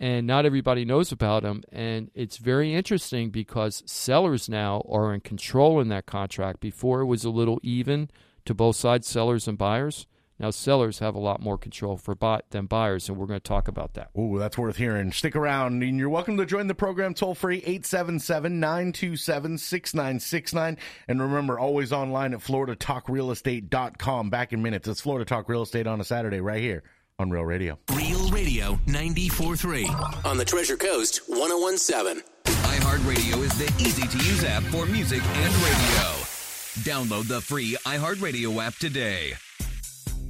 And 0.00 0.26
not 0.26 0.46
everybody 0.46 0.84
knows 0.84 1.10
about 1.10 1.42
them. 1.42 1.62
And 1.72 2.10
it's 2.14 2.36
very 2.36 2.72
interesting 2.72 3.30
because 3.30 3.82
sellers 3.86 4.48
now 4.48 4.86
are 4.88 5.12
in 5.12 5.20
control 5.20 5.80
in 5.80 5.88
that 5.88 6.06
contract. 6.06 6.60
Before 6.60 7.00
it 7.00 7.06
was 7.06 7.24
a 7.24 7.30
little 7.30 7.58
even 7.62 8.08
to 8.44 8.54
both 8.54 8.76
sides, 8.76 9.08
sellers 9.08 9.48
and 9.48 9.58
buyers. 9.58 10.06
Now 10.40 10.50
sellers 10.50 11.00
have 11.00 11.16
a 11.16 11.18
lot 11.18 11.42
more 11.42 11.58
control 11.58 11.96
for 11.96 12.14
buy- 12.14 12.42
than 12.50 12.66
buyers, 12.66 13.08
and 13.08 13.18
we're 13.18 13.26
going 13.26 13.40
to 13.40 13.42
talk 13.42 13.66
about 13.66 13.94
that. 13.94 14.10
Ooh, 14.16 14.38
that's 14.38 14.56
worth 14.56 14.76
hearing. 14.76 15.10
Stick 15.10 15.34
around, 15.34 15.82
and 15.82 15.98
you're 15.98 16.08
welcome 16.08 16.36
to 16.36 16.46
join 16.46 16.68
the 16.68 16.76
program 16.76 17.12
toll 17.12 17.34
free 17.34 17.58
877 17.58 18.60
927 18.60 19.58
6969. 19.58 20.76
And 21.08 21.20
remember, 21.20 21.58
always 21.58 21.92
online 21.92 22.34
at 22.34 22.40
floridatalkrealestate.com. 22.40 24.30
Back 24.30 24.52
in 24.52 24.62
minutes. 24.62 24.86
It's 24.86 25.00
Florida 25.00 25.24
Talk 25.24 25.48
Real 25.48 25.62
Estate 25.62 25.88
on 25.88 26.00
a 26.00 26.04
Saturday 26.04 26.40
right 26.40 26.62
here 26.62 26.84
on 27.18 27.30
Real 27.30 27.44
Radio. 27.44 27.78
Real 27.92 28.17
Radio 28.30 28.78
94.3. 28.86 30.24
On 30.26 30.36
the 30.36 30.44
Treasure 30.44 30.76
Coast 30.76 31.22
1017. 31.28 32.22
iHeartRadio 32.44 33.42
is 33.42 33.56
the 33.58 33.72
easy 33.82 34.06
to 34.06 34.16
use 34.18 34.44
app 34.44 34.62
for 34.64 34.86
music 34.86 35.22
and 35.22 35.54
radio. 35.54 36.04
Download 36.84 37.26
the 37.26 37.40
free 37.40 37.76
iHeartRadio 37.86 38.62
app 38.64 38.74
today. 38.76 39.34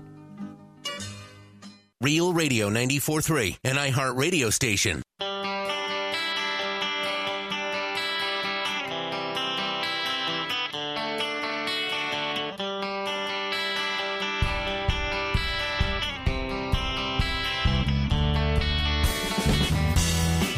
Real 2.01 2.33
Radio 2.33 2.69
94.3, 2.69 3.59
an 3.65 3.77
iHeart 3.77 4.17
radio 4.17 4.51
station. 4.51 5.03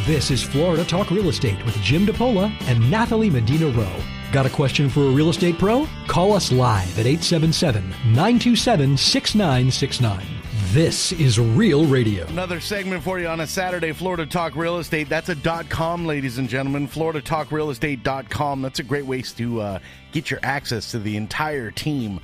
This 0.09 0.31
is 0.31 0.43
Florida 0.43 0.87
Talk 0.87 1.11
Real 1.11 1.29
Estate 1.29 1.63
with 1.67 1.75
Jim 1.83 2.07
DePola 2.07 2.51
and 2.63 2.91
Natalie 2.91 3.29
Medina 3.29 3.67
Rao. 3.67 4.01
Got 4.33 4.47
a 4.47 4.49
question 4.49 4.89
for 4.89 5.03
a 5.03 5.11
real 5.11 5.29
estate 5.29 5.59
pro? 5.59 5.87
Call 6.07 6.33
us 6.33 6.51
live 6.51 6.99
at 6.99 7.05
877 7.05 7.91
927 8.15 8.97
6969. 8.97 10.27
This 10.73 11.13
is 11.13 11.39
Real 11.39 11.85
Radio. 11.85 12.27
Another 12.29 12.59
segment 12.59 13.03
for 13.03 13.21
you 13.21 13.27
on 13.27 13.41
a 13.41 13.47
Saturday, 13.47 13.93
Florida 13.93 14.25
Talk 14.25 14.57
Real 14.57 14.79
Estate. 14.79 15.11
That's 15.11 15.29
a 15.29 15.35
dot 15.35 15.69
com, 15.69 16.07
ladies 16.07 16.39
and 16.39 16.49
gentlemen. 16.49 16.89
FloridaTalkRealEstate.com. 16.89 18.63
That's 18.63 18.79
a 18.79 18.85
great 18.85 19.05
way 19.05 19.21
to 19.21 19.61
uh, 19.61 19.79
get 20.13 20.31
your 20.31 20.41
access 20.43 20.91
to 20.93 20.99
the 20.99 21.19
entire 21.19 21.71
team. 21.71 22.19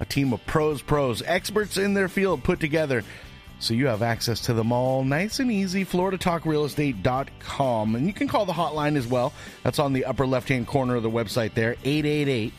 A 0.00 0.04
team 0.04 0.34
of 0.34 0.44
pros, 0.44 0.82
pros, 0.82 1.22
experts 1.24 1.78
in 1.78 1.94
their 1.94 2.10
field 2.10 2.44
put 2.44 2.60
together 2.60 3.02
so 3.60 3.72
you 3.74 3.86
have 3.86 4.02
access 4.02 4.40
to 4.40 4.52
them 4.54 4.72
all 4.72 5.04
nice 5.04 5.38
and 5.38 5.52
easy. 5.52 5.84
FloridaTalkRealEstate.com. 5.84 7.94
And 7.94 8.06
you 8.06 8.14
can 8.14 8.26
call 8.26 8.46
the 8.46 8.54
hotline 8.54 8.96
as 8.96 9.06
well. 9.06 9.34
That's 9.62 9.78
on 9.78 9.92
the 9.92 10.06
upper 10.06 10.26
left 10.26 10.48
hand 10.48 10.66
corner 10.66 10.96
of 10.96 11.02
the 11.02 11.10
website 11.10 11.52
there 11.54 11.76
888 11.84 12.54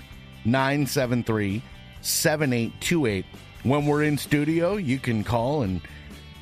973 0.46 1.64
7828. 2.02 3.26
When 3.64 3.88
we're 3.88 4.04
in 4.04 4.18
studio, 4.18 4.78
you 4.78 5.00
can 5.00 5.24
call 5.24 5.64
and 5.64 5.82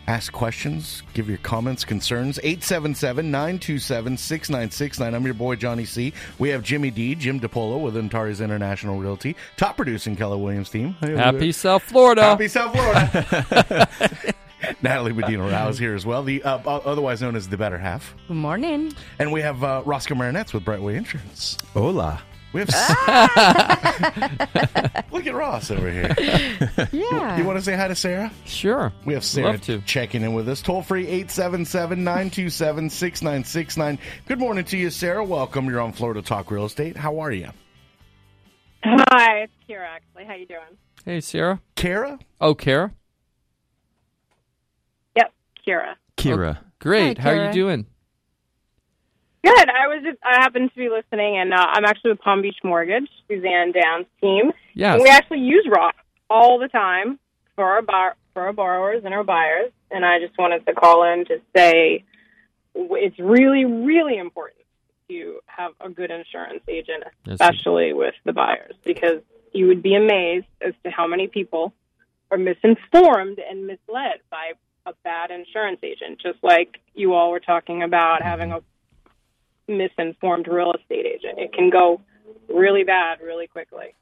ask 0.08 0.32
questions, 0.34 1.04
give 1.14 1.30
your 1.30 1.38
comments, 1.38 1.86
concerns. 1.86 2.40
877 2.40 3.30
927 3.30 4.18
6969. 4.18 5.14
I'm 5.14 5.24
your 5.24 5.36
boy, 5.36 5.56
Johnny 5.56 5.86
C. 5.86 6.12
We 6.38 6.50
have 6.50 6.64
Jimmy 6.64 6.92
D, 6.92 7.16
Jim 7.16 7.40
DePola 7.40 7.80
with 7.80 7.96
Antares 7.96 8.42
International 8.42 9.00
Realty, 9.00 9.36
top 9.56 9.78
producing 9.78 10.16
Keller 10.16 10.38
Williams 10.38 10.70
team. 10.70 10.94
Happy 11.02 11.52
South 11.52 11.84
Florida. 11.84 12.24
Happy 12.24 12.48
South 12.48 12.74
Florida. 12.74 13.88
Natalie 14.82 15.14
Medina 15.14 15.46
Rao's 15.48 15.78
here 15.80 15.96
as 15.96 16.06
well, 16.06 16.24
the 16.24 16.44
uh, 16.44 16.58
otherwise 16.58 17.22
known 17.22 17.36
as 17.36 17.48
the 17.50 17.58
better 17.58 17.78
half. 17.78 18.16
Good 18.28 18.38
morning. 18.38 18.94
And 19.20 19.32
we 19.32 19.42
have 19.42 19.64
uh, 19.64 19.84
Ross 19.86 20.08
Camaronets 20.08 20.54
with 20.54 20.66
Brightway 20.66 20.96
Insurance. 20.96 21.58
Hola. 21.74 22.22
We 22.52 22.62
have. 22.62 22.70
Look 25.12 25.28
at 25.28 25.36
Ross 25.36 25.70
over 25.70 25.92
here. 25.92 26.16
Yeah. 26.92 27.38
You 27.38 27.44
want 27.44 27.60
to 27.60 27.64
say 27.64 27.76
hi 27.76 27.88
to 27.88 27.94
Sarah? 27.96 28.32
Sure. 28.46 28.92
We 29.06 29.14
have 29.14 29.24
Sarah 29.24 29.52
Love 29.52 29.62
to. 29.64 29.82
checking 29.82 30.24
in 30.24 30.34
with 30.34 30.50
us. 30.50 30.62
Toll 30.62 30.82
free 30.82 31.06
877 31.06 32.04
927 32.04 32.90
6969. 32.90 34.00
Good 34.28 34.40
morning 34.40 34.66
to 34.66 34.78
you, 34.78 34.90
Sarah. 34.90 35.24
Welcome. 35.24 35.68
You're 35.68 35.82
on 35.82 35.94
Florida 35.94 36.22
Talk 36.24 36.50
Real 36.50 36.66
Estate. 36.66 36.98
How 36.98 37.20
are 37.20 37.32
you? 37.32 37.50
Hi, 38.84 39.42
it's 39.42 39.54
Kira. 39.70 39.86
Actually, 39.88 40.26
how 40.26 40.34
you 40.36 40.46
doing? 40.48 40.78
Hey, 41.06 41.22
Sarah. 41.22 41.62
Kara? 41.76 42.18
Oh, 42.42 42.56
Kara. 42.56 42.92
Yep, 45.70 45.96
Kira. 46.18 46.36
Kira. 46.38 46.58
Great. 46.80 47.18
Hi, 47.20 47.24
How 47.24 47.30
are 47.32 47.46
you 47.48 47.54
doing? 47.54 47.86
Good. 49.44 49.70
I 49.70 49.88
was 49.88 50.04
just 50.04 50.18
I 50.24 50.42
happened 50.42 50.70
to 50.72 50.76
be 50.76 50.90
listening, 50.90 51.38
and 51.38 51.54
uh, 51.54 51.66
I'm 51.70 51.86
actually 51.86 52.12
with 52.12 52.20
Palm 52.22 52.42
Beach 52.42 52.58
Mortgage, 52.64 53.10
Suzanne 53.28 53.72
Down's 53.72 54.06
team. 54.22 54.52
Yes. 54.74 54.96
And 54.96 55.04
we 55.04 55.10
actually 55.10 55.40
use 55.40 55.66
Ross 55.70 55.94
all 56.30 56.60
the 56.60 56.68
time 56.68 57.20
for 57.56 57.64
our 57.66 57.82
bar- 57.82 58.16
for 58.34 58.44
our 58.44 58.54
borrowers 58.54 59.04
and 59.06 59.14
our 59.14 59.24
buyers. 59.24 59.72
And 59.92 60.06
I 60.06 60.20
just 60.20 60.38
wanted 60.38 60.66
to 60.66 60.74
call 60.74 61.04
in 61.12 61.26
to 61.26 61.42
say 61.56 62.04
it's 62.76 63.18
really, 63.20 63.66
really 63.66 64.18
important 64.18 64.60
to 65.10 65.40
have 65.48 65.72
a 65.82 65.90
good 65.90 66.12
insurance 66.12 66.62
agent, 66.68 67.04
Yes. 67.26 67.34
especially 67.40 67.94
with 67.94 68.14
the 68.26 68.34
buyers, 68.34 68.76
because 68.84 69.22
you 69.54 69.68
would 69.68 69.82
be 69.82 69.96
amazed 69.96 70.46
as 70.62 70.74
to 70.84 70.92
how 70.92 71.08
many 71.08 71.28
people 71.28 71.74
are 72.30 72.38
misinformed 72.38 73.40
and 73.40 73.66
misled 73.66 74.20
by 74.30 74.52
a 74.90 74.94
bad 75.04 75.32
insurance 75.32 75.80
agent. 75.84 76.20
Just 76.22 76.40
like 76.44 76.80
you 76.96 77.14
all 77.14 77.32
were 77.32 77.40
talking 77.40 77.84
about 77.84 78.22
having 78.22 78.52
a 78.52 78.60
misinformed 79.68 80.48
real 80.48 80.74
estate 80.74 81.06
agent, 81.06 81.38
it 81.38 81.54
can 81.54 81.70
go 81.70 82.02
really 82.48 82.84
bad 82.84 83.20
really 83.22 83.48
quickly. 83.48 83.94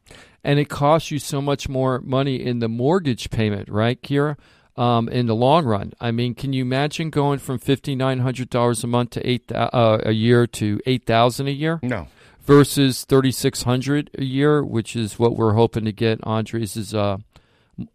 and 0.43 0.59
it 0.59 0.69
costs 0.69 1.11
you 1.11 1.19
so 1.19 1.41
much 1.41 1.67
more 1.67 1.99
money 1.99 2.35
in 2.43 2.59
the 2.59 2.69
mortgage 2.69 3.29
payment, 3.29 3.67
right, 3.69 4.01
Kira? 4.01 4.37
Um, 4.77 5.09
in 5.09 5.25
the 5.25 5.33
long 5.35 5.65
run, 5.65 5.93
I 5.99 6.11
mean, 6.11 6.35
can 6.35 6.53
you 6.53 6.61
imagine 6.61 7.09
going 7.09 7.39
from 7.39 7.57
fifty 7.57 7.95
nine 7.95 8.19
hundred 8.19 8.51
dollars 8.51 8.83
a 8.83 8.87
month 8.87 9.09
to 9.11 9.27
eight 9.27 9.51
uh, 9.51 9.97
a 10.03 10.11
year 10.11 10.45
to 10.45 10.79
eight 10.85 11.03
thousand 11.03 11.47
a 11.47 11.51
year 11.51 11.79
No. 11.81 12.07
versus 12.45 13.03
thirty 13.03 13.31
six 13.31 13.63
hundred 13.63 14.11
a 14.19 14.23
year, 14.23 14.63
which 14.63 14.95
is 14.95 15.17
what 15.17 15.35
we're 15.35 15.53
hoping 15.53 15.83
to 15.85 15.91
get 15.91 16.19
Andres' 16.23 16.93
uh, 16.93 17.17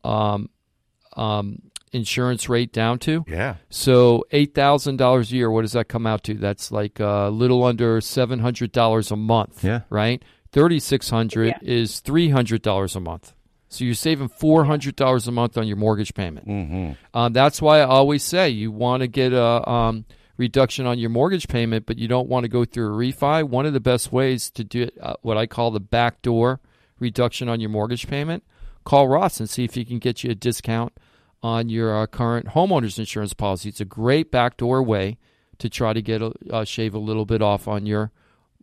um, 0.02 0.50
um, 1.16 1.62
insurance 1.92 2.48
rate 2.48 2.72
down 2.72 2.98
to. 3.00 3.24
Yeah. 3.28 3.56
So 3.70 4.24
eight 4.30 4.54
thousand 4.54 4.96
dollars 4.96 5.30
a 5.30 5.36
year. 5.36 5.50
What 5.50 5.62
does 5.62 5.72
that 5.72 5.88
come 5.88 6.06
out 6.06 6.24
to? 6.24 6.34
That's 6.34 6.72
like 6.72 7.00
a 7.00 7.28
little 7.30 7.62
under 7.64 8.00
seven 8.00 8.38
hundred 8.40 8.72
dollars 8.72 9.10
a 9.10 9.16
month. 9.16 9.62
Yeah. 9.62 9.82
Right. 9.90 10.22
Thirty 10.50 10.80
six 10.80 11.10
hundred 11.10 11.54
is 11.62 12.00
three 12.00 12.30
hundred 12.30 12.62
dollars 12.62 12.96
a 12.96 13.00
month. 13.00 13.34
So 13.68 13.84
you're 13.84 13.94
saving 13.94 14.28
four 14.28 14.64
hundred 14.64 14.96
dollars 14.96 15.26
a 15.28 15.32
month 15.32 15.56
on 15.56 15.66
your 15.66 15.76
mortgage 15.76 16.14
payment. 16.14 16.46
Mm-hmm. 16.46 16.92
Um, 17.16 17.32
that's 17.32 17.62
why 17.62 17.80
I 17.80 17.84
always 17.84 18.22
say 18.22 18.50
you 18.50 18.70
want 18.70 19.00
to 19.00 19.06
get 19.06 19.32
a 19.32 19.68
um, 19.68 20.04
reduction 20.36 20.86
on 20.86 20.98
your 20.98 21.10
mortgage 21.10 21.48
payment, 21.48 21.86
but 21.86 21.98
you 21.98 22.08
don't 22.08 22.28
want 22.28 22.44
to 22.44 22.48
go 22.48 22.64
through 22.64 22.92
a 22.92 22.96
refi. 22.96 23.44
One 23.44 23.64
of 23.64 23.72
the 23.72 23.80
best 23.80 24.12
ways 24.12 24.50
to 24.50 24.64
do 24.64 24.82
it, 24.82 24.98
uh, 25.00 25.14
what 25.22 25.38
I 25.38 25.46
call 25.46 25.70
the 25.70 25.80
backdoor 25.80 26.60
reduction 26.98 27.48
on 27.48 27.60
your 27.60 27.70
mortgage 27.70 28.06
payment, 28.06 28.44
call 28.84 29.08
Ross 29.08 29.40
and 29.40 29.48
see 29.48 29.64
if 29.64 29.74
he 29.74 29.84
can 29.84 29.98
get 29.98 30.22
you 30.22 30.30
a 30.30 30.34
discount 30.34 30.92
on 31.42 31.68
your 31.68 32.02
uh, 32.02 32.06
current 32.06 32.46
homeowners 32.48 32.98
insurance 32.98 33.32
policy. 33.32 33.68
It's 33.68 33.80
a 33.80 33.84
great 33.84 34.30
backdoor 34.30 34.82
way 34.82 35.18
to 35.58 35.68
try 35.68 35.92
to 35.92 36.02
get 36.02 36.22
a, 36.22 36.32
uh, 36.50 36.64
shave 36.64 36.94
a 36.94 36.98
little 36.98 37.26
bit 37.26 37.42
off 37.42 37.68
on 37.68 37.86
your 37.86 38.10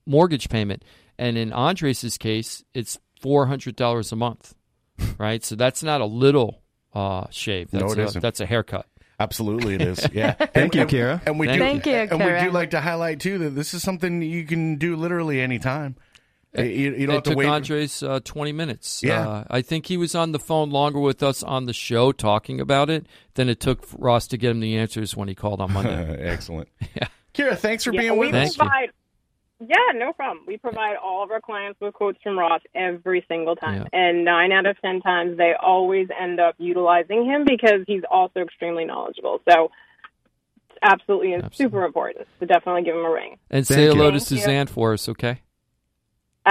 mortgage 0.06 0.50
payment. 0.50 0.84
And 1.18 1.38
in 1.38 1.52
Andres's 1.52 2.18
case, 2.18 2.64
it's 2.74 2.98
four 3.20 3.48
hundred 3.48 3.76
dollars 3.76 4.12
a 4.12 4.16
month, 4.16 4.56
right? 5.18 5.44
So 5.44 5.56
that's 5.56 5.84
not 5.84 6.02
a 6.02 6.06
little 6.06 6.62
uh, 6.94 7.28
shave. 7.30 7.74
No, 7.74 7.80
That's 7.80 7.94
it 7.94 8.00
a, 8.00 8.04
isn't. 8.04 8.22
that's 8.22 8.40
a 8.40 8.46
haircut. 8.46 8.86
Absolutely, 9.20 9.76
it 9.76 9.82
is. 9.82 10.08
Yeah. 10.14 10.32
Thank 10.32 10.76
you, 10.76 10.82
and, 10.82 10.90
Kira. 10.90 11.22
And 11.26 11.38
we 11.38 11.48
Thank 11.48 11.60
do. 11.60 11.66
Thank 11.66 11.86
you, 11.86 12.18
and 12.18 12.26
we 12.26 12.48
do 12.48 12.52
like 12.52 12.70
to 12.70 12.80
highlight 12.80 13.20
too 13.20 13.38
that 13.40 13.50
this 13.50 13.74
is 13.74 13.84
something 13.84 14.22
you 14.22 14.46
can 14.46 14.78
do 14.78 14.96
literally 14.96 15.42
anytime. 15.42 15.98
You, 16.58 16.64
you 16.64 16.92
don't 16.92 17.02
it 17.02 17.10
have 17.12 17.24
to 17.24 17.30
took 17.30 17.38
wait. 17.38 17.48
Andres 17.48 18.02
uh, 18.02 18.20
20 18.24 18.52
minutes. 18.54 19.04
Yeah. 19.04 19.28
Uh, 19.28 19.44
I 19.52 19.62
think 19.62 19.86
he 19.86 19.98
was 19.98 20.16
on 20.16 20.32
the 20.32 20.40
phone 20.40 20.72
longer 20.72 21.00
with 21.00 21.22
us 21.22 21.44
on 21.44 21.66
the 21.66 21.74
show 21.74 22.12
talking 22.12 22.60
about 22.60 22.90
it 22.90 23.06
than 23.36 23.50
it 23.50 23.60
took 23.60 23.86
Ross 23.98 24.28
to 24.28 24.38
get 24.38 24.52
him 24.52 24.60
the 24.60 24.76
answers 24.78 25.16
when 25.16 25.28
he 25.28 25.36
called 25.36 25.62
on 25.62 25.72
Monday. 25.74 26.18
Excellent. 26.20 26.70
Yeah. 26.96 27.08
Kira, 27.36 27.56
thanks 27.58 27.84
for 27.84 27.94
Yeah, 27.94 28.02
being 28.02 28.18
we 28.18 28.28
with 28.28 28.36
us. 28.36 28.56
Thank 28.56 28.58
provide. 28.58 28.90
Yeah, 29.62 29.76
no 29.94 30.14
problem. 30.14 30.46
We 30.48 30.58
provide 30.58 30.96
all 30.96 31.24
of 31.24 31.32
our 31.32 31.40
clients 31.40 31.80
with 31.80 31.94
quotes 31.94 32.20
from 32.24 32.40
Ross 32.40 32.62
every 32.74 33.24
single 33.28 33.56
time, 33.56 33.88
and 33.94 34.26
nine 34.26 34.52
out 34.52 34.66
of 34.66 34.80
ten 34.82 35.02
times 35.02 35.38
they 35.38 35.54
always 35.62 36.08
end 36.20 36.40
up 36.40 36.56
utilizing 36.58 37.26
him 37.26 37.44
because 37.46 37.82
he's 37.86 38.04
also 38.10 38.40
extremely 38.40 38.86
knowledgeable. 38.86 39.42
So, 39.50 39.70
it's 40.70 40.80
absolutely, 40.82 41.36
super 41.52 41.86
important 41.86 42.28
to 42.40 42.46
definitely 42.46 42.84
give 42.84 42.96
him 42.96 43.06
a 43.06 43.12
ring. 43.12 43.38
And 43.52 43.68
Thank 43.68 43.78
say 43.78 43.84
you. 43.84 43.92
hello 43.92 44.12
to 44.12 44.20
Suzanne 44.20 44.68
for 44.68 44.94
us, 44.94 45.08
okay? 45.10 45.42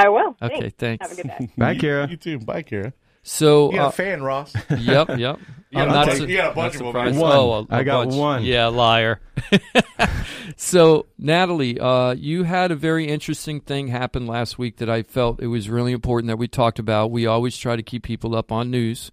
I 0.05 0.09
will. 0.09 0.36
Okay, 0.40 0.70
thanks. 0.70 1.09
Have 1.09 1.18
a 1.18 1.22
good 1.22 1.30
day. 1.38 1.51
Bye, 1.57 1.72
You- 1.72 1.80
Kira. 1.80 2.11
You 2.11 2.16
too. 2.16 2.38
Bye, 2.38 2.62
Kira. 2.62 2.92
So, 3.24 3.70
You 3.72 3.76
got 3.78 3.84
uh, 3.86 3.88
a 3.88 3.92
fan, 3.92 4.22
Ross. 4.22 4.55
yep, 4.78 5.09
yep. 5.18 5.38
You 5.70 5.78
I'm 5.80 5.88
got 5.88 5.88
a 5.88 5.92
not, 5.92 6.07
bunch- 6.07 6.18
su- 6.18 6.26
you 6.28 6.36
got 6.38 6.53
a 6.53 6.55
bunch 6.55 6.74
of 6.74 6.78
them. 6.80 6.88
surprised. 6.88 7.18
One. 7.18 7.32
Oh, 7.36 7.53
a- 7.53 7.61
a 7.62 7.66
I 7.70 7.82
got 7.82 8.05
bunch. 8.07 8.14
one. 8.14 8.44
Yeah, 8.44 8.66
liar. 8.68 9.20
so, 10.57 11.07
Natalie, 11.18 11.78
uh, 11.78 12.12
you 12.14 12.44
had 12.44 12.70
a 12.70 12.76
very 12.76 13.07
interesting 13.09 13.61
thing 13.61 13.88
happen 13.88 14.26
last 14.26 14.59
week 14.59 14.76
that 14.78 14.88
I 14.88 15.03
felt 15.03 15.40
it 15.42 15.49
was 15.49 15.68
really 15.68 15.92
important 15.92 16.28
that 16.28 16.38
we 16.38 16.49
talked 16.49 16.78
about. 16.78 17.11
We 17.11 17.26
always 17.26 17.57
try 17.57 17.76
to 17.76 17.82
keep 17.82 18.03
people 18.03 18.34
up 18.34 18.51
on 18.53 18.70
news. 18.70 19.11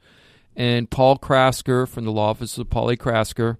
And 0.56 0.90
Paul 0.90 1.18
Krasker 1.18 1.88
from 1.88 2.06
the 2.06 2.12
law 2.12 2.30
office 2.30 2.58
of 2.58 2.70
Paul 2.70 2.90
A. 2.92 2.96
Krasker, 2.98 3.58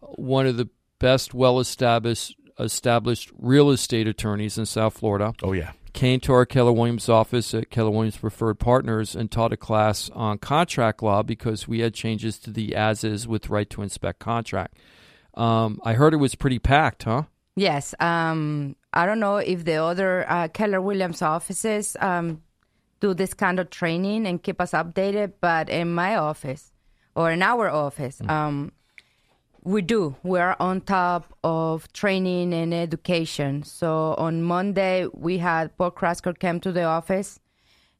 one 0.00 0.46
of 0.46 0.56
the 0.56 0.68
best, 0.98 1.34
well 1.34 1.58
established 1.60 2.36
established 2.58 3.30
real 3.38 3.70
estate 3.70 4.06
attorneys 4.06 4.58
in 4.58 4.66
South 4.66 4.96
Florida 4.98 5.32
Oh 5.42 5.52
yeah. 5.52 5.72
Came 5.92 6.20
to 6.20 6.32
our 6.32 6.46
Keller 6.46 6.72
Williams 6.72 7.08
office 7.08 7.54
at 7.54 7.70
Keller 7.70 7.90
Williams 7.90 8.16
Preferred 8.16 8.58
Partners 8.58 9.14
and 9.14 9.30
taught 9.30 9.52
a 9.52 9.56
class 9.56 10.10
on 10.10 10.38
contract 10.38 11.02
law 11.02 11.22
because 11.22 11.68
we 11.68 11.80
had 11.80 11.94
changes 11.94 12.38
to 12.40 12.50
the 12.50 12.74
as 12.74 13.04
is 13.04 13.28
with 13.28 13.50
right 13.50 13.68
to 13.70 13.82
inspect 13.82 14.18
contract. 14.18 14.78
Um, 15.34 15.80
I 15.84 15.94
heard 15.94 16.14
it 16.14 16.18
was 16.18 16.34
pretty 16.34 16.58
packed, 16.58 17.04
huh? 17.04 17.24
Yes. 17.56 17.94
Um, 18.00 18.76
I 18.92 19.06
don't 19.06 19.20
know 19.20 19.36
if 19.36 19.64
the 19.64 19.76
other 19.76 20.28
uh, 20.28 20.48
Keller 20.48 20.80
Williams 20.80 21.22
offices 21.22 21.96
um, 22.00 22.42
do 23.00 23.14
this 23.14 23.34
kind 23.34 23.58
of 23.58 23.70
training 23.70 24.26
and 24.26 24.42
keep 24.42 24.60
us 24.60 24.72
updated, 24.72 25.34
but 25.40 25.68
in 25.68 25.92
my 25.92 26.16
office 26.16 26.72
or 27.14 27.30
in 27.30 27.42
our 27.42 27.68
office, 27.68 28.20
um, 28.28 28.72
we 29.64 29.82
do. 29.82 30.16
We're 30.22 30.56
on 30.58 30.80
top 30.80 31.32
of 31.44 31.92
training 31.92 32.52
and 32.52 32.74
education. 32.74 33.62
So 33.62 34.14
on 34.18 34.42
Monday, 34.42 35.06
we 35.12 35.38
had 35.38 35.76
Paul 35.76 35.90
Krasker 35.92 36.36
came 36.38 36.58
to 36.60 36.72
the 36.72 36.82
office, 36.84 37.38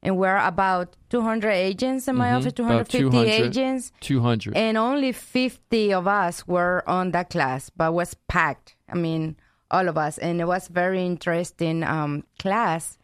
and 0.01 0.17
we're 0.17 0.37
about 0.37 0.97
200 1.09 1.51
agents 1.51 2.07
in 2.07 2.15
my 2.17 2.29
Mhm. 2.31 2.35
office, 2.37 2.53
About 2.59 2.89
250 2.89 2.99
200. 2.99 3.27
agents. 3.29 3.91
200. 4.01 4.57
And 4.57 4.77
only 4.77 5.11
50 5.13 5.93
of 5.93 6.07
us 6.07 6.45
were 6.47 6.83
on 6.87 7.11
that 7.11 7.29
class, 7.29 7.69
but 7.69 7.87
it 7.89 7.93
was 7.93 8.13
packed. 8.27 8.75
I 8.89 8.95
mean, 8.95 9.37
all 9.71 9.87
of 9.87 9.97
us. 9.97 10.17
And 10.17 10.41
it 10.41 10.45
was 10.45 10.67
very 10.67 11.05
interesting 11.05 11.83
um, 11.83 12.23
class 12.39 12.97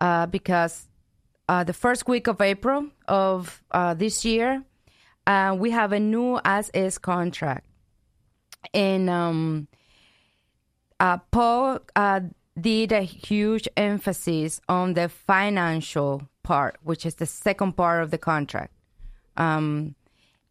uh, 0.00 0.26
because 0.26 0.88
uh, 1.48 1.64
the 1.64 1.72
first 1.72 2.06
week 2.08 2.26
of 2.26 2.40
April 2.40 2.88
of 3.08 3.62
uh, 3.70 3.94
this 3.94 4.24
year, 4.24 4.62
uh, 5.26 5.56
we 5.58 5.70
have 5.70 5.92
a 5.92 6.00
new 6.00 6.38
as-is 6.44 6.98
contract. 6.98 7.64
And 8.72 9.10
um, 9.10 9.68
uh, 10.98 11.18
Paul 11.30 11.80
uh, 11.94 12.20
did 12.58 12.92
a 12.92 13.02
huge 13.02 13.68
emphasis 13.76 14.60
on 14.68 14.94
the 14.94 15.08
financial 15.08 16.28
part, 16.42 16.78
which 16.82 17.04
is 17.04 17.16
the 17.16 17.26
second 17.26 17.76
part 17.76 18.02
of 18.02 18.10
the 18.10 18.18
contract. 18.18 18.72
Um, 19.36 19.94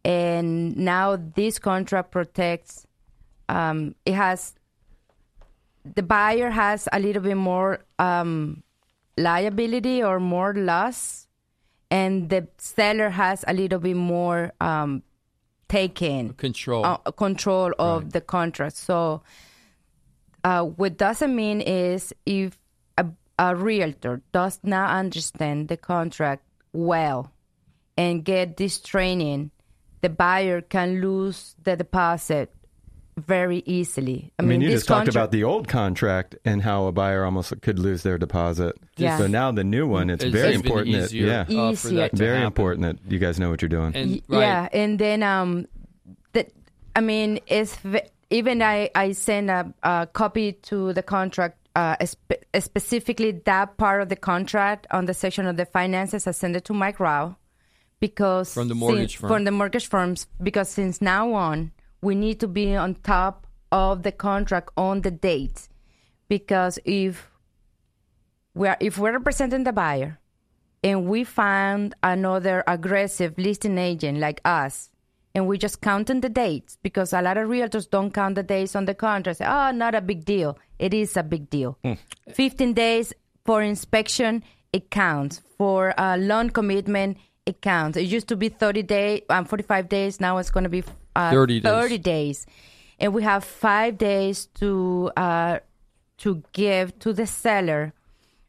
and 0.04 0.76
now 0.76 1.16
this 1.16 1.58
contract 1.58 2.12
protects. 2.12 2.86
Um, 3.48 3.94
it 4.04 4.14
has 4.14 4.54
the 5.94 6.02
buyer 6.02 6.50
has 6.50 6.88
a 6.92 6.98
little 6.98 7.22
bit 7.22 7.36
more 7.36 7.84
um, 7.98 8.62
liability 9.16 10.02
or 10.02 10.20
more 10.20 10.54
loss, 10.54 11.26
and 11.90 12.28
the 12.28 12.48
seller 12.58 13.10
has 13.10 13.44
a 13.48 13.54
little 13.54 13.78
bit 13.78 13.96
more 13.96 14.52
um, 14.60 15.02
taken 15.68 16.32
Control. 16.34 16.84
uh, 16.84 16.96
control 17.12 17.72
of 17.78 18.12
the 18.12 18.20
contract. 18.20 18.76
So, 18.76 19.22
uh, 20.44 20.62
what 20.64 20.96
doesn't 20.96 21.34
mean 21.34 21.60
is 21.60 22.12
if 22.24 22.58
a, 22.96 23.06
a 23.38 23.56
realtor 23.56 24.22
does 24.32 24.60
not 24.62 24.90
understand 24.90 25.68
the 25.68 25.76
contract 25.76 26.44
well 26.72 27.32
and 27.96 28.24
get 28.24 28.56
this 28.56 28.78
training, 28.78 29.50
the 30.02 30.08
buyer 30.08 30.60
can 30.60 31.00
lose 31.00 31.56
the 31.62 31.76
deposit 31.76 32.52
very 33.16 33.62
easily. 33.66 34.32
I 34.38 34.42
mean, 34.42 34.60
you 34.60 34.68
this 34.68 34.80
just 34.80 34.88
talked 34.88 35.06
contract- 35.06 35.16
about 35.16 35.30
the 35.32 35.44
old 35.44 35.68
contract 35.68 36.36
and 36.44 36.62
how 36.62 36.86
a 36.86 36.92
buyer 36.92 37.24
almost 37.24 37.60
could 37.62 37.78
lose 37.78 38.02
their 38.02 38.18
deposit. 38.18 38.76
Yeah. 38.96 39.16
So 39.18 39.26
now 39.26 39.50
the 39.52 39.64
new 39.64 39.86
one, 39.86 40.10
it's 40.10 40.22
It's 40.24 40.32
very 40.32 40.54
even 40.54 40.66
important. 40.66 40.92
that, 40.96 41.04
easier, 41.06 41.26
yeah, 41.26 41.40
uh, 41.62 41.74
for 41.74 41.88
that 41.88 42.12
very 42.12 42.36
happen. 42.36 42.46
important 42.46 42.82
that 42.82 43.10
you 43.12 43.18
guys 43.18 43.40
know 43.40 43.48
what 43.50 43.62
you're 43.62 43.68
doing. 43.70 43.94
And 43.96 44.22
right, 44.28 44.40
Yeah, 44.40 44.68
and 44.72 44.98
then 44.98 45.22
um, 45.22 45.66
that 46.34 46.52
I 46.94 47.00
mean, 47.00 47.40
it's 47.46 47.76
v- 47.76 48.02
even 48.30 48.60
I 48.60 48.90
I 48.94 49.12
send 49.12 49.50
a, 49.50 49.72
a 49.82 50.06
copy 50.12 50.52
to 50.68 50.92
the 50.92 51.02
contract. 51.02 51.56
Uh, 51.74 51.94
spe- 52.06 52.40
specifically, 52.58 53.32
that 53.44 53.76
part 53.76 54.00
of 54.00 54.08
the 54.08 54.16
contract 54.16 54.86
on 54.90 55.04
the 55.06 55.12
section 55.14 55.46
of 55.46 55.56
the 55.58 55.66
finances, 55.66 56.26
I 56.26 56.30
send 56.32 56.56
it 56.56 56.64
to 56.66 56.72
Mike 56.74 56.98
Rao 57.00 57.36
because 58.00 58.52
From 58.54 58.68
the 58.68 58.74
mortgage 58.74 59.12
since- 59.12 59.20
firm. 59.20 59.28
from 59.28 59.44
the 59.44 59.50
mortgage 59.52 59.86
firms 59.88 60.26
because 60.42 60.68
since 60.70 61.00
now 61.02 61.32
on 61.34 61.72
we 62.00 62.14
need 62.14 62.40
to 62.40 62.48
be 62.48 62.74
on 62.74 62.94
top 62.94 63.46
of 63.72 64.02
the 64.02 64.12
contract 64.12 64.70
on 64.76 65.02
the 65.02 65.10
date 65.10 65.68
because 66.28 66.78
if 66.84 67.28
we 68.54 68.68
are 68.68 68.76
if 68.80 68.98
we're 68.98 69.12
representing 69.12 69.64
the 69.64 69.72
buyer 69.72 70.18
and 70.82 71.06
we 71.06 71.24
find 71.24 71.94
another 72.02 72.62
aggressive 72.66 73.34
listing 73.38 73.78
agent 73.78 74.18
like 74.18 74.40
us 74.44 74.90
and 75.34 75.46
we 75.46 75.58
just 75.58 75.82
counting 75.82 76.20
the 76.20 76.28
dates 76.28 76.78
because 76.82 77.12
a 77.12 77.20
lot 77.20 77.36
of 77.36 77.48
realtors 77.48 77.88
don't 77.90 78.12
count 78.14 78.34
the 78.36 78.42
days 78.42 78.74
on 78.74 78.84
the 78.86 78.94
contract 78.94 79.38
say 79.38 79.46
oh 79.46 79.70
not 79.70 79.94
a 79.94 80.00
big 80.00 80.24
deal. 80.24 80.58
It 80.78 80.94
is 80.94 81.16
a 81.16 81.22
big 81.22 81.50
deal. 81.50 81.78
15 82.32 82.72
days 82.74 83.12
for 83.44 83.62
inspection 83.62 84.42
it 84.72 84.90
counts. 84.90 85.42
For 85.58 85.94
a 85.98 86.16
loan 86.16 86.50
commitment 86.50 87.18
it 87.44 87.60
counts. 87.62 87.96
It 87.96 88.02
used 88.02 88.28
to 88.28 88.36
be 88.36 88.48
30 88.48 88.82
days 88.82 89.22
um, 89.28 89.44
45 89.44 89.88
days. 89.88 90.20
Now 90.20 90.38
it's 90.38 90.50
going 90.50 90.64
to 90.64 90.70
be 90.70 90.84
uh, 91.16 91.30
30 91.30 91.60
days. 91.60 91.72
30 91.72 91.98
days 91.98 92.46
and 92.98 93.14
we 93.14 93.22
have 93.22 93.44
five 93.44 93.98
days 93.98 94.46
to 94.60 95.10
uh, 95.16 95.58
to 96.18 96.42
give 96.52 96.98
to 97.00 97.12
the 97.12 97.26
seller 97.26 97.92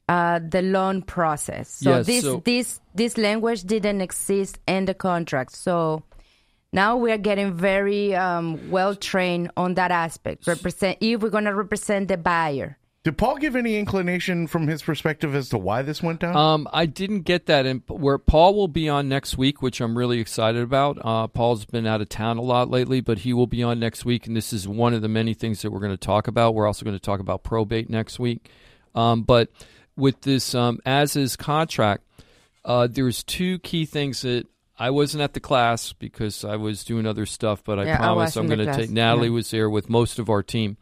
uh, 0.10 0.40
the 0.40 0.62
loan 0.62 1.02
process. 1.02 1.70
So 1.70 1.90
Yes, 1.90 2.06
this 2.06 2.24
so- 2.24 2.42
this 2.46 2.80
this 2.96 3.18
language 3.18 3.64
didn't 3.64 4.02
exist 4.02 4.60
in 4.68 4.86
the 4.86 4.94
contract. 4.94 5.52
So 5.52 6.04
now 6.72 6.96
we 6.98 7.12
are 7.12 7.18
getting 7.18 7.54
very 7.54 8.16
um, 8.16 8.70
well 8.72 8.96
trained 8.96 9.52
on 9.58 9.76
that 9.76 9.92
aspect. 9.92 10.48
Represent 10.48 10.98
if 11.02 11.22
we're 11.22 11.30
going 11.30 11.46
to 11.46 11.56
represent 11.56 12.08
the 12.08 12.18
buyer. 12.18 12.78
Did 13.08 13.18
Paul 13.18 13.38
give 13.38 13.56
any 13.56 13.78
inclination 13.78 14.48
from 14.48 14.68
his 14.68 14.82
perspective 14.82 15.34
as 15.34 15.48
to 15.48 15.58
why 15.58 15.82
this 15.82 16.04
went 16.04 16.20
down? 16.20 16.36
Um, 16.36 16.68
I 16.74 16.86
didn't 16.86 17.22
get 17.22 17.46
that. 17.46 17.66
And 17.66 17.82
where 17.88 18.18
Paul 18.18 18.54
will 18.54 18.68
be 18.68 18.90
on 18.90 19.08
next 19.08 19.38
week, 19.38 19.62
which 19.62 19.80
I'm 19.80 19.98
really 19.98 20.20
excited 20.20 20.62
about. 20.62 20.98
Uh, 21.02 21.28
Paul's 21.28 21.64
been 21.64 21.88
out 21.88 22.02
of 22.02 22.10
town 22.10 22.38
a 22.38 22.42
lot 22.42 22.70
lately, 22.70 23.00
but 23.00 23.20
he 23.20 23.32
will 23.32 23.48
be 23.48 23.64
on 23.64 23.80
next 23.80 24.04
week, 24.04 24.28
and 24.28 24.36
this 24.36 24.52
is 24.52 24.68
one 24.68 24.94
of 24.94 25.02
the 25.02 25.08
many 25.08 25.34
things 25.34 25.62
that 25.62 25.72
we're 25.72 25.80
going 25.80 25.94
to 25.94 25.96
talk 25.96 26.28
about. 26.28 26.54
We're 26.54 26.68
also 26.68 26.84
going 26.84 26.98
to 26.98 27.02
talk 27.02 27.22
about 27.22 27.44
probate 27.44 27.90
next 27.90 28.20
week. 28.20 28.50
Um, 28.94 29.24
but 29.24 29.52
with 29.96 30.20
this 30.24 30.54
um, 30.54 30.80
as 30.86 31.16
is 31.16 31.38
contract, 31.38 32.04
uh, 32.66 32.88
there's 32.92 33.24
two 33.24 33.60
key 33.60 33.86
things 33.86 34.24
that 34.24 34.48
I 34.78 34.90
wasn't 34.90 35.24
at 35.24 35.32
the 35.32 35.40
class 35.40 35.94
because 35.94 36.44
I 36.44 36.58
was 36.58 36.84
doing 36.84 37.06
other 37.06 37.26
stuff, 37.26 37.64
but 37.64 37.80
I 37.80 37.86
Yeah, 37.86 38.00
promise 38.00 38.36
I'm 38.36 38.48
going 38.48 38.68
to 38.68 38.76
take. 38.76 38.90
Natalie 38.90 39.30
yeah. 39.30 39.34
was 39.34 39.50
there 39.50 39.70
with 39.70 39.90
most 39.90 40.20
of 40.20 40.30
our 40.30 40.44
team. 40.44 40.76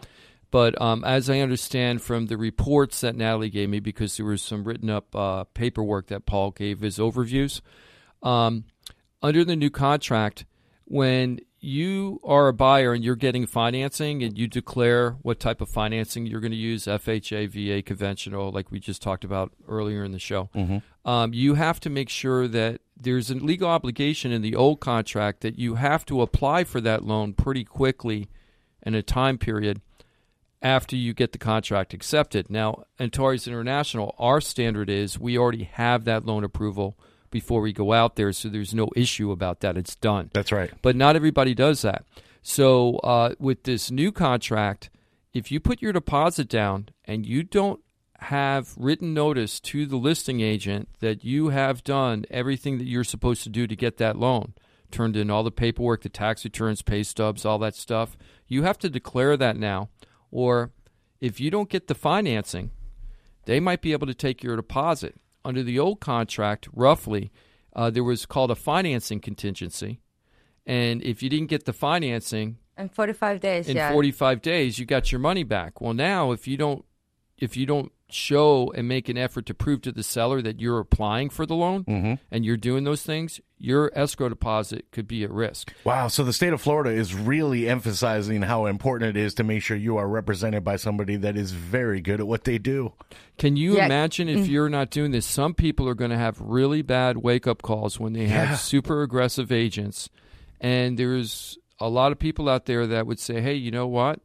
But 0.51 0.79
um, 0.81 1.03
as 1.03 1.29
I 1.29 1.39
understand 1.39 2.01
from 2.01 2.27
the 2.27 2.37
reports 2.37 3.01
that 3.01 3.15
Natalie 3.15 3.49
gave 3.49 3.69
me, 3.69 3.79
because 3.79 4.17
there 4.17 4.25
was 4.25 4.41
some 4.41 4.63
written 4.63 4.89
up 4.89 5.15
uh, 5.15 5.43
paperwork 5.53 6.07
that 6.07 6.25
Paul 6.25 6.51
gave 6.51 6.79
his 6.81 6.97
overviews, 6.97 7.61
um, 8.23 8.65
under 9.21 9.43
the 9.43 9.55
new 9.55 9.69
contract, 9.69 10.45
when 10.85 11.39
you 11.59 12.19
are 12.23 12.47
a 12.47 12.53
buyer 12.53 12.93
and 12.93 13.03
you're 13.03 13.15
getting 13.15 13.47
financing 13.47 14.21
and 14.21 14.37
you 14.37 14.47
declare 14.47 15.11
what 15.23 15.39
type 15.39 15.61
of 15.61 15.67
financing 15.67 16.27
you're 16.27 16.39
going 16.39 16.51
to 16.51 16.57
use 16.57 16.85
FHA, 16.85 17.49
VA, 17.49 17.81
conventional, 17.81 18.51
like 18.51 18.69
we 18.71 18.79
just 18.79 19.01
talked 19.01 19.23
about 19.23 19.51
earlier 19.67 20.03
in 20.03 20.11
the 20.11 20.19
show, 20.19 20.49
um, 21.05 21.33
you 21.33 21.55
have 21.55 21.79
to 21.79 21.89
make 21.89 22.09
sure 22.09 22.47
that 22.47 22.81
there's 22.95 23.31
a 23.31 23.35
legal 23.35 23.67
obligation 23.67 24.31
in 24.31 24.43
the 24.43 24.55
old 24.55 24.79
contract 24.79 25.41
that 25.41 25.57
you 25.57 25.75
have 25.75 26.05
to 26.05 26.21
apply 26.21 26.63
for 26.63 26.79
that 26.81 27.03
loan 27.03 27.33
pretty 27.33 27.63
quickly 27.63 28.29
in 28.83 28.93
a 28.93 29.01
time 29.01 29.39
period 29.39 29.81
after 30.65 30.95
you 30.95 31.13
get 31.13 31.31
the 31.31 31.37
contract 31.37 31.93
accepted. 31.93 32.49
Now, 32.49 32.85
Antares 32.99 33.47
International, 33.47 34.15
our 34.17 34.41
standard 34.41 34.89
is 34.89 35.19
we 35.19 35.37
already 35.37 35.65
have 35.65 36.05
that 36.05 36.25
loan 36.25 36.43
approval 36.43 36.97
before 37.29 37.61
we 37.61 37.71
go 37.71 37.93
out 37.93 38.15
there, 38.15 38.33
so 38.33 38.49
there's 38.49 38.73
no 38.73 38.89
issue 38.95 39.31
about 39.31 39.59
that. 39.59 39.77
It's 39.77 39.95
done. 39.95 40.31
That's 40.33 40.51
right. 40.51 40.71
But 40.81 40.95
not 40.95 41.15
everybody 41.15 41.53
does 41.53 41.83
that. 41.83 42.03
So 42.41 42.97
uh, 42.97 43.35
with 43.37 43.61
this 43.61 43.91
new 43.91 44.11
contract, 44.11 44.89
if 45.33 45.51
you 45.51 45.59
put 45.59 45.83
your 45.83 45.93
deposit 45.93 46.49
down 46.49 46.89
and 47.05 47.27
you 47.27 47.43
don't 47.43 47.81
have 48.21 48.73
written 48.75 49.13
notice 49.13 49.59
to 49.59 49.85
the 49.85 49.97
listing 49.97 50.41
agent 50.41 50.89
that 50.99 51.23
you 51.23 51.49
have 51.49 51.83
done 51.83 52.25
everything 52.31 52.79
that 52.79 52.87
you're 52.87 53.03
supposed 53.03 53.43
to 53.43 53.49
do 53.49 53.67
to 53.67 53.75
get 53.75 53.97
that 53.97 54.17
loan, 54.17 54.55
turned 54.89 55.15
in 55.15 55.29
all 55.29 55.43
the 55.43 55.51
paperwork, 55.51 56.01
the 56.01 56.09
tax 56.09 56.43
returns, 56.43 56.81
pay 56.81 57.03
stubs, 57.03 57.45
all 57.45 57.59
that 57.59 57.75
stuff, 57.75 58.17
you 58.47 58.63
have 58.63 58.79
to 58.79 58.89
declare 58.89 59.37
that 59.37 59.57
now. 59.57 59.89
Or 60.31 60.71
if 61.21 61.39
you 61.39 61.49
don't 61.49 61.69
get 61.69 61.87
the 61.87 61.95
financing, 61.95 62.71
they 63.45 63.59
might 63.59 63.81
be 63.81 63.93
able 63.93 64.07
to 64.07 64.13
take 64.13 64.43
your 64.43 64.55
deposit. 64.55 65.15
Under 65.43 65.61
the 65.61 65.79
old 65.79 65.99
contract, 65.99 66.67
roughly, 66.73 67.31
uh, 67.75 67.89
there 67.89 68.03
was 68.03 68.25
called 68.25 68.51
a 68.51 68.55
financing 68.55 69.19
contingency. 69.19 70.01
And 70.65 71.03
if 71.03 71.21
you 71.21 71.29
didn't 71.29 71.49
get 71.49 71.65
the 71.65 71.73
financing 71.73 72.57
In 72.77 72.89
45 72.89 73.39
days, 73.39 73.67
in 73.67 73.75
yeah. 73.75 73.91
45 73.91 74.41
days, 74.41 74.79
you 74.79 74.85
got 74.85 75.11
your 75.11 75.19
money 75.19 75.43
back. 75.43 75.79
Well, 75.79 75.93
now 75.93 76.31
if 76.31 76.47
you 76.47 76.57
don't 76.57 76.83
if 77.37 77.55
you 77.55 77.65
don't 77.65 77.91
show 78.09 78.71
and 78.75 78.87
make 78.87 79.09
an 79.09 79.17
effort 79.17 79.45
to 79.47 79.53
prove 79.53 79.81
to 79.81 79.91
the 79.91 80.03
seller 80.03 80.41
that 80.41 80.59
you're 80.61 80.79
applying 80.79 81.29
for 81.29 81.45
the 81.45 81.55
loan 81.55 81.83
Mm-hmm. 81.85 82.13
and 82.31 82.45
you're 82.45 82.55
doing 82.57 82.83
those 82.83 83.01
things, 83.01 83.41
your 83.57 83.91
escrow 83.95 84.29
deposit 84.29 84.85
could 84.91 85.07
be 85.07 85.23
at 85.23 85.31
risk. 85.31 85.73
Wow. 85.83 86.07
So 86.09 86.23
the 86.23 86.31
state 86.33 86.53
of 86.53 86.61
Florida 86.61 86.91
is 86.91 87.15
really 87.15 87.67
emphasizing 87.67 88.43
how 88.43 88.67
important 88.67 89.15
it 89.17 89.19
is 89.19 89.33
to 89.35 89.43
make 89.43 89.63
sure 89.63 89.75
you 89.75 89.97
are 89.97 90.07
represented 90.07 90.63
by 90.63 90.75
somebody 90.75 91.15
that 91.17 91.35
is 91.35 91.51
very 91.51 91.99
good 91.99 92.19
at 92.19 92.27
what 92.27 92.43
they 92.43 92.57
do. 92.57 92.93
Can 93.37 93.55
you 93.57 93.77
Yeah. 93.77 93.85
imagine 93.85 94.29
if 94.29 94.45
Mm. 94.45 94.49
you're 94.49 94.69
not 94.69 94.91
doing 94.91 95.11
this? 95.11 95.25
Some 95.25 95.53
people 95.53 95.87
are 95.89 95.95
going 95.95 96.11
to 96.11 96.17
have 96.17 96.39
really 96.39 96.81
bad 96.83 97.17
wake 97.17 97.47
up 97.47 97.61
calls 97.63 97.99
when 97.99 98.13
they 98.13 98.27
have 98.27 98.49
Yeah. 98.49 98.55
super 98.55 99.01
aggressive 99.01 99.51
agents. 99.51 100.09
And 100.61 100.97
there's 100.99 101.57
a 101.79 101.89
lot 101.89 102.11
of 102.11 102.19
people 102.19 102.47
out 102.49 102.65
there 102.67 102.85
that 102.87 103.07
would 103.07 103.19
say, 103.19 103.41
hey, 103.41 103.55
you 103.55 103.71
know 103.71 103.87
what? 103.87 104.19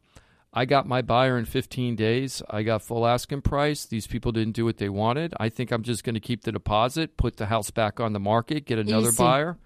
I 0.53 0.65
got 0.65 0.85
my 0.85 1.01
buyer 1.01 1.37
in 1.37 1.45
15 1.45 1.95
days. 1.95 2.41
I 2.49 2.63
got 2.63 2.81
full 2.81 3.07
asking 3.07 3.41
price. 3.41 3.85
These 3.85 4.07
people 4.07 4.31
didn't 4.33 4.53
do 4.53 4.65
what 4.65 4.77
they 4.77 4.89
wanted. 4.89 5.33
I 5.39 5.47
think 5.49 5.71
I'm 5.71 5.81
just 5.83 6.03
going 6.03 6.15
to 6.15 6.19
keep 6.19 6.43
the 6.43 6.51
deposit, 6.51 7.15
put 7.15 7.37
the 7.37 7.45
house 7.45 7.71
back 7.71 7.99
on 8.01 8.11
the 8.13 8.19
market, 8.19 8.65
get 8.65 8.77
another 8.77 9.09
Easy. 9.09 9.17
buyer. 9.17 9.57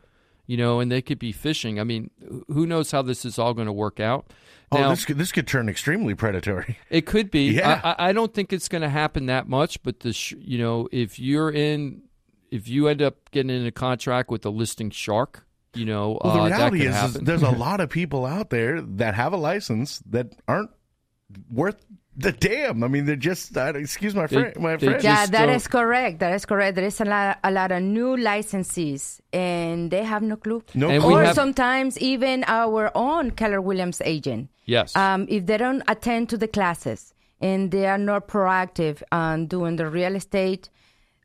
You 0.48 0.58
know, 0.58 0.80
and 0.80 0.92
they 0.92 1.02
could 1.02 1.18
be 1.18 1.32
fishing. 1.32 1.80
I 1.80 1.84
mean, 1.84 2.12
who 2.50 2.68
knows 2.68 2.92
how 2.92 3.02
this 3.02 3.26
is 3.26 3.40
all 3.40 3.56
going 3.56 3.66
to 3.66 3.74
work 3.74 4.00
out? 4.00 4.32
Oh, 4.72 4.78
Now- 4.78 4.90
this 4.92 5.04
could, 5.06 5.18
this 5.18 5.32
could 5.32 5.48
turn 5.48 5.68
extremely 5.70 6.14
predatory. 6.14 6.78
it 6.92 7.08
could 7.08 7.32
be. 7.32 7.54
Yeah. 7.54 7.82
I, 7.84 8.10
I- 8.10 8.14
don't 8.14 8.32
think 8.32 8.54
it's 8.54 8.68
going 8.68 8.84
to 8.84 8.90
happen 8.90 9.26
that 9.26 9.48
much, 9.50 9.82
but 9.82 10.02
the 10.02 10.14
sh- 10.14 10.36
you 10.40 10.60
know 10.60 10.88
if 10.92 11.18
you're 11.18 11.50
in, 11.50 12.04
if 12.52 12.68
you 12.68 12.88
end 12.90 13.02
up 13.02 13.32
getting 13.32 13.50
in 13.50 13.66
a 13.66 13.72
contract 13.72 14.30
with 14.30 14.46
a 14.46 14.52
listing 14.52 14.92
shark, 14.92 15.48
you 15.74 15.86
know 15.86 16.20
Well, 16.24 16.34
the 16.36 16.40
uh, 16.42 16.50
that 16.50 16.72
reality 16.74 16.86
is, 16.86 17.16
is 17.16 17.22
there's 17.24 17.42
a 17.42 17.50
lot 17.66 17.80
of 17.80 17.90
people 17.90 18.24
out 18.26 18.52
there 18.52 18.82
that 18.82 19.16
have 19.16 19.34
a 19.34 19.38
license 19.38 19.98
that 20.12 20.28
aren't 20.48 20.70
worth 21.51 21.78
the 22.17 22.32
damn. 22.32 22.84
I 22.84 22.88
mean, 22.88 23.05
they're 23.05 23.15
just, 23.15 23.57
uh, 23.57 23.73
excuse 23.76 24.15
my, 24.15 24.28
friend, 24.28 24.55
my 24.57 24.76
they 24.78 24.88
friend. 24.88 25.03
Yeah, 25.03 25.26
that 25.26 25.49
is 25.49 25.67
correct. 25.67 26.19
That 26.19 26.34
is 26.34 26.45
correct. 26.45 26.76
There 26.76 26.86
is 26.86 27.01
a 27.01 27.05
lot, 27.05 27.39
a 27.43 27.51
lot 27.51 27.71
of 27.71 27.82
new 27.84 28.15
licensees, 28.15 29.19
and 29.34 29.91
they 29.91 30.03
have 30.03 30.21
no 30.21 30.38
clue. 30.38 30.63
No 30.73 30.89
And 30.89 31.03
or 31.03 31.23
have- 31.23 31.36
sometimes 31.36 31.97
even 31.99 32.45
our 32.47 32.91
own 32.95 33.32
Keller 33.32 33.61
Williams 33.61 34.01
agent. 34.05 34.49
Yes. 34.65 34.95
Um, 34.95 35.26
if 35.30 35.45
they 35.45 35.57
don't 35.57 35.84
attend 35.88 36.30
to 36.30 36.38
the 36.38 36.47
classes 36.47 37.13
and 37.41 37.69
they 37.71 37.86
are 37.86 37.97
not 37.97 38.28
proactive 38.28 39.03
on 39.11 39.47
doing 39.47 39.76
the 39.76 39.88
real 39.89 40.15
estate, 40.15 40.69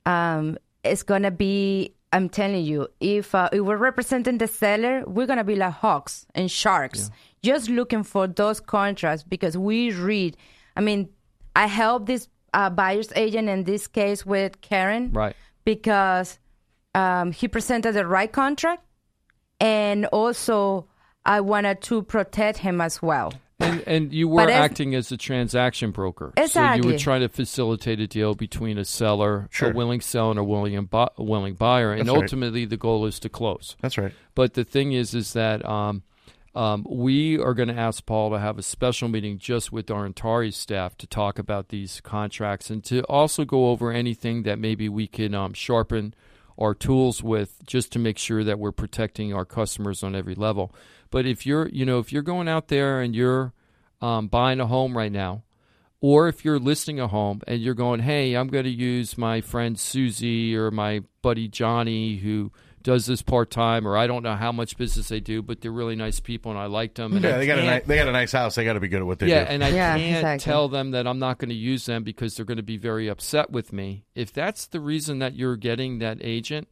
um, 0.06 0.58
it's 0.82 1.02
gonna 1.02 1.30
be. 1.30 1.94
I'm 2.12 2.28
telling 2.28 2.64
you, 2.64 2.88
if 2.98 3.36
uh, 3.36 3.48
if 3.52 3.60
we're 3.60 3.76
representing 3.76 4.38
the 4.38 4.48
seller, 4.48 5.04
we're 5.06 5.26
gonna 5.28 5.44
be 5.44 5.54
like 5.54 5.74
hawks 5.74 6.26
and 6.34 6.50
sharks, 6.50 7.08
just 7.42 7.68
looking 7.68 8.02
for 8.02 8.26
those 8.26 8.60
contracts 8.60 9.22
because 9.22 9.56
we 9.56 9.92
read. 9.92 10.36
I 10.76 10.80
mean, 10.80 11.08
I 11.56 11.66
help 11.66 12.06
this 12.06 12.28
uh, 12.54 12.70
buyer's 12.70 13.12
agent 13.16 13.48
in 13.48 13.64
this 13.64 13.86
case 13.86 14.24
with 14.26 14.60
Karen, 14.60 15.12
right? 15.12 15.36
Because 15.64 16.38
um, 16.94 17.32
he 17.32 17.48
presented 17.48 17.92
the 17.92 18.06
right 18.06 18.30
contract, 18.32 18.82
and 19.60 20.06
also 20.06 20.86
I 21.24 21.40
wanted 21.40 21.80
to 21.82 22.02
protect 22.02 22.58
him 22.58 22.80
as 22.80 23.00
well. 23.02 23.32
And, 23.62 23.82
and 23.86 24.12
you 24.12 24.26
were 24.26 24.42
But 24.44 24.48
if- 24.50 24.56
acting 24.56 24.94
as 24.94 25.12
a 25.12 25.18
transaction 25.18 25.90
broker. 25.90 26.32
So 26.46 26.72
you 26.72 26.82
were 26.82 26.96
trying 26.98 27.20
to 27.20 27.28
facilitate 27.28 28.00
a 28.00 28.06
deal 28.06 28.34
between 28.34 28.78
a 28.78 28.86
seller, 28.86 29.48
Sure. 29.50 29.70
a 29.70 29.74
willing 29.74 30.00
seller, 30.00 30.30
and 30.30 30.38
a 30.40 30.44
willing, 30.44 30.82
bu- 30.86 30.96
a 31.18 31.22
willing 31.22 31.54
buyer. 31.54 31.92
And 31.92 32.00
That's 32.08 32.08
right. 32.14 32.22
ultimately, 32.22 32.64
the 32.64 32.78
goal 32.78 33.04
is 33.04 33.20
to 33.20 33.28
close. 33.28 33.76
That's 33.82 33.98
right. 33.98 34.12
But 34.34 34.54
the 34.54 34.64
thing 34.64 34.92
is, 34.92 35.12
is 35.14 35.34
that 35.34 35.62
um, 35.68 36.02
um, 36.54 36.84
we 36.88 37.38
are 37.38 37.54
going 37.54 37.68
to 37.68 37.78
ask 37.78 38.04
Paul 38.04 38.30
to 38.30 38.38
have 38.38 38.58
a 38.58 38.62
special 38.62 39.08
meeting 39.08 39.38
just 39.38 39.70
with 39.70 39.90
our 39.90 40.04
Antares 40.04 40.56
staff 40.56 40.96
to 40.98 41.06
talk 41.06 41.38
about 41.38 41.68
these 41.68 42.00
contracts 42.00 42.70
and 42.70 42.82
to 42.84 43.02
also 43.04 43.44
go 43.44 43.70
over 43.70 43.92
anything 43.92 44.42
that 44.42 44.58
maybe 44.58 44.88
we 44.88 45.06
can 45.06 45.34
um, 45.34 45.52
sharpen 45.52 46.14
our 46.58 46.74
tools 46.74 47.22
with 47.22 47.64
just 47.66 47.92
to 47.92 47.98
make 47.98 48.18
sure 48.18 48.42
that 48.42 48.58
we're 48.58 48.72
protecting 48.72 49.32
our 49.32 49.44
customers 49.44 50.02
on 50.02 50.16
every 50.16 50.34
level. 50.34 50.74
But 51.10 51.24
if 51.24 51.46
you're, 51.46 51.68
you 51.68 51.86
know, 51.86 51.98
if 51.98 52.12
you're 52.12 52.22
going 52.22 52.48
out 52.48 52.68
there 52.68 53.00
and 53.00 53.14
you're 53.14 53.52
um, 54.00 54.26
buying 54.26 54.60
a 54.60 54.66
home 54.66 54.96
right 54.96 55.12
now, 55.12 55.44
or 56.00 56.28
if 56.28 56.44
you're 56.44 56.58
listing 56.58 56.98
a 56.98 57.08
home 57.08 57.42
and 57.46 57.60
you're 57.60 57.74
going, 57.74 58.00
hey, 58.00 58.34
I'm 58.34 58.48
going 58.48 58.64
to 58.64 58.70
use 58.70 59.18
my 59.18 59.40
friend 59.40 59.78
Susie 59.78 60.56
or 60.56 60.70
my 60.70 61.02
buddy 61.22 61.46
Johnny 61.46 62.16
who 62.16 62.52
does 62.82 63.04
this 63.06 63.20
part 63.22 63.50
time, 63.50 63.86
or 63.86 63.96
I 63.96 64.06
don't 64.06 64.22
know 64.22 64.34
how 64.36 64.52
much 64.52 64.76
business 64.78 65.08
they 65.08 65.20
do, 65.20 65.42
but 65.42 65.60
they're 65.60 65.70
really 65.70 65.96
nice 65.96 66.18
people 66.20 66.50
and 66.50 66.58
I 66.58 66.66
like 66.66 66.94
them. 66.94 67.12
And 67.14 67.22
Yeah, 67.24 67.34
I 67.34 67.38
they 67.38 67.46
got 67.46 67.58
a 67.58 67.62
can't- 67.62 67.70
nice, 67.82 67.86
they 67.88 67.96
got 67.96 68.08
a 68.08 68.12
nice 68.12 68.32
house. 68.32 68.54
They 68.54 68.64
got 68.64 68.72
to 68.72 68.80
be 68.80 68.88
good 68.88 69.00
at 69.00 69.06
what 69.06 69.18
they 69.18 69.28
yeah, 69.28 69.44
do. 69.44 69.50
and 69.50 69.62
I 69.64 69.68
Yeah, 69.68 69.96
can't 69.98 70.16
exactly. 70.18 70.44
tell 70.52 70.68
them 70.68 70.92
that 70.92 71.06
I'm 71.06 71.18
not 71.18 71.38
going 71.38 71.50
to 71.50 71.54
use 71.54 71.86
them 71.86 72.04
because 72.04 72.34
they're 72.36 72.46
going 72.46 72.56
to 72.56 72.62
be 72.62 72.78
very 72.78 73.08
upset 73.08 73.50
with 73.50 73.72
me. 73.72 74.04
If 74.14 74.32
that's 74.32 74.66
the 74.66 74.80
reason 74.80 75.18
that 75.18 75.34
you're 75.34 75.56
getting 75.56 75.98
that 75.98 76.18
agent, 76.22 76.68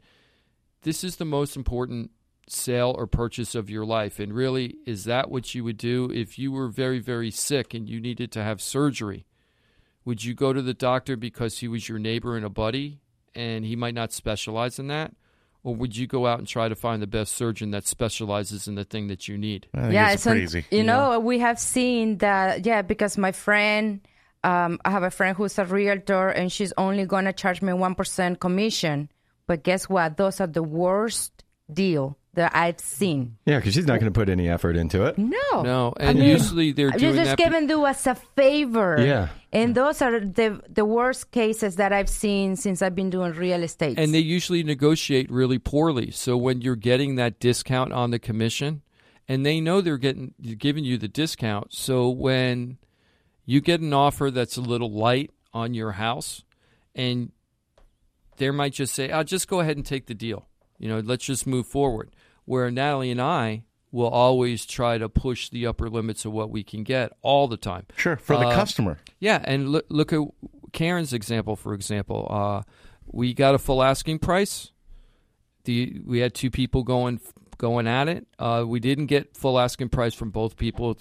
this 0.82 1.04
is 1.04 1.16
the 1.16 1.24
most 1.26 1.56
important 1.56 2.10
sale 2.48 2.94
or 2.96 3.06
purchase 3.06 3.54
of 3.54 3.68
your 3.68 3.84
life. 3.84 4.18
And 4.18 4.32
really, 4.32 4.76
is 4.86 5.04
that 5.04 5.30
what 5.30 5.54
you 5.54 5.62
would 5.64 5.76
do 5.76 6.10
if 6.10 6.38
you 6.38 6.50
were 6.50 6.68
very, 6.68 6.98
very 7.00 7.30
sick 7.30 7.74
and 7.74 7.86
you 7.86 8.00
needed 8.00 8.32
to 8.32 8.42
have 8.42 8.62
surgery? 8.62 9.26
Would 10.06 10.24
you 10.24 10.32
go 10.32 10.54
to 10.54 10.62
the 10.62 10.72
doctor 10.72 11.16
because 11.16 11.58
he 11.58 11.68
was 11.68 11.86
your 11.90 11.98
neighbor 11.98 12.34
and 12.36 12.46
a 12.46 12.48
buddy 12.48 13.00
and 13.34 13.66
he 13.66 13.76
might 13.76 13.92
not 13.94 14.12
specialize 14.14 14.78
in 14.78 14.86
that? 14.86 15.12
Or 15.68 15.74
would 15.76 15.94
you 15.94 16.06
go 16.06 16.26
out 16.26 16.38
and 16.38 16.48
try 16.48 16.66
to 16.70 16.74
find 16.74 17.02
the 17.02 17.06
best 17.06 17.32
surgeon 17.36 17.72
that 17.72 17.86
specializes 17.86 18.68
in 18.68 18.74
the 18.74 18.84
thing 18.84 19.08
that 19.08 19.28
you 19.28 19.36
need? 19.36 19.66
yeah, 19.74 20.12
it's 20.12 20.26
un- 20.26 20.48
You 20.70 20.82
know, 20.82 21.20
we 21.20 21.40
have 21.40 21.58
seen 21.60 22.16
that. 22.18 22.64
Yeah, 22.64 22.80
because 22.80 23.18
my 23.18 23.32
friend, 23.32 24.00
um, 24.42 24.80
I 24.86 24.90
have 24.90 25.02
a 25.02 25.10
friend 25.10 25.36
who's 25.36 25.58
a 25.58 25.66
realtor, 25.66 26.30
and 26.30 26.50
she's 26.50 26.72
only 26.78 27.04
gonna 27.04 27.34
charge 27.34 27.60
me 27.60 27.74
one 27.74 27.94
percent 27.94 28.40
commission. 28.40 29.10
But 29.46 29.62
guess 29.62 29.90
what? 29.90 30.16
Those 30.16 30.40
are 30.40 30.46
the 30.46 30.62
worst 30.62 31.44
deal 31.70 32.16
that 32.38 32.56
I've 32.56 32.80
seen. 32.80 33.36
Yeah, 33.46 33.58
because 33.58 33.74
she's 33.74 33.86
not 33.86 34.00
going 34.00 34.12
to 34.12 34.18
put 34.18 34.28
any 34.28 34.48
effort 34.48 34.76
into 34.76 35.04
it. 35.04 35.18
No, 35.18 35.62
No, 35.62 35.92
I 36.00 36.06
and 36.06 36.18
mean, 36.18 36.28
usually 36.30 36.72
they're 36.72 36.90
doing 36.90 37.14
just 37.16 37.30
that. 37.30 37.38
giving 37.38 37.68
you 37.68 37.84
us 37.84 38.06
a 38.06 38.14
favor. 38.14 38.96
Yeah. 38.98 39.28
and 39.52 39.74
those 39.74 40.00
are 40.02 40.18
the 40.20 40.60
the 40.68 40.84
worst 40.84 41.30
cases 41.30 41.76
that 41.76 41.92
I've 41.92 42.08
seen 42.08 42.56
since 42.56 42.82
I've 42.82 42.94
been 42.94 43.10
doing 43.10 43.32
real 43.32 43.62
estate. 43.62 43.98
and 43.98 44.12
they 44.14 44.18
usually 44.36 44.62
negotiate 44.62 45.30
really 45.30 45.58
poorly. 45.58 46.10
So 46.10 46.36
when 46.36 46.60
you're 46.62 46.76
getting 46.90 47.16
that 47.16 47.38
discount 47.40 47.92
on 47.92 48.10
the 48.10 48.18
commission, 48.18 48.82
and 49.28 49.44
they 49.44 49.60
know 49.60 49.80
they're 49.80 49.98
getting 49.98 50.34
giving 50.58 50.84
you 50.84 50.96
the 50.98 51.08
discount, 51.08 51.72
so 51.74 52.08
when 52.08 52.78
you 53.44 53.60
get 53.60 53.80
an 53.80 53.92
offer 53.92 54.30
that's 54.30 54.56
a 54.56 54.60
little 54.62 54.90
light 54.92 55.30
on 55.52 55.74
your 55.74 55.92
house, 55.92 56.44
and 56.94 57.32
they 58.36 58.50
might 58.50 58.72
just 58.74 58.94
say, 58.94 59.10
"I'll 59.10 59.24
just 59.24 59.48
go 59.48 59.60
ahead 59.60 59.76
and 59.76 59.84
take 59.84 60.06
the 60.06 60.14
deal." 60.14 60.46
You 60.78 60.88
know, 60.88 61.00
let's 61.00 61.24
just 61.24 61.46
move 61.46 61.66
forward. 61.66 62.10
Where 62.48 62.70
Natalie 62.70 63.10
and 63.10 63.20
I 63.20 63.64
will 63.92 64.08
always 64.08 64.64
try 64.66 64.96
to 64.98 65.08
push 65.08 65.48
the 65.50 65.66
upper 65.66 65.88
limits 65.90 66.24
of 66.24 66.32
what 66.32 66.50
we 66.50 66.62
can 66.62 66.82
get 66.82 67.12
all 67.22 67.46
the 67.46 67.56
time. 67.56 67.84
Sure, 67.96 68.16
for 68.16 68.36
the 68.36 68.46
Uh, 68.48 68.54
customer. 68.54 68.98
Yeah, 69.20 69.40
and 69.44 69.68
look, 69.70 69.84
look 69.90 70.12
at 70.12 70.20
Karen's 70.72 71.12
example, 71.12 71.56
for 71.56 71.74
example. 71.74 72.26
Uh, 72.30 72.62
we 73.06 73.34
got 73.34 73.54
a 73.54 73.58
full 73.58 73.82
asking 73.82 74.18
price. 74.20 74.72
The 75.64 76.00
we 76.06 76.20
had 76.20 76.34
two 76.34 76.50
people 76.50 76.82
going 76.84 77.20
going 77.58 77.86
at 77.86 78.08
it. 78.08 78.26
Uh, 78.38 78.64
we 78.66 78.80
didn't 78.80 79.06
get 79.06 79.36
full 79.36 79.58
asking 79.58 79.88
price 79.90 80.14
from 80.14 80.30
both 80.30 80.56
people 80.56 80.96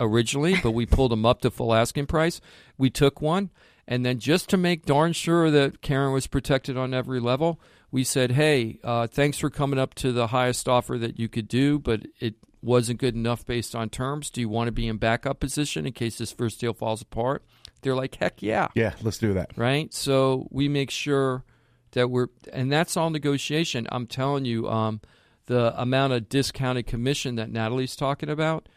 originally, 0.00 0.56
but 0.62 0.72
we 0.72 0.86
pulled 0.86 1.10
them 1.12 1.24
up 1.26 1.40
to 1.42 1.50
full 1.50 1.74
asking 1.74 2.06
price. 2.06 2.40
We 2.76 2.90
took 2.90 3.20
one, 3.22 3.50
and 3.86 4.04
then 4.04 4.18
just 4.18 4.48
to 4.50 4.56
make 4.56 4.84
darn 4.86 5.12
sure 5.12 5.50
that 5.50 5.80
Karen 5.80 6.12
was 6.12 6.26
protected 6.26 6.76
on 6.76 6.92
every 6.94 7.20
level, 7.20 7.60
we 7.90 8.04
said, 8.04 8.32
"Hey, 8.32 8.78
uh, 8.84 9.06
thanks 9.06 9.38
for 9.38 9.50
coming 9.50 9.78
up 9.78 9.94
to 9.96 10.12
the 10.12 10.28
highest 10.28 10.68
offer 10.68 10.98
that 10.98 11.18
you 11.18 11.28
could 11.28 11.48
do, 11.48 11.78
but 11.78 12.06
it 12.20 12.34
wasn't 12.62 12.98
good 13.00 13.14
enough 13.14 13.46
based 13.46 13.74
on 13.74 13.88
terms. 13.88 14.30
Do 14.30 14.40
you 14.40 14.48
want 14.48 14.68
to 14.68 14.72
be 14.72 14.88
in 14.88 14.96
backup 14.96 15.40
position 15.40 15.86
in 15.86 15.92
case 15.92 16.18
this 16.18 16.32
first 16.32 16.60
deal 16.60 16.74
falls 16.74 17.02
apart?" 17.02 17.44
They're 17.82 17.94
like, 17.94 18.16
"Heck 18.16 18.42
yeah!" 18.42 18.68
Yeah, 18.74 18.94
let's 19.02 19.18
do 19.18 19.32
that. 19.34 19.52
right? 19.56 19.92
So 19.94 20.48
we 20.50 20.68
make 20.68 20.90
sure 20.90 21.44
that 21.92 22.10
we're, 22.10 22.26
and 22.52 22.70
that's 22.70 22.96
all 22.96 23.10
negotiation. 23.10 23.86
I'm 23.90 24.06
telling 24.06 24.44
you, 24.44 24.68
um, 24.68 25.00
the 25.46 25.80
amount 25.80 26.12
of 26.12 26.28
discounted 26.28 26.86
commission 26.86 27.36
that 27.36 27.50
Natalie's 27.50 27.96
talking 27.96 28.28
about, 28.28 28.68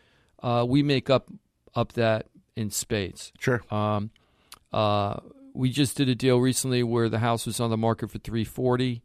uh, 0.42 0.66
we 0.68 0.84
make 0.84 1.10
up 1.10 1.30
up 1.76 1.94
that 1.94 2.28
in 2.56 2.70
spades. 2.70 3.34
Sure. 3.40 3.62
Um, 3.70 4.12
uh, 4.72 5.20
we 5.54 5.70
just 5.70 5.98
did 5.98 6.10
a 6.10 6.16
deal 6.16 6.40
recently 6.40 6.84
where 6.84 7.10
the 7.10 7.20
house 7.20 7.46
was 7.46 7.60
on 7.60 7.70
the 7.70 7.78
market 7.78 8.10
for 8.12 8.20
340. 8.20 9.02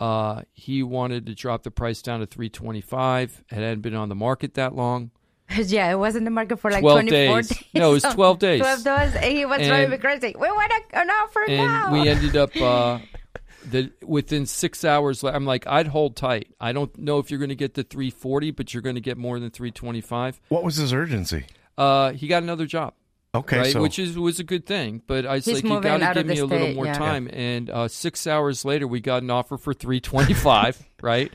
Uh, 0.00 0.42
he 0.52 0.82
wanted 0.82 1.26
to 1.26 1.34
drop 1.34 1.62
the 1.64 1.70
price 1.70 2.02
down 2.02 2.20
to 2.20 2.26
325. 2.26 3.44
It 3.50 3.54
hadn't 3.54 3.80
been 3.80 3.94
on 3.94 4.08
the 4.08 4.14
market 4.14 4.54
that 4.54 4.74
long. 4.74 5.10
yeah, 5.56 5.90
it 5.90 5.96
was 5.96 6.14
in 6.14 6.24
the 6.24 6.30
market 6.30 6.58
for 6.60 6.70
like 6.70 6.82
12 6.82 7.00
24 7.08 7.36
days. 7.40 7.48
days. 7.48 7.64
No, 7.74 7.90
it 7.90 7.94
was 7.94 8.02
12 8.14 8.38
days. 8.38 8.60
12 8.60 8.84
days. 8.84 9.14
And 9.14 9.24
he 9.24 9.44
was 9.44 9.58
And- 9.58 9.68
driving 9.68 9.90
me 9.90 9.96
crazy. 9.98 10.34
We 10.38 10.48
want 10.48 10.72
an 10.92 11.10
offer 11.10 11.44
and 11.48 11.56
now. 11.56 11.92
we 11.92 12.08
ended 12.08 12.36
up 12.36 12.54
uh, 12.60 12.98
the 13.68 13.90
within 14.04 14.46
six 14.46 14.84
hours. 14.84 15.24
I'm 15.24 15.46
like, 15.46 15.66
I'd 15.66 15.88
hold 15.88 16.16
tight. 16.16 16.54
I 16.60 16.72
don't 16.72 16.96
know 16.98 17.18
if 17.18 17.30
you're 17.30 17.40
going 17.40 17.48
to 17.48 17.54
get 17.56 17.74
the 17.74 17.82
340, 17.82 18.50
but 18.52 18.72
you're 18.72 18.82
going 18.82 18.94
to 18.96 19.00
get 19.00 19.16
more 19.16 19.40
than 19.40 19.50
325. 19.50 20.40
What 20.48 20.62
was 20.64 20.76
his 20.76 20.92
urgency? 20.92 21.46
Uh, 21.76 22.12
he 22.12 22.28
got 22.28 22.42
another 22.42 22.66
job. 22.66 22.92
Okay, 23.38 23.58
right, 23.58 23.72
so- 23.72 23.82
which 23.82 23.98
is 23.98 24.18
was 24.18 24.40
a 24.40 24.44
good 24.44 24.66
thing. 24.66 25.02
But 25.06 25.26
I 25.26 25.34
was 25.34 25.44
He's 25.44 25.56
like, 25.56 25.64
you 25.64 25.80
got 25.80 25.98
to 25.98 26.14
give 26.14 26.26
me 26.26 26.36
the 26.36 26.42
a 26.42 26.46
little 26.46 26.74
more 26.74 26.86
yeah. 26.86 26.94
time. 26.94 27.28
And 27.32 27.70
uh, 27.70 27.88
six 27.88 28.26
hours 28.26 28.64
later, 28.64 28.86
we 28.86 29.00
got 29.00 29.22
an 29.22 29.30
offer 29.30 29.56
for 29.56 29.74
325. 29.74 30.86
right. 31.02 31.32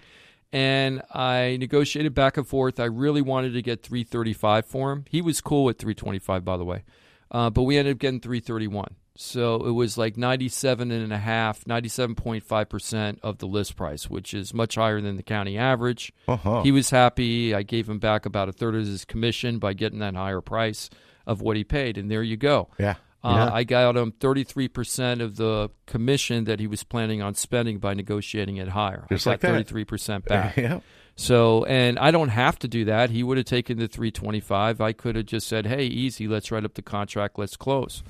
And 0.52 1.02
I 1.12 1.58
negotiated 1.60 2.14
back 2.14 2.38
and 2.38 2.48
forth. 2.48 2.80
I 2.80 2.86
really 2.86 3.22
wanted 3.22 3.54
to 3.54 3.62
get 3.62 3.82
335 3.82 4.66
for 4.66 4.92
him. 4.92 5.06
He 5.10 5.22
was 5.22 5.42
cool 5.42 5.64
with 5.64 5.80
325, 5.80 6.46
by 6.46 6.58
the 6.58 6.66
way. 6.66 6.84
Uh, 7.32 7.50
but 7.50 7.64
we 7.64 7.78
ended 7.78 7.96
up 7.96 8.00
getting 8.00 8.20
331. 8.20 8.96
So 9.16 9.66
it 9.66 9.72
was 9.72 9.98
like 9.98 10.18
97 10.18 10.92
and 10.92 11.14
a 11.14 11.18
half, 11.18 11.66
97.5% 11.66 13.20
of 13.22 13.38
the 13.38 13.46
list 13.46 13.76
price, 13.76 14.10
which 14.10 14.34
is 14.34 14.54
much 14.54 14.76
higher 14.76 15.02
than 15.02 15.18
the 15.18 15.24
county 15.24 15.58
average. 15.58 16.12
Uh-huh. 16.28 16.64
He 16.64 16.72
was 16.72 16.90
happy. 16.90 17.54
I 17.54 17.64
gave 17.64 17.88
him 17.88 18.00
back 18.00 18.26
about 18.26 18.50
a 18.50 18.52
third 18.52 18.76
of 18.76 18.86
his 18.86 19.06
commission 19.06 19.60
by 19.60 19.74
getting 19.74 20.00
that 20.00 20.16
higher 20.16 20.42
price 20.42 20.90
of 21.26 21.42
what 21.42 21.56
he 21.58 21.64
paid. 21.64 21.98
And 21.98 22.10
there 22.12 22.24
you 22.24 22.38
go. 22.38 22.70
Yeah. 22.80 22.96
Uh, 23.24 23.48
Yeah. 23.48 23.54
I 23.54 23.64
got 23.64 23.96
him 23.96 24.12
33% 24.12 25.22
of 25.22 25.38
the 25.38 25.70
commission 25.86 26.44
that 26.46 26.60
he 26.60 26.68
was 26.68 26.84
planning 26.84 27.22
on 27.22 27.36
spending 27.36 27.80
by 27.80 27.94
negotiating 27.94 28.58
it 28.58 28.70
higher. 28.70 29.06
Just 29.10 29.26
I 29.28 29.32
like 29.32 29.40
got 29.42 29.52
that. 29.54 29.68
33% 29.68 30.26
back. 30.26 30.58
Yeah. 30.58 30.80
So, 31.16 31.64
and 31.66 32.00
I 32.00 32.10
don't 32.10 32.30
have 32.30 32.58
to 32.60 32.68
do 32.68 32.86
that. 32.86 33.12
He 33.12 33.22
would 33.22 33.38
have 33.38 33.46
taken 33.46 33.78
the 33.78 33.88
325. 33.88 34.82
I 34.82 34.94
could 34.94 35.16
have 35.16 35.28
just 35.28 35.48
said, 35.48 35.68
"Hey, 35.68 35.86
easy, 35.86 36.28
let's 36.28 36.52
write 36.52 36.66
up 36.66 36.74
the 36.74 36.82
contract, 36.82 37.38
let's 37.38 37.56
close." 37.56 38.02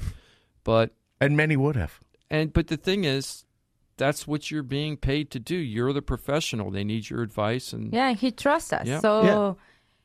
But 0.64 0.92
and 1.20 1.36
many 1.36 1.58
would 1.58 1.76
have. 1.76 2.00
And 2.32 2.54
but 2.54 2.68
the 2.68 2.78
thing 2.78 3.04
is, 3.04 3.44
that's 3.98 4.26
what 4.26 4.50
you're 4.52 4.64
being 4.64 4.96
paid 4.96 5.32
to 5.32 5.40
do. 5.40 5.56
You're 5.58 5.92
the 5.92 6.02
professional. 6.02 6.72
They 6.72 6.86
need 6.86 7.10
your 7.10 7.22
advice 7.24 7.74
and 7.74 7.92
yeah, 7.94 8.14
he 8.14 8.32
trusts 8.32 8.72
us. 8.72 8.88
Yeah. 8.88 9.00
So 9.02 9.24
Yeah. 9.24 9.54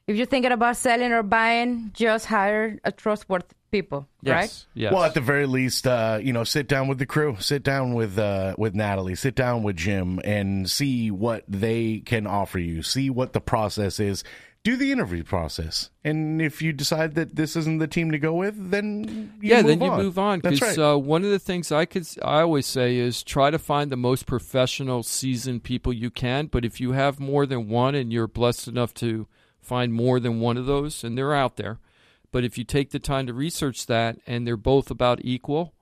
If 0.08 0.16
you're 0.16 0.26
thinking 0.26 0.52
about 0.52 0.76
selling 0.76 1.12
or 1.12 1.22
buying, 1.22 1.90
just 1.92 2.24
hire 2.24 2.80
a 2.82 2.90
trustworthy 2.90 3.44
people, 3.70 4.08
right? 4.24 4.66
Well, 4.90 5.04
at 5.04 5.12
the 5.12 5.20
very 5.20 5.46
least, 5.46 5.86
uh, 5.86 6.18
you 6.20 6.32
know, 6.32 6.44
sit 6.44 6.66
down 6.66 6.88
with 6.88 6.98
the 6.98 7.04
crew, 7.04 7.36
sit 7.40 7.62
down 7.62 7.92
with 7.92 8.18
uh, 8.18 8.54
with 8.56 8.74
Natalie, 8.74 9.14
sit 9.14 9.34
down 9.34 9.62
with 9.62 9.76
Jim, 9.76 10.18
and 10.24 10.68
see 10.68 11.10
what 11.10 11.44
they 11.46 11.98
can 12.00 12.26
offer 12.26 12.58
you. 12.58 12.82
See 12.82 13.10
what 13.10 13.34
the 13.34 13.40
process 13.40 14.00
is. 14.00 14.24
Do 14.64 14.76
the 14.76 14.92
interview 14.92 15.24
process, 15.24 15.90
and 16.04 16.42
if 16.42 16.62
you 16.62 16.72
decide 16.72 17.14
that 17.14 17.36
this 17.36 17.54
isn't 17.54 17.78
the 17.78 17.86
team 17.86 18.10
to 18.10 18.18
go 18.18 18.32
with, 18.32 18.70
then 18.70 19.30
you 19.40 19.50
yeah, 19.50 19.62
move 19.62 19.66
then 19.66 19.80
you 19.82 19.90
on. 19.90 20.02
move 20.02 20.18
on 20.18 20.40
That's 20.40 20.60
right. 20.60 20.78
uh, 20.78 20.96
one 20.96 21.22
of 21.22 21.30
the 21.30 21.38
things 21.38 21.70
I 21.70 21.84
could 21.84 22.08
I 22.22 22.40
always 22.40 22.66
say 22.66 22.96
is 22.96 23.22
try 23.22 23.50
to 23.50 23.58
find 23.58 23.92
the 23.92 23.96
most 23.96 24.26
professional, 24.26 25.02
seasoned 25.02 25.64
people 25.64 25.92
you 25.92 26.10
can. 26.10 26.46
But 26.46 26.64
if 26.64 26.80
you 26.80 26.92
have 26.92 27.20
more 27.20 27.44
than 27.44 27.68
one, 27.68 27.94
and 27.94 28.10
you're 28.10 28.26
blessed 28.26 28.68
enough 28.68 28.94
to 28.94 29.28
find 29.68 29.92
more 29.92 30.18
than 30.18 30.40
one 30.40 30.56
of 30.56 30.66
those, 30.66 31.04
and 31.04 31.16
they're 31.16 31.34
out 31.34 31.56
there, 31.56 31.78
but 32.32 32.44
if 32.44 32.58
you 32.58 32.64
take 32.64 32.90
the 32.90 32.98
time 32.98 33.26
to 33.26 33.32
research 33.32 33.86
that, 33.86 34.18
and 34.26 34.46
they're 34.46 34.56
both 34.56 34.90
about 34.90 35.20
equal, 35.22 35.74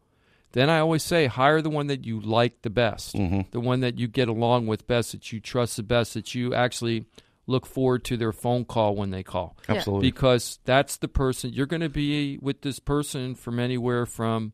then 0.53 0.71
I 0.71 0.79
always 0.79 1.03
say 1.03 1.27
hire 1.27 1.61
the 1.61 1.71
one 1.71 1.87
that 1.89 2.05
you 2.05 2.21
like 2.21 2.63
the 2.63 2.71
best, 2.71 3.15
Mm-hmm. 3.15 3.43
the 3.51 3.61
one 3.61 3.81
that 3.81 3.99
you 3.99 4.09
get 4.09 4.29
along 4.29 4.67
with 4.67 4.87
best, 4.87 5.13
that 5.13 5.33
you 5.33 5.41
trust 5.41 5.77
the 5.77 5.83
best, 5.83 6.15
that 6.15 6.35
you 6.35 6.55
actually 6.55 7.07
look 7.47 7.67
forward 7.67 8.05
to 8.05 8.17
their 8.17 8.33
phone 8.33 8.65
call 8.65 8.97
when 8.97 9.11
they 9.11 9.23
call. 9.23 9.57
Absolutely. 9.69 10.11
Because 10.11 10.59
that's 10.65 10.97
the 10.97 11.09
person 11.09 11.53
you're 11.53 11.67
going 11.67 11.83
to 11.83 11.89
be 11.89 12.39
with 12.39 12.63
this 12.63 12.79
person 12.81 13.35
from 13.35 13.59
anywhere 13.59 14.05
from 14.07 14.53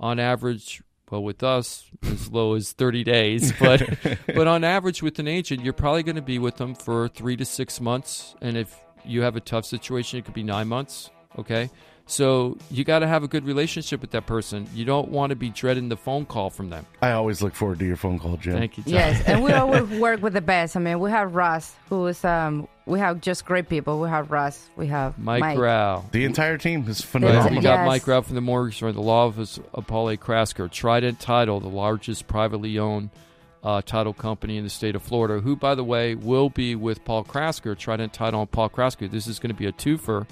on 0.00 0.18
average 0.20 0.82
well 1.10 1.22
with 1.22 1.42
us 1.42 1.84
as 2.02 2.30
low 2.30 2.54
as 2.54 2.72
30 2.72 3.04
days 3.04 3.52
but 3.58 3.82
but 4.26 4.46
on 4.46 4.64
average 4.64 5.02
with 5.02 5.18
an 5.18 5.28
agent 5.28 5.62
you're 5.62 5.72
probably 5.72 6.02
going 6.02 6.16
to 6.16 6.22
be 6.22 6.38
with 6.38 6.56
them 6.56 6.74
for 6.74 7.08
3 7.08 7.36
to 7.36 7.44
6 7.44 7.80
months 7.80 8.34
and 8.40 8.56
if 8.56 8.78
you 9.04 9.22
have 9.22 9.36
a 9.36 9.40
tough 9.40 9.64
situation 9.64 10.18
it 10.18 10.24
could 10.24 10.34
be 10.34 10.42
9 10.42 10.66
months 10.68 11.10
okay 11.38 11.70
so 12.06 12.56
you 12.70 12.84
got 12.84 13.00
to 13.00 13.06
have 13.06 13.22
a 13.22 13.28
good 13.28 13.44
relationship 13.44 14.00
with 14.00 14.10
that 14.12 14.26
person 14.26 14.66
you 14.74 14.84
don't 14.84 15.08
want 15.10 15.30
to 15.30 15.36
be 15.36 15.50
dreading 15.50 15.88
the 15.88 15.96
phone 15.96 16.24
call 16.24 16.50
from 16.50 16.70
them 16.70 16.86
I 17.02 17.12
always 17.12 17.42
look 17.42 17.54
forward 17.54 17.78
to 17.80 17.84
your 17.86 17.96
phone 17.96 18.18
call, 18.18 18.36
Jim. 18.38 18.54
Thank 18.54 18.78
you, 18.78 18.84
John. 18.84 18.92
Yes, 18.92 19.22
and 19.26 19.42
we 19.42 19.52
always 19.60 19.88
work 20.00 20.20
with 20.22 20.32
the 20.32 20.40
best. 20.40 20.76
I 20.76 20.80
mean, 20.80 20.98
we 20.98 21.10
have 21.10 21.34
Russ, 21.34 21.74
who's 21.88 22.24
um, 22.24 22.66
we 22.88 22.98
have 22.98 23.20
just 23.20 23.44
great 23.44 23.68
people. 23.68 24.00
We 24.00 24.08
have 24.08 24.30
Russ, 24.30 24.68
we 24.76 24.86
have 24.88 25.18
Mike, 25.18 25.40
Mike. 25.40 25.58
Rao. 25.58 26.04
The 26.10 26.24
entire 26.24 26.56
team 26.58 26.80
is 26.88 27.00
Right, 27.00 27.10
phenomenal. 27.10 27.50
We 27.58 27.62
got 27.62 27.80
Yes. 27.80 27.86
Mike 27.86 28.06
Rao 28.06 28.22
from 28.22 28.34
the 28.34 28.40
Mortgage 28.40 28.78
Firm, 28.80 28.94
the 28.94 29.00
law 29.02 29.26
office 29.26 29.60
of 29.74 29.86
Paul 29.86 30.08
A. 30.10 30.16
Krasker, 30.16 30.70
Trident 30.70 31.20
Title, 31.20 31.60
the 31.60 31.68
largest 31.68 32.26
privately 32.26 32.78
owned 32.78 33.10
uh, 33.62 33.82
title 33.82 34.12
company 34.14 34.56
in 34.56 34.64
the 34.64 34.70
state 34.70 34.94
of 34.94 35.02
Florida, 35.02 35.40
who, 35.40 35.54
by 35.56 35.74
the 35.74 35.84
way, 35.84 36.14
will 36.14 36.48
be 36.48 36.74
with 36.74 37.04
Paul 37.04 37.24
Krasker, 37.24 37.76
Trident 37.76 38.12
Title 38.12 38.40
and 38.40 38.50
Paul 38.50 38.70
Krasker. 38.70 39.10
This 39.10 39.26
is 39.26 39.38
going 39.38 39.50
to 39.50 39.58
be 39.58 39.66
a 39.66 39.72
twofer. 39.72 40.26